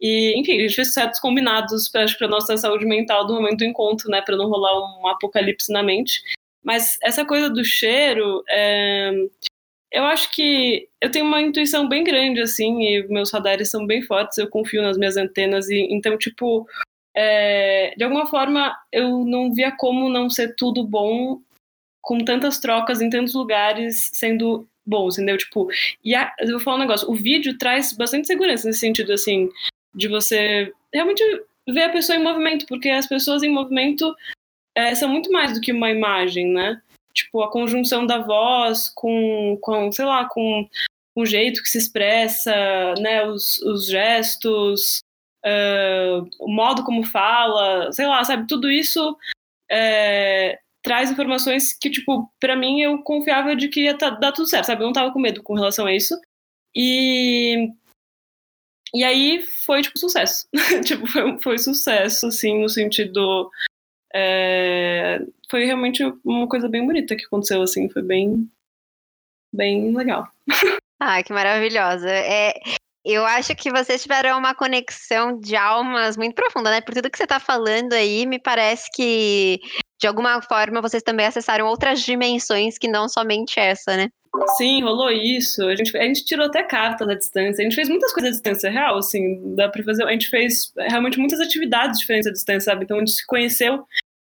E, 0.00 0.38
enfim, 0.38 0.56
a 0.56 0.60
gente 0.62 0.74
fez 0.74 0.92
certos 0.92 1.20
combinados 1.20 1.88
para 1.88 2.06
a 2.20 2.28
nossa 2.28 2.56
saúde 2.56 2.86
mental 2.86 3.26
do 3.26 3.34
momento 3.34 3.58
do 3.58 3.64
encontro, 3.64 4.10
né, 4.10 4.22
para 4.22 4.36
não 4.36 4.48
rolar 4.48 5.00
um 5.00 5.06
apocalipse 5.08 5.72
na 5.72 5.82
mente. 5.82 6.22
Mas 6.62 6.98
essa 7.02 7.24
coisa 7.24 7.48
do 7.50 7.64
cheiro, 7.64 8.42
é, 8.48 9.10
eu 9.92 10.04
acho 10.04 10.30
que 10.32 10.88
eu 11.00 11.10
tenho 11.10 11.24
uma 11.24 11.40
intuição 11.40 11.88
bem 11.88 12.04
grande, 12.04 12.40
assim, 12.40 12.82
e 12.82 13.08
meus 13.08 13.30
radares 13.30 13.70
são 13.70 13.86
bem 13.86 14.02
fortes, 14.02 14.38
eu 14.38 14.48
confio 14.48 14.82
nas 14.82 14.98
minhas 14.98 15.16
antenas, 15.16 15.68
e 15.68 15.88
então, 15.90 16.16
tipo, 16.18 16.66
é, 17.16 17.94
de 17.96 18.04
alguma 18.04 18.26
forma, 18.26 18.76
eu 18.92 19.24
não 19.24 19.52
via 19.52 19.72
como 19.72 20.08
não 20.08 20.28
ser 20.28 20.54
tudo 20.56 20.84
bom 20.84 21.40
com 22.00 22.18
tantas 22.24 22.58
trocas 22.58 23.00
em 23.02 23.10
tantos 23.10 23.34
lugares, 23.34 24.10
sendo 24.14 24.68
bons, 24.88 25.14
entendeu? 25.14 25.36
Tipo, 25.36 25.68
e 26.04 26.14
a, 26.14 26.32
eu 26.40 26.52
vou 26.52 26.60
falar 26.60 26.76
um 26.76 26.80
negócio, 26.80 27.10
o 27.10 27.14
vídeo 27.14 27.58
traz 27.58 27.92
bastante 27.92 28.26
segurança 28.26 28.66
nesse 28.66 28.80
sentido, 28.80 29.12
assim, 29.12 29.48
de 29.94 30.08
você 30.08 30.72
realmente 30.92 31.22
ver 31.68 31.84
a 31.84 31.92
pessoa 31.92 32.16
em 32.16 32.22
movimento, 32.22 32.66
porque 32.66 32.88
as 32.88 33.06
pessoas 33.06 33.42
em 33.42 33.50
movimento 33.50 34.14
é, 34.74 34.94
são 34.94 35.08
muito 35.08 35.30
mais 35.30 35.52
do 35.52 35.60
que 35.60 35.72
uma 35.72 35.90
imagem, 35.90 36.48
né? 36.48 36.80
Tipo, 37.12 37.42
a 37.42 37.50
conjunção 37.50 38.06
da 38.06 38.18
voz 38.18 38.90
com, 38.94 39.58
com 39.60 39.90
sei 39.92 40.04
lá, 40.04 40.24
com 40.26 40.68
o 41.16 41.26
jeito 41.26 41.62
que 41.62 41.68
se 41.68 41.78
expressa, 41.78 42.54
né, 43.00 43.26
os, 43.26 43.58
os 43.62 43.86
gestos, 43.86 45.00
uh, 45.44 46.28
o 46.38 46.48
modo 46.48 46.84
como 46.84 47.02
fala, 47.04 47.92
sei 47.92 48.06
lá, 48.06 48.22
sabe, 48.22 48.46
tudo 48.46 48.70
isso 48.70 49.16
é, 49.68 50.58
traz 50.88 51.10
informações 51.10 51.74
que, 51.74 51.90
tipo, 51.90 52.32
para 52.40 52.56
mim 52.56 52.80
eu 52.80 53.02
confiava 53.02 53.54
de 53.54 53.68
que 53.68 53.82
ia 53.82 53.96
tá, 53.96 54.08
dar 54.08 54.32
tudo 54.32 54.48
certo, 54.48 54.64
sabe? 54.64 54.82
Eu 54.82 54.86
não 54.86 54.92
tava 54.94 55.12
com 55.12 55.20
medo 55.20 55.42
com 55.42 55.54
relação 55.54 55.84
a 55.84 55.94
isso. 55.94 56.18
E. 56.74 57.68
E 58.94 59.04
aí 59.04 59.42
foi, 59.66 59.82
tipo, 59.82 59.98
sucesso. 59.98 60.48
tipo, 60.82 61.06
foi, 61.06 61.38
foi 61.42 61.58
sucesso, 61.58 62.28
assim, 62.28 62.62
no 62.62 62.70
sentido. 62.70 63.50
É, 64.14 65.20
foi 65.50 65.66
realmente 65.66 66.02
uma 66.24 66.48
coisa 66.48 66.66
bem 66.70 66.86
bonita 66.86 67.14
que 67.14 67.26
aconteceu, 67.26 67.60
assim, 67.60 67.90
foi 67.90 68.00
bem. 68.02 68.50
bem 69.54 69.94
legal. 69.94 70.26
Ah, 71.00 71.22
que 71.22 71.32
maravilhosa. 71.32 72.10
É, 72.10 72.54
eu 73.04 73.24
acho 73.24 73.54
que 73.54 73.70
vocês 73.70 74.02
tiveram 74.02 74.36
uma 74.36 74.52
conexão 74.52 75.38
de 75.38 75.54
almas 75.54 76.16
muito 76.16 76.34
profunda, 76.34 76.72
né? 76.72 76.80
Por 76.80 76.92
tudo 76.92 77.08
que 77.08 77.16
você 77.16 77.22
está 77.22 77.38
falando 77.38 77.92
aí, 77.92 78.26
me 78.26 78.40
parece 78.40 78.90
que 78.92 79.60
de 79.98 80.06
alguma 80.06 80.40
forma 80.40 80.80
vocês 80.80 81.02
também 81.02 81.26
acessaram 81.26 81.66
outras 81.66 82.00
dimensões 82.00 82.78
que 82.78 82.88
não 82.88 83.08
somente 83.08 83.58
essa, 83.58 83.96
né? 83.96 84.08
Sim, 84.56 84.82
rolou 84.82 85.10
isso. 85.10 85.66
A 85.66 85.74
gente, 85.74 85.96
a 85.96 86.02
gente 86.02 86.24
tirou 86.24 86.46
até 86.46 86.62
cartas 86.62 87.08
à 87.08 87.14
distância. 87.14 87.62
A 87.62 87.64
gente 87.64 87.74
fez 87.74 87.88
muitas 87.88 88.12
coisas 88.12 88.30
à 88.30 88.32
distância 88.32 88.70
real, 88.70 88.98
assim, 88.98 89.54
dá 89.54 89.68
pra 89.68 89.82
fazer. 89.82 90.04
A 90.04 90.12
gente 90.12 90.28
fez 90.28 90.72
realmente 90.76 91.18
muitas 91.18 91.40
atividades 91.40 91.98
diferentes 91.98 92.28
à 92.28 92.32
distância, 92.32 92.72
sabe? 92.72 92.84
Então 92.84 92.96
a 92.98 93.00
gente 93.00 93.12
se 93.12 93.26
conheceu 93.26 93.84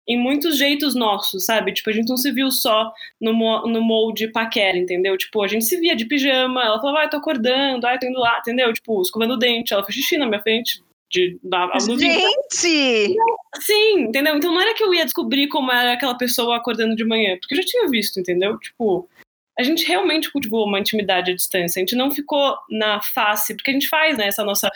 em 0.07 0.18
muitos 0.18 0.57
jeitos 0.57 0.95
nossos, 0.95 1.45
sabe? 1.45 1.74
Tipo, 1.74 1.89
a 1.89 1.93
gente 1.93 2.07
não 2.07 2.15
se 2.15 2.32
viu 2.32 2.49
só 2.49 2.93
no, 3.20 3.34
no 3.68 3.82
molde 3.82 4.30
paquera, 4.30 4.78
entendeu? 4.78 5.18
Tipo, 5.18 5.43
a 5.43 5.47
gente 5.47 5.65
se 5.65 5.78
via 5.78 5.95
de 5.95 6.05
pijama, 6.05 6.63
ela 6.63 6.80
falava, 6.80 6.99
ai, 6.99 7.09
tô 7.09 7.18
acordando, 7.18 7.86
ai, 7.86 7.99
tô 7.99 8.07
indo 8.07 8.20
lá, 8.20 8.38
entendeu? 8.39 8.72
Tipo, 8.72 9.01
escovando 9.01 9.34
o 9.34 9.38
dente, 9.38 9.74
ela 9.74 9.84
fez 9.84 9.95
xixi 9.97 10.18
na 10.18 10.26
minha 10.26 10.41
frente, 10.41 10.82
de, 11.10 11.39
da, 11.41 11.70
Gente! 11.80 13.16
Sim, 13.60 14.01
entendeu? 14.01 14.36
Então 14.36 14.53
não 14.53 14.62
era 14.62 14.74
que 14.74 14.84
eu 14.84 14.93
ia 14.93 15.05
descobrir 15.05 15.47
como 15.47 15.72
era 15.72 15.93
aquela 15.93 16.18
pessoa 16.18 16.58
acordando 16.58 16.95
de 16.95 17.05
manhã, 17.05 17.38
porque 17.39 17.55
eu 17.55 17.62
já 17.62 17.68
tinha 17.68 17.89
visto, 17.89 18.20
entendeu? 18.20 18.58
Tipo, 18.60 19.10
a 19.58 19.64
gente 19.64 19.86
realmente 19.88 20.32
cultivou 20.32 20.66
uma 20.66 20.80
intimidade 20.80 21.32
à 21.32 21.36
distância. 21.36 21.80
A 21.80 21.82
gente 21.86 21.95
não 21.95 22.12
ficou 22.12 22.58
na 22.70 23.01
face, 23.01 23.55
porque 23.55 23.72
a 23.72 23.74
gente 23.74 23.88
faz, 23.88 24.18
né, 24.18 24.28
essa 24.28 24.43
nossa 24.43 24.70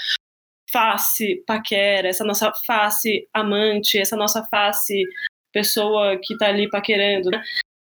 face 0.71 1.43
paquera, 1.45 2.07
essa 2.07 2.23
nossa 2.23 2.51
face 2.65 3.27
amante, 3.33 3.99
essa 3.99 4.15
nossa 4.15 4.43
face 4.45 5.03
pessoa 5.51 6.17
que 6.23 6.37
tá 6.37 6.47
ali 6.47 6.69
paquerando, 6.69 7.29
né? 7.29 7.43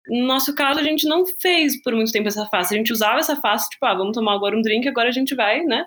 No 0.07 0.25
nosso 0.25 0.55
caso, 0.55 0.79
a 0.79 0.83
gente 0.83 1.07
não 1.07 1.25
fez 1.25 1.79
por 1.83 1.93
muito 1.93 2.11
tempo 2.11 2.29
essa 2.29 2.45
face. 2.47 2.73
A 2.73 2.77
gente 2.77 2.93
usava 2.93 3.19
essa 3.19 3.35
face, 3.35 3.69
tipo, 3.69 3.85
ah, 3.85 3.93
vamos 3.93 4.15
tomar 4.15 4.33
agora 4.33 4.57
um 4.57 4.61
drink, 4.61 4.87
agora 4.87 5.09
a 5.09 5.11
gente 5.11 5.35
vai, 5.35 5.63
né, 5.63 5.85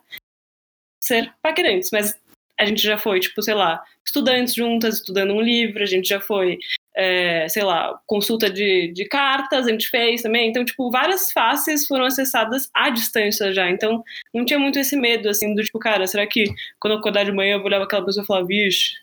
ser 1.02 1.32
paquerantes. 1.42 1.90
Mas 1.90 2.14
a 2.62 2.66
gente 2.66 2.82
já 2.82 2.96
foi, 2.96 3.20
tipo, 3.20 3.42
sei 3.42 3.54
lá, 3.54 3.82
estudantes 4.04 4.54
juntas, 4.54 4.96
estudando 4.96 5.34
um 5.34 5.40
livro, 5.40 5.82
a 5.82 5.86
gente 5.86 6.08
já 6.08 6.20
foi, 6.20 6.58
é, 6.94 7.48
sei 7.48 7.62
lá, 7.62 7.98
consulta 8.06 8.48
de, 8.48 8.92
de 8.92 9.04
cartas, 9.06 9.66
a 9.66 9.70
gente 9.70 9.88
fez 9.88 10.22
também. 10.22 10.48
Então, 10.48 10.64
tipo, 10.64 10.90
várias 10.90 11.32
faces 11.32 11.86
foram 11.86 12.04
acessadas 12.04 12.70
à 12.74 12.90
distância 12.90 13.52
já. 13.52 13.68
Então, 13.70 14.02
não 14.32 14.44
tinha 14.44 14.58
muito 14.58 14.78
esse 14.78 14.96
medo, 14.96 15.28
assim, 15.28 15.54
do 15.54 15.62
tipo, 15.62 15.78
cara, 15.78 16.06
será 16.06 16.26
que 16.26 16.44
quando 16.80 16.94
eu 16.94 16.98
acordar 17.00 17.24
de 17.24 17.32
manhã 17.32 17.54
eu 17.54 17.58
vou 17.58 17.66
olhar 17.66 17.82
aquela 17.82 18.04
pessoa 18.04 18.24
e 18.24 18.26
falar, 18.26 18.44
vixe, 18.44 18.94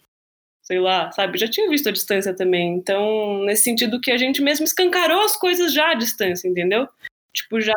sei 0.64 0.80
lá, 0.80 1.12
sabe? 1.12 1.38
Já 1.38 1.48
tinha 1.48 1.68
visto 1.70 1.90
a 1.90 1.92
distância 1.92 2.34
também. 2.34 2.76
Então, 2.76 3.44
nesse 3.44 3.64
sentido 3.64 4.00
que 4.00 4.12
a 4.12 4.18
gente 4.18 4.42
mesmo 4.42 4.66
escancarou 4.66 5.22
as 5.22 5.36
coisas 5.36 5.74
já 5.74 5.92
à 5.92 5.94
distância, 5.96 6.48
entendeu? 6.48 6.88
Tipo, 7.34 7.60
já 7.60 7.74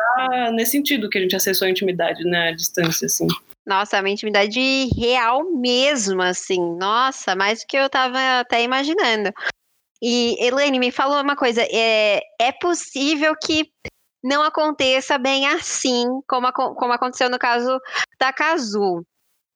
nesse 0.53 0.71
sentido 0.71 1.09
que 1.09 1.17
a 1.17 1.21
gente 1.21 1.35
acessou 1.35 1.67
a 1.67 1.71
intimidade, 1.71 2.23
né, 2.23 2.49
à 2.49 2.51
distância, 2.51 3.05
assim. 3.05 3.27
Nossa, 3.65 3.99
uma 3.99 4.09
intimidade 4.09 4.59
real 4.97 5.43
mesmo, 5.51 6.21
assim. 6.21 6.59
Nossa, 6.77 7.35
mais 7.35 7.59
do 7.59 7.67
que 7.67 7.77
eu 7.77 7.89
tava 7.89 8.39
até 8.39 8.61
imaginando. 8.61 9.31
E, 10.01 10.35
Elaine, 10.45 10.79
me 10.79 10.91
falou 10.91 11.21
uma 11.21 11.35
coisa. 11.35 11.61
É, 11.71 12.19
é 12.39 12.51
possível 12.51 13.33
que 13.41 13.71
não 14.23 14.43
aconteça 14.43 15.17
bem 15.17 15.47
assim, 15.47 16.05
como, 16.27 16.51
como 16.51 16.93
aconteceu 16.93 17.29
no 17.29 17.39
caso 17.39 17.79
da 18.19 18.33
Kazu. 18.33 19.05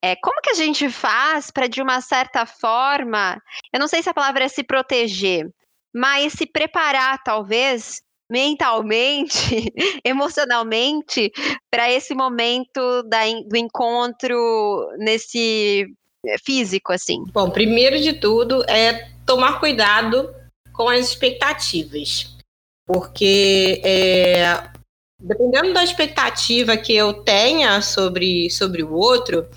É, 0.04 0.16
como 0.18 0.42
que 0.42 0.52
a 0.52 0.54
gente 0.54 0.90
faz 0.90 1.50
para, 1.50 1.68
de 1.68 1.82
uma 1.82 2.02
certa 2.02 2.46
forma, 2.46 3.42
eu 3.74 3.80
não 3.80 3.88
sei 3.88 4.04
se 4.04 4.10
a 4.10 4.14
palavra 4.14 4.44
é 4.44 4.48
se 4.48 4.64
proteger, 4.64 5.50
mas 5.94 6.34
se 6.34 6.46
preparar, 6.46 7.22
talvez, 7.24 8.02
mentalmente, 8.30 9.72
emocionalmente, 10.04 11.32
para 11.72 11.92
esse 11.92 12.14
momento 12.14 13.04
da, 13.04 13.20
do 13.48 13.56
encontro 13.56 14.90
nesse 14.98 15.88
eh, 16.26 16.38
físico, 16.44 16.92
assim? 16.92 17.24
Bom, 17.34 17.50
primeiro 17.50 18.00
de 18.00 18.14
tudo 18.14 18.64
é 18.70 19.10
tomar 19.26 19.60
cuidado 19.60 20.34
com 20.74 20.90
as 20.90 21.08
expectativas, 21.08 22.36
porque 22.86 23.82
é, 23.84 24.70
dependendo 25.20 25.74
da 25.74 25.84
expectativa 25.84 26.78
que 26.78 26.96
eu 26.96 27.14
tenha 27.24 27.82
sobre, 27.82 28.50
sobre 28.50 28.84
o 28.84 28.94
outro, 28.94 29.48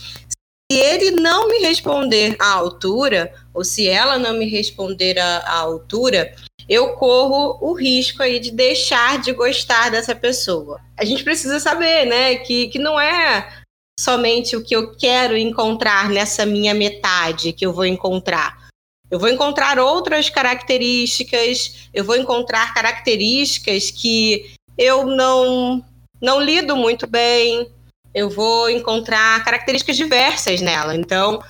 ele 0.71 1.11
não 1.11 1.49
me 1.49 1.59
responder 1.59 2.37
à 2.39 2.53
altura, 2.53 3.35
ou 3.53 3.65
se 3.65 3.89
ela 3.89 4.19
não 4.19 4.35
me 4.35 4.49
responder 4.49 5.19
à, 5.19 5.39
à 5.39 5.59
altura, 5.59 6.33
eu 6.71 6.93
corro 6.93 7.59
o 7.61 7.73
risco 7.75 8.23
aí 8.23 8.39
de 8.39 8.53
deixar 8.53 9.21
de 9.21 9.33
gostar 9.33 9.91
dessa 9.91 10.15
pessoa. 10.15 10.81
A 10.97 11.05
gente 11.05 11.25
precisa 11.25 11.59
saber, 11.59 12.07
né, 12.07 12.37
que, 12.37 12.69
que 12.69 12.79
não 12.79 12.99
é 12.99 13.65
somente 13.99 14.55
o 14.55 14.63
que 14.63 14.77
eu 14.77 14.95
quero 14.95 15.37
encontrar 15.37 16.09
nessa 16.09 16.47
minha 16.47 16.73
metade 16.73 17.53
que 17.53 17.67
eu 17.67 17.73
vou 17.73 17.85
encontrar. 17.85 18.71
Eu 19.11 19.19
vou 19.19 19.29
encontrar 19.29 19.81
outras 19.81 20.31
características, 20.31 21.89
eu 21.93 22.05
vou 22.05 22.15
encontrar 22.15 22.73
características 22.73 23.91
que 23.91 24.55
eu 24.79 25.05
não, 25.05 25.85
não 26.23 26.41
lido 26.41 26.77
muito 26.77 27.05
bem, 27.05 27.69
eu 28.15 28.31
vou 28.31 28.71
encontrar 28.71 29.45
características 29.45 29.97
diversas 29.97 30.61
nela. 30.61 30.95
Então, 30.95 31.43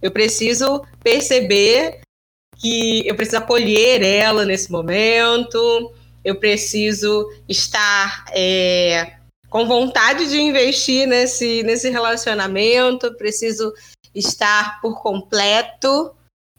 eu 0.00 0.10
preciso 0.10 0.82
perceber 1.04 2.00
que 2.58 3.06
eu 3.06 3.14
preciso 3.14 3.38
acolher 3.38 4.02
ela 4.02 4.44
nesse 4.44 4.70
momento, 4.70 5.92
eu 6.24 6.36
preciso 6.36 7.28
estar 7.48 8.24
é, 8.32 9.14
com 9.48 9.66
vontade 9.66 10.28
de 10.28 10.40
investir 10.40 11.06
nesse, 11.06 11.62
nesse 11.62 11.88
relacionamento, 11.88 13.14
preciso 13.14 13.72
estar 14.14 14.80
por 14.80 15.00
completo 15.02 16.10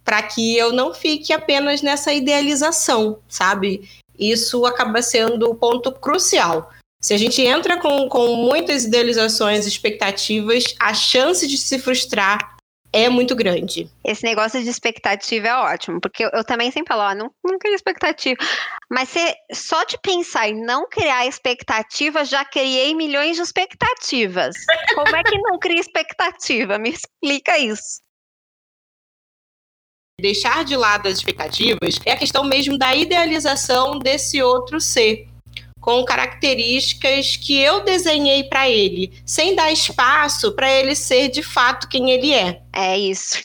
para 0.04 0.24
que 0.24 0.56
eu 0.56 0.72
não 0.72 0.94
fique 0.94 1.34
apenas 1.34 1.82
nessa 1.82 2.14
idealização, 2.14 3.20
sabe? 3.28 3.90
Isso 4.18 4.66
acaba 4.66 5.02
sendo 5.02 5.50
o 5.50 5.56
ponto 5.56 5.92
crucial. 5.92 6.72
Se 7.02 7.14
a 7.14 7.18
gente 7.18 7.42
entra 7.42 7.78
com, 7.78 8.08
com 8.08 8.36
muitas 8.36 8.86
idealizações, 8.86 9.66
expectativas, 9.66 10.76
a 10.80 10.94
chance 10.94 11.46
de 11.46 11.58
se 11.58 11.78
frustrar 11.78 12.57
é 12.92 13.10
muito 13.10 13.36
grande. 13.36 13.90
Esse 14.04 14.24
negócio 14.24 14.62
de 14.62 14.70
expectativa 14.70 15.48
é 15.48 15.56
ótimo, 15.56 16.00
porque 16.00 16.24
eu, 16.24 16.30
eu 16.34 16.44
também 16.44 16.72
sempre 16.72 16.94
falo, 16.94 17.12
ó, 17.12 17.16
não, 17.16 17.32
não 17.44 17.60
cria 17.60 17.76
expectativa. 17.76 18.38
Mas 18.90 19.10
se, 19.10 19.36
só 19.54 19.84
de 19.84 19.98
pensar 20.02 20.50
em 20.50 20.64
não 20.66 20.88
criar 20.88 21.26
expectativa, 21.26 22.24
já 22.24 22.46
criei 22.46 22.96
milhões 22.96 23.36
de 23.36 23.42
expectativas. 23.42 24.56
Como 24.96 25.16
é 25.16 25.24
que 25.24 25.38
não 25.40 25.60
cria 25.60 25.80
expectativa? 25.80 26.78
Me 26.78 26.92
explica 26.92 27.58
isso. 27.58 28.02
Deixar 30.20 30.66
de 30.66 30.76
lado 30.76 31.08
as 31.08 31.18
expectativas 31.18 32.00
é 32.04 32.14
a 32.14 32.18
questão 32.18 32.44
mesmo 32.44 32.76
da 32.76 32.96
idealização 32.96 34.00
desse 34.00 34.42
outro 34.42 34.82
ser 34.82 35.27
com 35.88 36.04
características 36.04 37.38
que 37.38 37.58
eu 37.58 37.82
desenhei 37.82 38.44
para 38.44 38.70
ele, 38.70 39.10
sem 39.26 39.56
dar 39.56 39.72
espaço 39.72 40.54
para 40.54 40.70
ele 40.70 40.94
ser 40.94 41.30
de 41.30 41.42
fato 41.42 41.88
quem 41.88 42.12
ele 42.12 42.34
é. 42.34 42.62
É 42.76 42.98
isso. 42.98 43.42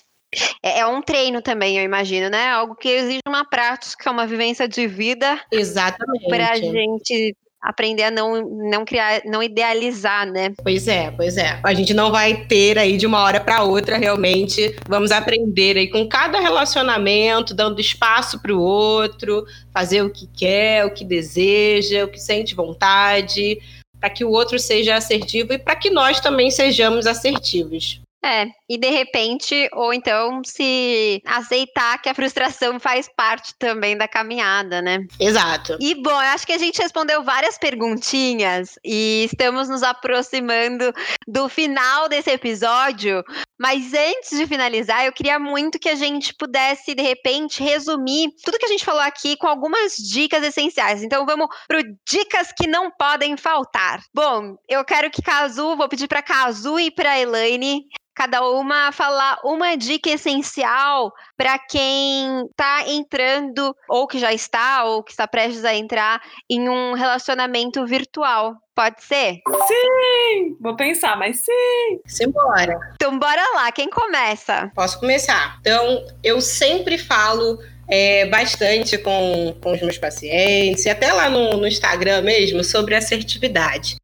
É, 0.61 0.80
é 0.80 0.86
um 0.86 1.01
treino 1.01 1.40
também, 1.40 1.78
eu 1.78 1.84
imagino, 1.84 2.28
né? 2.28 2.49
Algo 2.49 2.74
que 2.74 2.88
exige 2.88 3.20
uma 3.28 3.49
prática, 3.49 4.11
uma 4.11 4.26
vivência 4.26 4.66
de 4.66 4.88
vida. 4.88 5.40
Exatamente. 5.53 6.26
Para 6.26 6.51
a 6.51 6.57
gente 6.57 7.36
aprender 7.62 8.02
a 8.02 8.10
não, 8.10 8.42
não 8.42 8.84
criar, 8.84 9.22
não 9.24 9.40
idealizar, 9.42 10.26
né? 10.26 10.52
Pois 10.62 10.88
é, 10.88 11.12
pois 11.12 11.36
é. 11.36 11.60
A 11.62 11.72
gente 11.72 11.94
não 11.94 12.10
vai 12.10 12.44
ter 12.46 12.76
aí 12.76 12.96
de 12.96 13.06
uma 13.06 13.22
hora 13.22 13.38
para 13.38 13.62
outra 13.62 13.96
realmente. 13.96 14.74
Vamos 14.88 15.12
aprender 15.12 15.78
aí 15.78 15.88
com 15.88 16.08
cada 16.08 16.40
relacionamento, 16.40 17.54
dando 17.54 17.80
espaço 17.80 18.42
para 18.42 18.52
o 18.52 18.60
outro, 18.60 19.44
fazer 19.72 20.02
o 20.02 20.10
que 20.10 20.26
quer, 20.26 20.84
o 20.84 20.92
que 20.92 21.04
deseja, 21.04 22.04
o 22.04 22.08
que 22.08 22.18
sente 22.18 22.54
vontade, 22.54 23.60
para 24.00 24.10
que 24.10 24.24
o 24.24 24.30
outro 24.30 24.58
seja 24.58 24.96
assertivo 24.96 25.52
e 25.52 25.58
para 25.58 25.76
que 25.76 25.88
nós 25.88 26.18
também 26.18 26.50
sejamos 26.50 27.06
assertivos. 27.06 28.01
É, 28.24 28.46
e 28.68 28.78
de 28.78 28.88
repente, 28.88 29.68
ou 29.72 29.92
então 29.92 30.42
se 30.44 31.20
aceitar 31.26 32.00
que 32.00 32.08
a 32.08 32.14
frustração 32.14 32.78
faz 32.78 33.08
parte 33.16 33.52
também 33.58 33.96
da 33.98 34.06
caminhada, 34.06 34.80
né? 34.80 35.00
Exato. 35.18 35.76
E 35.80 35.94
bom, 35.96 36.10
eu 36.10 36.28
acho 36.28 36.46
que 36.46 36.52
a 36.52 36.58
gente 36.58 36.80
respondeu 36.80 37.24
várias 37.24 37.58
perguntinhas 37.58 38.78
e 38.84 39.24
estamos 39.24 39.68
nos 39.68 39.82
aproximando 39.82 40.92
do 41.26 41.48
final 41.48 42.08
desse 42.08 42.30
episódio. 42.30 43.24
Mas 43.58 43.92
antes 43.92 44.38
de 44.38 44.46
finalizar, 44.46 45.04
eu 45.04 45.12
queria 45.12 45.38
muito 45.38 45.78
que 45.78 45.88
a 45.88 45.94
gente 45.96 46.32
pudesse, 46.34 46.94
de 46.94 47.02
repente, 47.02 47.62
resumir 47.62 48.30
tudo 48.44 48.58
que 48.58 48.66
a 48.66 48.68
gente 48.68 48.84
falou 48.84 49.00
aqui 49.00 49.36
com 49.36 49.48
algumas 49.48 49.94
dicas 49.96 50.44
essenciais. 50.44 51.02
Então 51.02 51.26
vamos 51.26 51.48
para 51.66 51.82
dicas 52.08 52.52
que 52.56 52.68
não 52.68 52.90
podem 52.90 53.36
faltar. 53.36 54.00
Bom, 54.14 54.56
eu 54.68 54.84
quero 54.84 55.10
que 55.10 55.22
Cazu, 55.22 55.76
vou 55.76 55.88
pedir 55.88 56.06
para 56.06 56.22
Cazu 56.22 56.78
e 56.78 56.90
para 56.90 57.18
Elaine 57.18 57.84
cada 58.22 58.48
uma 58.48 58.92
falar 58.92 59.40
uma 59.42 59.76
dica 59.76 60.08
essencial 60.08 61.12
para 61.36 61.58
quem 61.58 62.46
está 62.46 62.84
entrando, 62.86 63.74
ou 63.88 64.06
que 64.06 64.16
já 64.16 64.32
está, 64.32 64.84
ou 64.84 65.02
que 65.02 65.10
está 65.10 65.26
prestes 65.26 65.64
a 65.64 65.74
entrar 65.74 66.22
em 66.48 66.68
um 66.68 66.92
relacionamento 66.92 67.84
virtual. 67.84 68.54
Pode 68.76 69.02
ser? 69.02 69.40
Sim! 69.66 70.56
Vou 70.60 70.76
pensar, 70.76 71.18
mas 71.18 71.40
sim! 71.40 72.00
Simbora! 72.06 72.78
Então, 72.94 73.18
bora 73.18 73.42
lá. 73.56 73.72
Quem 73.72 73.90
começa? 73.90 74.70
Posso 74.72 75.00
começar. 75.00 75.58
Então, 75.60 76.06
eu 76.22 76.40
sempre 76.40 76.98
falo 76.98 77.58
é, 77.88 78.26
bastante 78.26 78.98
com, 78.98 79.56
com 79.60 79.72
os 79.72 79.82
meus 79.82 79.98
pacientes, 79.98 80.86
e 80.86 80.90
até 80.90 81.12
lá 81.12 81.28
no, 81.28 81.56
no 81.56 81.66
Instagram 81.66 82.22
mesmo, 82.22 82.62
sobre 82.62 82.94
assertividade. 82.94 83.96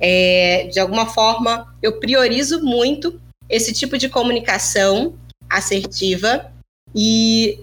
É, 0.00 0.66
de 0.68 0.80
alguma 0.80 1.06
forma, 1.06 1.72
eu 1.80 2.00
priorizo 2.00 2.60
muito 2.64 3.21
esse 3.52 3.72
tipo 3.72 3.98
de 3.98 4.08
comunicação 4.08 5.14
assertiva. 5.48 6.50
E 6.94 7.60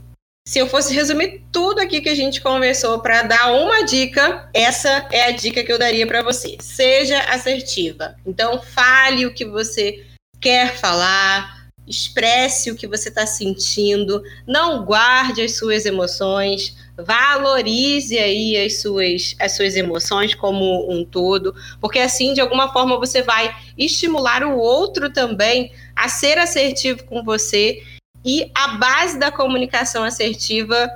se 0.48 0.60
eu 0.60 0.68
fosse 0.68 0.94
resumir 0.94 1.44
tudo 1.52 1.80
aqui 1.80 2.00
que 2.00 2.10
a 2.10 2.16
gente 2.16 2.42
conversou 2.42 3.00
para 3.00 3.24
dar 3.24 3.52
uma 3.52 3.84
dica, 3.84 4.48
essa 4.54 5.08
é 5.12 5.26
a 5.26 5.32
dica 5.32 5.64
que 5.64 5.72
eu 5.72 5.80
daria 5.80 6.06
para 6.06 6.22
você. 6.22 6.58
Seja 6.62 7.20
assertiva. 7.22 8.16
Então, 8.26 8.62
fale 8.62 9.26
o 9.26 9.34
que 9.34 9.44
você 9.44 10.06
quer 10.40 10.78
falar, 10.78 11.59
expresse 11.90 12.70
o 12.70 12.76
que 12.76 12.88
você 12.88 13.10
está 13.10 13.26
sentindo, 13.26 14.22
não 14.46 14.86
guarde 14.86 15.42
as 15.42 15.58
suas 15.58 15.86
emoções, 15.86 16.78
valorize 16.96 18.18
aí 18.18 18.56
as 18.58 18.80
suas, 18.82 19.36
as 19.40 19.54
suas 19.56 19.76
emoções 19.76 20.36
como 20.36 20.90
um 20.92 21.04
todo, 21.04 21.56
porque 21.82 22.00
assim, 22.00 22.34
de 22.34 22.42
alguma 22.42 22.72
forma, 22.72 22.98
você 23.00 23.24
vai 23.24 23.54
estimular 23.78 24.44
o 24.44 24.58
outro 24.58 25.12
também 25.12 25.72
a 25.96 26.08
ser 26.08 26.38
assertivo 26.38 27.04
com 27.06 27.24
você. 27.24 27.84
E 28.24 28.52
a 28.54 28.70
base 28.78 29.18
da 29.18 29.32
comunicação 29.32 30.04
assertiva, 30.04 30.90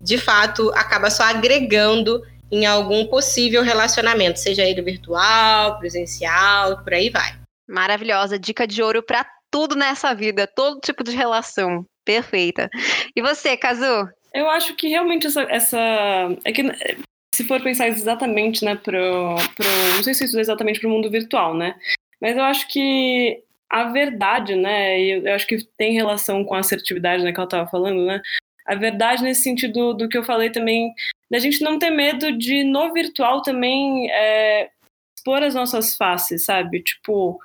de 0.00 0.18
fato, 0.18 0.70
acaba 0.74 1.10
só 1.10 1.24
agregando 1.24 2.22
em 2.50 2.66
algum 2.66 3.06
possível 3.06 3.62
relacionamento, 3.62 4.38
seja 4.38 4.62
ele 4.62 4.82
virtual, 4.82 5.78
presencial, 5.78 6.82
por 6.84 6.94
aí 6.94 7.10
vai. 7.10 7.34
Maravilhosa, 7.68 8.38
dica 8.38 8.66
de 8.66 8.80
ouro 8.82 9.02
para 9.02 9.26
tudo 9.56 9.74
nessa 9.74 10.12
vida, 10.12 10.46
todo 10.46 10.80
tipo 10.80 11.02
de 11.02 11.16
relação. 11.16 11.86
Perfeita. 12.04 12.68
E 13.16 13.22
você, 13.22 13.56
Kazu? 13.56 14.06
Eu 14.34 14.50
acho 14.50 14.76
que 14.76 14.86
realmente 14.86 15.26
essa. 15.26 15.44
essa 15.44 15.78
é 16.44 16.52
que 16.52 16.62
se 17.34 17.42
for 17.44 17.62
pensar 17.62 17.88
exatamente, 17.88 18.62
né, 18.62 18.74
pro, 18.74 19.34
pro. 19.54 19.66
Não 19.96 20.02
sei 20.02 20.12
se 20.12 20.26
isso 20.26 20.36
é 20.36 20.42
exatamente 20.42 20.78
pro 20.78 20.90
mundo 20.90 21.10
virtual, 21.10 21.54
né? 21.54 21.74
Mas 22.20 22.36
eu 22.36 22.44
acho 22.44 22.68
que 22.68 23.42
a 23.70 23.84
verdade, 23.84 24.54
né? 24.54 25.00
E 25.00 25.26
eu 25.26 25.34
acho 25.34 25.46
que 25.46 25.56
tem 25.78 25.94
relação 25.94 26.44
com 26.44 26.54
a 26.54 26.58
assertividade, 26.58 27.24
né, 27.24 27.32
que 27.32 27.38
ela 27.38 27.46
estava 27.46 27.70
falando, 27.70 28.04
né? 28.04 28.20
A 28.66 28.74
verdade 28.74 29.22
nesse 29.22 29.42
sentido 29.42 29.94
do 29.94 30.06
que 30.06 30.18
eu 30.18 30.24
falei 30.24 30.50
também, 30.50 30.92
da 31.30 31.38
gente 31.38 31.62
não 31.62 31.78
ter 31.78 31.88
medo 31.88 32.30
de, 32.36 32.62
no 32.62 32.92
virtual 32.92 33.40
também, 33.40 34.10
é, 34.10 34.68
expor 35.16 35.42
as 35.42 35.54
nossas 35.54 35.96
faces, 35.96 36.44
sabe? 36.44 36.82
Tipo, 36.82 37.38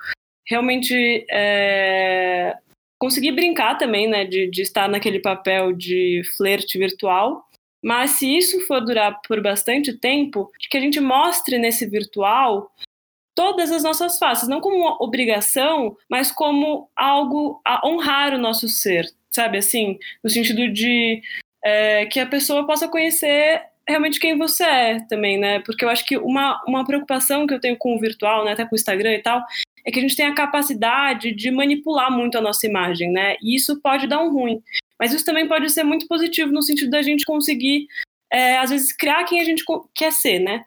realmente 0.46 1.26
é, 1.30 2.56
conseguir 2.98 3.32
brincar 3.32 3.76
também, 3.76 4.08
né, 4.08 4.24
de, 4.24 4.50
de 4.50 4.62
estar 4.62 4.88
naquele 4.88 5.20
papel 5.20 5.72
de 5.72 6.22
flerte 6.36 6.78
virtual. 6.78 7.44
Mas 7.82 8.12
se 8.12 8.36
isso 8.36 8.60
for 8.66 8.80
durar 8.80 9.20
por 9.26 9.42
bastante 9.42 9.92
tempo, 9.92 10.50
que 10.70 10.76
a 10.76 10.80
gente 10.80 11.00
mostre 11.00 11.58
nesse 11.58 11.84
virtual 11.86 12.70
todas 13.34 13.72
as 13.72 13.82
nossas 13.82 14.18
faces, 14.18 14.48
não 14.48 14.60
como 14.60 14.76
uma 14.76 15.02
obrigação, 15.02 15.96
mas 16.08 16.30
como 16.30 16.88
algo 16.94 17.60
a 17.66 17.86
honrar 17.86 18.34
o 18.34 18.38
nosso 18.38 18.68
ser, 18.68 19.06
sabe? 19.30 19.58
Assim, 19.58 19.98
no 20.22 20.30
sentido 20.30 20.72
de 20.72 21.20
é, 21.64 22.06
que 22.06 22.20
a 22.20 22.26
pessoa 22.26 22.66
possa 22.66 22.88
conhecer 22.88 23.62
realmente 23.88 24.20
quem 24.20 24.38
você 24.38 24.64
é 24.64 25.00
também, 25.08 25.38
né? 25.38 25.60
Porque 25.60 25.84
eu 25.84 25.88
acho 25.88 26.04
que 26.04 26.16
uma, 26.16 26.62
uma 26.66 26.84
preocupação 26.84 27.46
que 27.46 27.54
eu 27.54 27.60
tenho 27.60 27.76
com 27.76 27.96
o 27.96 28.00
virtual, 28.00 28.44
né, 28.44 28.52
até 28.52 28.64
com 28.64 28.74
o 28.74 28.78
Instagram 28.78 29.14
e 29.14 29.22
tal, 29.22 29.44
é 29.84 29.90
que 29.90 29.98
a 29.98 30.02
gente 30.02 30.16
tem 30.16 30.26
a 30.26 30.34
capacidade 30.34 31.32
de 31.34 31.50
manipular 31.50 32.10
muito 32.10 32.38
a 32.38 32.40
nossa 32.40 32.66
imagem, 32.66 33.10
né? 33.10 33.36
E 33.42 33.56
isso 33.56 33.80
pode 33.80 34.06
dar 34.06 34.22
um 34.22 34.32
ruim. 34.32 34.62
Mas 34.98 35.12
isso 35.12 35.24
também 35.24 35.48
pode 35.48 35.68
ser 35.70 35.82
muito 35.82 36.06
positivo 36.06 36.52
no 36.52 36.62
sentido 36.62 36.90
da 36.90 37.02
gente 37.02 37.24
conseguir, 37.24 37.86
é, 38.32 38.58
às 38.58 38.70
vezes, 38.70 38.92
criar 38.96 39.24
quem 39.24 39.40
a 39.40 39.44
gente 39.44 39.64
quer 39.94 40.12
ser, 40.12 40.38
né? 40.38 40.64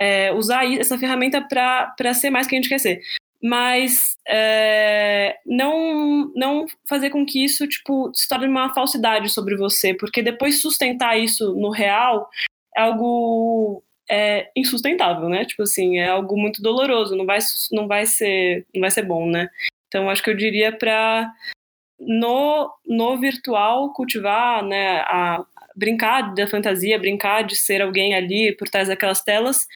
É, 0.00 0.32
usar 0.32 0.64
essa 0.72 0.98
ferramenta 0.98 1.40
para 1.40 2.14
ser 2.14 2.30
mais 2.30 2.46
quem 2.46 2.58
a 2.58 2.62
gente 2.62 2.68
quer 2.70 2.78
ser. 2.78 3.00
mas 3.42 4.16
é, 4.28 5.36
não 5.46 6.32
não 6.34 6.66
fazer 6.88 7.10
com 7.10 7.24
que 7.24 7.44
isso 7.44 7.66
tipo 7.68 8.10
se 8.14 8.28
torne 8.28 8.46
uma 8.48 8.74
falsidade 8.74 9.28
sobre 9.28 9.56
você, 9.56 9.94
porque 9.94 10.22
depois 10.22 10.60
sustentar 10.60 11.16
isso 11.18 11.54
no 11.54 11.70
real 11.70 12.28
é 12.76 12.82
algo 12.82 13.82
é, 14.10 14.50
insustentável, 14.56 15.28
né? 15.28 15.44
Tipo 15.44 15.62
assim, 15.62 15.98
é 15.98 16.08
algo 16.08 16.36
muito 16.36 16.62
doloroso, 16.62 17.16
não 17.16 17.26
vai 17.26 17.38
não 17.72 17.86
vai 17.86 18.06
ser 18.06 18.66
não 18.74 18.80
vai 18.80 18.90
ser 18.90 19.02
bom, 19.02 19.28
né? 19.28 19.48
Então 19.88 20.08
acho 20.08 20.22
que 20.22 20.30
eu 20.30 20.36
diria 20.36 20.72
para 20.72 21.32
no 22.00 22.72
no 22.86 23.18
virtual 23.18 23.92
cultivar, 23.92 24.62
né, 24.64 25.00
a 25.00 25.44
brincar 25.76 26.34
da 26.34 26.46
fantasia, 26.46 26.98
brincar 26.98 27.42
de 27.42 27.56
ser 27.56 27.82
alguém 27.82 28.14
ali 28.14 28.54
por 28.56 28.68
trás 28.68 28.88
daquelas 28.88 29.22
telas, 29.22 29.66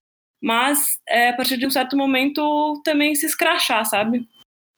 mas 0.43 0.99
é, 1.09 1.29
a 1.29 1.37
partir 1.37 1.57
de 1.57 1.67
um 1.67 1.71
certo 1.71 1.97
momento 1.97 2.81
também 2.85 3.15
se 3.15 3.27
escrachar, 3.27 3.85
sabe? 3.87 4.27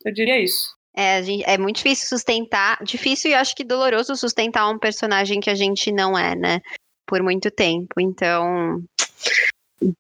Eu 0.05 0.13
diria 0.13 0.39
isso. 0.39 0.75
É, 0.97 1.23
gente, 1.23 1.43
é 1.45 1.59
muito 1.59 1.77
difícil 1.77 2.09
sustentar, 2.09 2.79
difícil 2.85 3.31
e 3.31 3.35
acho 3.35 3.57
que 3.57 3.65
doloroso 3.65 4.15
sustentar 4.15 4.69
um 4.71 4.79
personagem 4.79 5.41
que 5.41 5.51
a 5.51 5.55
gente 5.55 5.91
não 5.91 6.17
é, 6.17 6.37
né? 6.37 6.61
Por 7.07 7.23
muito 7.23 7.51
tempo. 7.51 8.01
Então, 8.01 8.83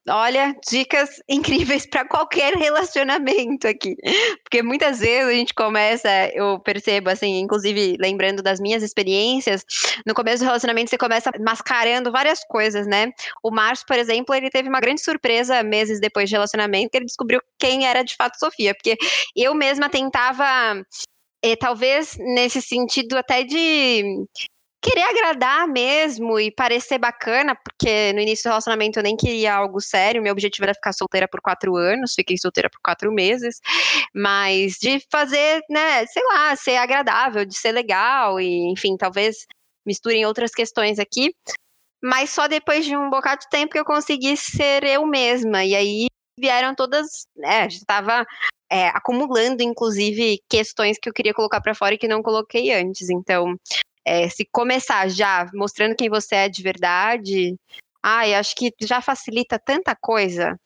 Olha, 0.08 0.54
dicas 0.66 1.20
incríveis 1.28 1.84
para 1.86 2.06
qualquer 2.06 2.54
relacionamento 2.54 3.66
aqui. 3.66 3.96
Porque 4.42 4.62
muitas 4.62 5.00
vezes 5.00 5.28
a 5.28 5.32
gente 5.32 5.52
começa, 5.52 6.08
eu 6.32 6.58
percebo, 6.60 7.10
assim, 7.10 7.40
inclusive 7.40 7.96
lembrando 8.00 8.42
das 8.42 8.60
minhas 8.60 8.82
experiências, 8.82 9.64
no 10.06 10.14
começo 10.14 10.42
do 10.42 10.46
relacionamento 10.46 10.90
você 10.90 10.98
começa 10.98 11.30
mascarando 11.40 12.10
várias 12.10 12.40
coisas, 12.46 12.86
né? 12.86 13.10
O 13.42 13.50
Márcio, 13.50 13.86
por 13.86 13.98
exemplo, 13.98 14.34
ele 14.34 14.48
teve 14.48 14.68
uma 14.68 14.80
grande 14.80 15.02
surpresa 15.02 15.62
meses 15.62 16.00
depois 16.00 16.28
de 16.28 16.34
relacionamento, 16.34 16.90
que 16.90 16.98
ele 16.98 17.06
descobriu 17.06 17.40
quem 17.58 17.86
era 17.86 18.02
de 18.02 18.16
fato 18.16 18.38
Sofia. 18.38 18.74
Porque 18.74 18.96
eu 19.36 19.54
mesma 19.54 19.90
tentava 19.90 20.82
eh, 21.42 21.56
talvez 21.56 22.16
nesse 22.18 22.62
sentido 22.62 23.18
até 23.18 23.42
de 23.42 24.24
querer 24.84 25.02
agradar 25.04 25.66
mesmo 25.66 26.38
e 26.38 26.50
parecer 26.50 26.98
bacana, 26.98 27.56
porque 27.56 28.12
no 28.12 28.20
início 28.20 28.44
do 28.44 28.50
relacionamento 28.50 28.98
eu 28.98 29.02
nem 29.02 29.16
queria 29.16 29.54
algo 29.54 29.80
sério, 29.80 30.22
meu 30.22 30.32
objetivo 30.32 30.64
era 30.64 30.74
ficar 30.74 30.92
solteira 30.92 31.26
por 31.26 31.40
quatro 31.40 31.74
anos, 31.74 32.12
fiquei 32.14 32.36
solteira 32.36 32.68
por 32.68 32.78
quatro 32.84 33.10
meses, 33.10 33.60
mas 34.14 34.74
de 34.74 35.00
fazer, 35.10 35.62
né, 35.70 36.04
sei 36.06 36.22
lá, 36.24 36.54
ser 36.54 36.76
agradável, 36.76 37.46
de 37.46 37.56
ser 37.56 37.72
legal 37.72 38.38
e, 38.38 38.70
enfim, 38.70 38.94
talvez 38.98 39.46
misturem 39.86 40.26
outras 40.26 40.50
questões 40.50 40.98
aqui, 40.98 41.34
mas 42.02 42.28
só 42.28 42.46
depois 42.46 42.84
de 42.84 42.94
um 42.94 43.08
bocado 43.08 43.40
de 43.40 43.48
tempo 43.48 43.72
que 43.72 43.78
eu 43.78 43.86
consegui 43.86 44.36
ser 44.36 44.84
eu 44.84 45.06
mesma, 45.06 45.64
e 45.64 45.74
aí 45.74 46.06
vieram 46.38 46.74
todas, 46.74 47.26
né, 47.34 47.66
estava 47.68 48.26
é, 48.70 48.88
acumulando, 48.88 49.62
inclusive, 49.62 50.42
questões 50.46 50.98
que 50.98 51.08
eu 51.08 51.12
queria 51.14 51.32
colocar 51.32 51.62
para 51.62 51.74
fora 51.74 51.94
e 51.94 51.98
que 51.98 52.08
não 52.08 52.22
coloquei 52.22 52.72
antes. 52.72 53.08
Então, 53.08 53.56
é, 54.04 54.28
se 54.28 54.44
começar 54.50 55.08
já 55.08 55.46
mostrando 55.54 55.96
quem 55.96 56.08
você 56.08 56.34
é 56.34 56.48
de 56.48 56.62
verdade, 56.62 57.56
ai, 58.02 58.34
acho 58.34 58.54
que 58.54 58.72
já 58.80 59.00
facilita 59.00 59.58
tanta 59.58 59.96
coisa. 59.96 60.58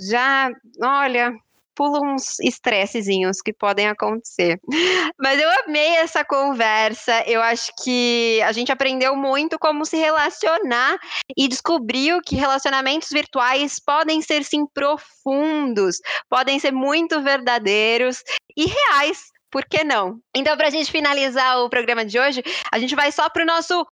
Já, 0.00 0.50
olha, 0.82 1.32
pula 1.74 2.00
uns 2.00 2.38
estressezinhos 2.40 3.40
que 3.42 3.52
podem 3.52 3.88
acontecer. 3.88 4.60
Mas 5.18 5.40
eu 5.40 5.48
amei 5.64 5.96
essa 5.96 6.24
conversa. 6.24 7.22
Eu 7.26 7.42
acho 7.42 7.72
que 7.82 8.40
a 8.42 8.52
gente 8.52 8.70
aprendeu 8.70 9.16
muito 9.16 9.58
como 9.58 9.84
se 9.84 9.96
relacionar 9.96 10.96
e 11.36 11.48
descobriu 11.48 12.20
que 12.24 12.36
relacionamentos 12.36 13.08
virtuais 13.10 13.80
podem 13.84 14.22
ser 14.22 14.44
sim 14.44 14.66
profundos, 14.72 15.98
podem 16.28 16.58
ser 16.58 16.72
muito 16.72 17.20
verdadeiros 17.22 18.22
e 18.56 18.66
reais 18.66 19.33
por 19.54 19.64
que 19.64 19.84
não? 19.84 20.18
Então, 20.34 20.56
para 20.56 20.66
a 20.66 20.70
gente 20.70 20.90
finalizar 20.90 21.58
o 21.60 21.70
programa 21.70 22.04
de 22.04 22.18
hoje, 22.18 22.42
a 22.72 22.78
gente 22.80 22.96
vai 22.96 23.12
só 23.12 23.30
pro 23.30 23.46
nosso 23.46 23.86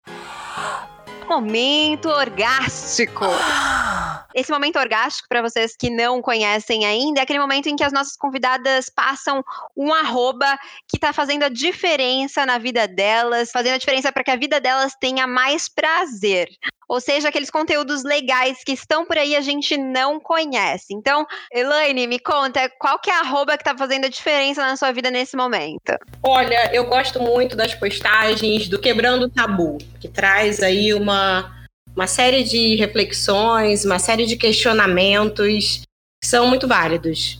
momento 1.29 2.09
orgástico. 2.09 3.25
Esse 4.33 4.51
momento 4.51 4.79
orgástico, 4.79 5.27
para 5.27 5.41
vocês 5.41 5.75
que 5.75 5.89
não 5.89 6.21
conhecem 6.21 6.85
ainda, 6.85 7.19
é 7.19 7.23
aquele 7.23 7.39
momento 7.39 7.67
em 7.67 7.75
que 7.75 7.83
as 7.83 7.93
nossas 7.93 8.15
convidadas 8.15 8.89
passam 8.89 9.43
um 9.75 9.93
arroba 9.93 10.57
que 10.87 10.97
está 10.97 11.13
fazendo 11.13 11.43
a 11.43 11.49
diferença 11.49 12.45
na 12.45 12.57
vida 12.57 12.87
delas, 12.87 13.51
fazendo 13.51 13.75
a 13.75 13.77
diferença 13.77 14.11
para 14.11 14.23
que 14.23 14.31
a 14.31 14.35
vida 14.35 14.59
delas 14.59 14.95
tenha 14.99 15.27
mais 15.27 15.67
prazer. 15.67 16.49
Ou 16.91 16.99
seja, 16.99 17.29
aqueles 17.29 17.49
conteúdos 17.49 18.03
legais 18.03 18.65
que 18.65 18.73
estão 18.73 19.05
por 19.05 19.17
aí 19.17 19.33
a 19.33 19.39
gente 19.39 19.77
não 19.77 20.19
conhece. 20.19 20.93
Então, 20.93 21.25
Elaine, 21.49 22.05
me 22.05 22.19
conta, 22.19 22.69
qual 22.77 22.99
que 22.99 23.09
é 23.09 23.13
a 23.13 23.21
arroba 23.21 23.57
que 23.57 23.63
tá 23.63 23.77
fazendo 23.77 24.05
a 24.05 24.09
diferença 24.09 24.61
na 24.61 24.75
sua 24.75 24.91
vida 24.91 25.09
nesse 25.09 25.37
momento? 25.37 25.97
Olha, 26.21 26.69
eu 26.75 26.83
gosto 26.85 27.17
muito 27.21 27.55
das 27.55 27.73
postagens 27.73 28.67
do 28.67 28.77
Quebrando 28.77 29.27
o 29.27 29.29
Tabu, 29.29 29.77
que 30.01 30.09
traz 30.09 30.61
aí 30.61 30.93
uma, 30.93 31.60
uma 31.95 32.07
série 32.07 32.43
de 32.43 32.75
reflexões, 32.75 33.85
uma 33.85 33.99
série 33.99 34.25
de 34.25 34.35
questionamentos 34.35 35.83
que 36.21 36.27
são 36.27 36.47
muito 36.47 36.67
válidos. 36.67 37.39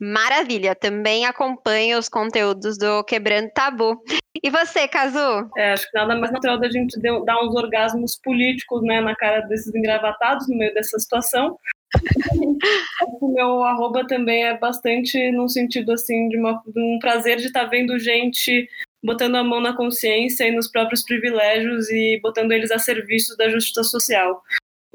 Maravilha, 0.00 0.74
também 0.74 1.26
acompanho 1.26 1.98
os 1.98 2.08
conteúdos 2.08 2.78
do 2.78 3.04
Quebrando 3.04 3.50
Tabu. 3.50 4.02
E 4.42 4.50
você, 4.50 4.88
Cazu? 4.88 5.50
É, 5.56 5.72
acho 5.72 5.88
que 5.90 5.96
nada 5.96 6.16
mais 6.16 6.32
natural 6.32 6.58
da 6.58 6.68
gente 6.70 6.98
dar 7.00 7.40
uns 7.44 7.54
orgasmos 7.54 8.18
políticos 8.22 8.82
né, 8.82 9.00
na 9.00 9.14
cara 9.14 9.40
desses 9.42 9.72
engravatados 9.74 10.48
no 10.48 10.56
meio 10.56 10.72
dessa 10.74 10.98
situação. 10.98 11.56
o 13.20 13.28
meu 13.28 13.62
arroba 13.62 14.06
também 14.06 14.44
é 14.44 14.58
bastante 14.58 15.30
no 15.30 15.46
sentido 15.46 15.92
assim 15.92 16.28
de, 16.30 16.38
uma, 16.38 16.60
de 16.66 16.80
um 16.80 16.98
prazer 16.98 17.36
de 17.36 17.48
estar 17.48 17.64
tá 17.64 17.66
vendo 17.66 17.98
gente 17.98 18.66
botando 19.02 19.36
a 19.36 19.44
mão 19.44 19.60
na 19.60 19.74
consciência 19.74 20.46
e 20.46 20.52
nos 20.52 20.68
próprios 20.68 21.02
privilégios 21.02 21.90
e 21.90 22.20
botando 22.22 22.52
eles 22.52 22.70
a 22.70 22.78
serviço 22.78 23.36
da 23.36 23.48
justiça 23.48 23.82
social. 23.82 24.42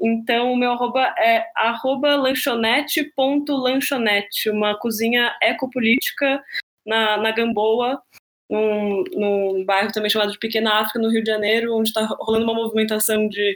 Então, 0.00 0.52
o 0.52 0.56
meu 0.56 0.70
arroba 0.72 1.12
é 1.18 1.44
arroba 1.56 2.14
lanchonete.lanchonete, 2.16 4.48
uma 4.48 4.78
cozinha 4.78 5.36
ecopolítica 5.42 6.40
na, 6.86 7.16
na 7.16 7.32
Gamboa, 7.32 8.00
num, 8.48 9.02
num 9.12 9.64
bairro 9.64 9.90
também 9.92 10.08
chamado 10.08 10.30
de 10.32 10.38
Pequena 10.38 10.80
África, 10.80 11.00
no 11.00 11.10
Rio 11.10 11.22
de 11.22 11.30
Janeiro, 11.30 11.76
onde 11.76 11.88
está 11.88 12.06
rolando 12.06 12.44
uma 12.44 12.54
movimentação 12.54 13.28
de 13.28 13.54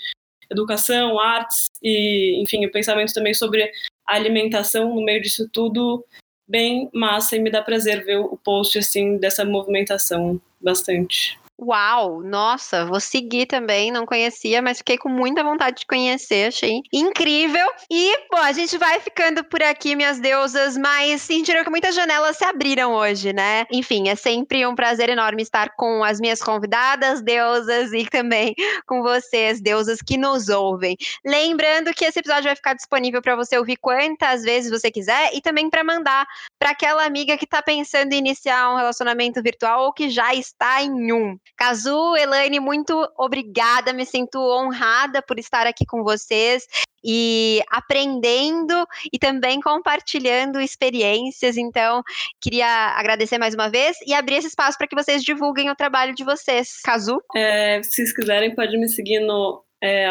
educação, 0.50 1.18
artes 1.18 1.70
e, 1.82 2.42
enfim, 2.42 2.66
o 2.66 2.70
pensamento 2.70 3.14
também 3.14 3.32
sobre 3.32 3.72
alimentação 4.06 4.94
no 4.94 5.02
meio 5.02 5.22
disso 5.22 5.48
tudo, 5.50 6.04
bem 6.52 6.90
massa 6.92 7.34
e 7.34 7.40
me 7.40 7.50
dá 7.50 7.62
prazer 7.62 8.04
ver 8.04 8.18
o 8.18 8.36
post, 8.36 8.78
assim, 8.78 9.16
dessa 9.16 9.42
movimentação 9.42 10.38
bastante. 10.60 11.40
Uau, 11.58 12.22
nossa, 12.24 12.84
vou 12.86 12.98
seguir 12.98 13.46
também, 13.46 13.92
não 13.92 14.04
conhecia, 14.04 14.60
mas 14.60 14.78
fiquei 14.78 14.98
com 14.98 15.08
muita 15.08 15.44
vontade 15.44 15.80
de 15.80 15.86
conhecer, 15.86 16.48
achei 16.48 16.80
incrível. 16.92 17.64
E, 17.88 18.16
bom, 18.32 18.38
a 18.38 18.50
gente 18.52 18.76
vai 18.78 18.98
ficando 18.98 19.44
por 19.44 19.62
aqui, 19.62 19.94
minhas 19.94 20.18
deusas, 20.18 20.76
mas 20.76 21.22
sentiram 21.22 21.62
que 21.62 21.70
muitas 21.70 21.94
janelas 21.94 22.36
se 22.36 22.44
abriram 22.44 22.94
hoje, 22.94 23.32
né? 23.32 23.64
Enfim, 23.70 24.08
é 24.08 24.16
sempre 24.16 24.66
um 24.66 24.74
prazer 24.74 25.08
enorme 25.08 25.42
estar 25.42 25.76
com 25.76 26.02
as 26.02 26.18
minhas 26.18 26.42
convidadas, 26.42 27.22
deusas, 27.22 27.92
e 27.92 28.06
também 28.06 28.54
com 28.84 29.02
vocês, 29.02 29.60
deusas 29.60 30.00
que 30.02 30.16
nos 30.16 30.48
ouvem. 30.48 30.96
Lembrando 31.24 31.94
que 31.94 32.04
esse 32.04 32.18
episódio 32.18 32.44
vai 32.44 32.56
ficar 32.56 32.74
disponível 32.74 33.22
para 33.22 33.36
você 33.36 33.56
ouvir 33.56 33.76
quantas 33.76 34.42
vezes 34.42 34.70
você 34.70 34.90
quiser 34.90 35.30
e 35.32 35.40
também 35.40 35.70
para 35.70 35.84
mandar 35.84 36.26
para 36.58 36.70
aquela 36.70 37.04
amiga 37.04 37.36
que 37.36 37.44
está 37.44 37.62
pensando 37.62 38.12
em 38.14 38.18
iniciar 38.18 38.72
um 38.72 38.76
relacionamento 38.76 39.40
virtual 39.40 39.84
ou 39.84 39.92
que 39.92 40.10
já 40.10 40.34
está 40.34 40.82
em 40.82 41.12
um. 41.12 41.38
Cazu, 41.56 42.16
Elaine, 42.16 42.58
muito 42.58 43.08
obrigada. 43.16 43.92
Me 43.92 44.04
sinto 44.04 44.38
honrada 44.38 45.22
por 45.22 45.38
estar 45.38 45.66
aqui 45.66 45.84
com 45.86 46.02
vocês 46.02 46.66
e 47.04 47.60
aprendendo 47.70 48.86
e 49.12 49.18
também 49.18 49.60
compartilhando 49.60 50.60
experiências. 50.60 51.56
Então, 51.56 52.02
queria 52.40 52.66
agradecer 52.96 53.38
mais 53.38 53.54
uma 53.54 53.68
vez 53.68 53.96
e 54.06 54.14
abrir 54.14 54.36
esse 54.36 54.48
espaço 54.48 54.78
para 54.78 54.86
que 54.86 54.96
vocês 54.96 55.22
divulguem 55.22 55.70
o 55.70 55.76
trabalho 55.76 56.14
de 56.14 56.24
vocês. 56.24 56.80
Cazu? 56.82 57.20
É, 57.34 57.82
se 57.82 57.92
vocês 57.92 58.12
quiserem, 58.12 58.54
pode 58.54 58.76
me 58.78 58.88
seguir 58.88 59.20
no 59.20 59.64
é, 59.80 60.06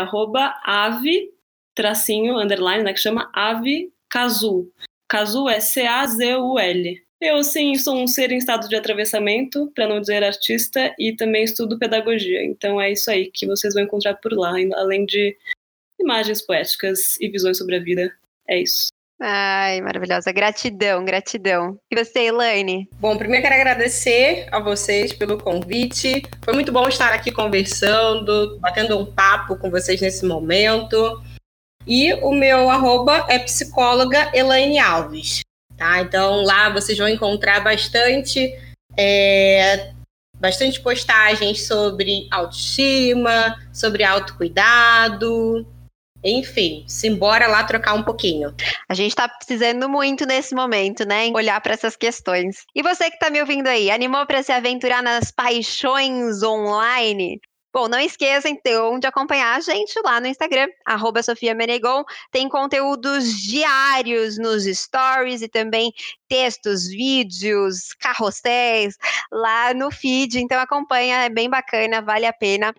ave, 0.64 1.30
tracinho, 1.74 2.38
underline, 2.38 2.84
né, 2.84 2.94
que 2.94 3.00
chama 3.00 3.32
ave 3.34 3.92
Cazu. 4.10 4.70
Cazu 5.08 5.50
é 5.50 5.60
C-A-Z-U-L. 5.60 7.11
Eu, 7.22 7.44
sim, 7.44 7.76
sou 7.76 7.96
um 8.02 8.08
ser 8.08 8.32
em 8.32 8.38
estado 8.38 8.68
de 8.68 8.76
atravessamento, 8.76 9.72
para 9.76 9.88
não 9.88 10.02
dizer 10.02 10.24
artista, 10.24 10.92
e 10.98 11.16
também 11.16 11.44
estudo 11.44 11.78
pedagogia. 11.78 12.44
Então 12.44 12.82
é 12.82 12.92
isso 12.92 13.12
aí 13.12 13.30
que 13.30 13.46
vocês 13.46 13.76
vão 13.76 13.84
encontrar 13.84 14.16
por 14.16 14.34
lá, 14.34 14.56
além 14.76 15.06
de 15.06 15.38
imagens 16.00 16.42
poéticas 16.42 17.18
e 17.22 17.30
visões 17.30 17.60
sobre 17.60 17.76
a 17.76 17.80
vida. 17.80 18.12
É 18.50 18.60
isso. 18.60 18.88
Ai, 19.22 19.82
maravilhosa. 19.82 20.32
Gratidão, 20.32 21.06
gratidão. 21.06 21.80
E 21.92 21.96
você, 21.96 22.22
Elaine? 22.22 22.90
Bom, 22.94 23.16
primeiro 23.16 23.44
quero 23.44 23.54
agradecer 23.54 24.48
a 24.52 24.60
vocês 24.60 25.14
pelo 25.14 25.38
convite. 25.38 26.24
Foi 26.44 26.56
muito 26.56 26.72
bom 26.72 26.88
estar 26.90 27.14
aqui 27.14 27.32
conversando, 27.32 28.58
batendo 28.60 28.98
um 28.98 29.06
papo 29.06 29.56
com 29.58 29.70
vocês 29.70 30.02
nesse 30.02 30.26
momento. 30.26 31.22
E 31.86 32.16
o 32.16 32.32
meu 32.32 32.68
arroba 32.68 33.28
é 33.30 33.38
psicóloga 33.38 34.32
Elaine 34.34 34.80
Alves 34.80 35.44
tá? 35.82 36.00
Então 36.00 36.44
lá 36.44 36.70
vocês 36.70 36.96
vão 36.96 37.10
encontrar 37.10 37.60
bastante 37.62 38.56
é, 38.96 39.92
bastante 40.40 40.80
postagens 40.80 41.66
sobre 41.66 42.28
autoestima, 42.30 43.58
sobre 43.74 44.04
autocuidado, 44.04 45.66
enfim, 46.24 46.84
simbora 46.88 47.48
lá 47.48 47.64
trocar 47.64 47.96
um 47.96 48.04
pouquinho. 48.04 48.54
A 48.88 48.94
gente 48.94 49.16
tá 49.16 49.28
precisando 49.28 49.90
muito 49.90 50.24
nesse 50.28 50.54
momento, 50.54 51.04
né? 51.04 51.32
Olhar 51.34 51.60
para 51.62 51.74
essas 51.74 51.96
questões. 51.96 52.58
E 52.76 52.84
você 52.84 53.10
que 53.10 53.18
tá 53.18 53.32
me 53.32 53.42
ouvindo 53.42 53.68
aí, 53.68 53.90
animou 53.90 54.24
para 54.28 54.44
se 54.44 54.52
aventurar 54.52 55.02
nas 55.02 55.32
paixões 55.32 56.44
online? 56.44 57.40
Bom, 57.74 57.88
não 57.88 58.00
esqueça 58.00 58.50
então 58.50 59.00
de 59.00 59.08
acompanhar 59.08 59.56
a 59.56 59.62
gente 59.62 59.94
lá 60.04 60.20
no 60.20 60.28
Instagram, 60.28 60.68
arroba 60.86 61.24
Sofia 61.24 61.56
Menegon. 61.56 62.04
Tem 62.30 62.50
conteúdos 62.50 63.42
diários 63.42 64.38
nos 64.38 64.66
stories 64.66 65.42
e 65.42 65.48
também 65.48 65.94
textos, 66.28 66.88
vídeos, 66.88 67.94
carrosséis 67.94 68.98
lá 69.32 69.74
no 69.74 69.90
feed. 69.90 70.40
Então 70.40 70.60
acompanha, 70.60 71.24
é 71.24 71.30
bem 71.30 71.50
bacana, 71.50 72.02
vale 72.02 72.26
a 72.26 72.34
pena. 72.34 72.76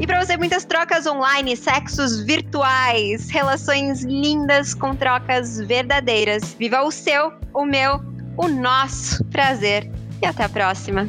E 0.00 0.06
para 0.06 0.24
você, 0.24 0.36
muitas 0.36 0.64
trocas 0.64 1.06
online, 1.06 1.56
sexos 1.56 2.20
virtuais, 2.20 3.28
relações 3.28 4.04
lindas 4.04 4.72
com 4.72 4.94
trocas 4.94 5.58
verdadeiras. 5.58 6.54
Viva 6.54 6.82
o 6.82 6.92
seu, 6.92 7.32
o 7.52 7.64
meu, 7.64 8.00
o 8.36 8.46
nosso 8.46 9.24
prazer. 9.24 9.90
E 10.22 10.26
até 10.26 10.44
a 10.44 10.48
próxima. 10.48 11.08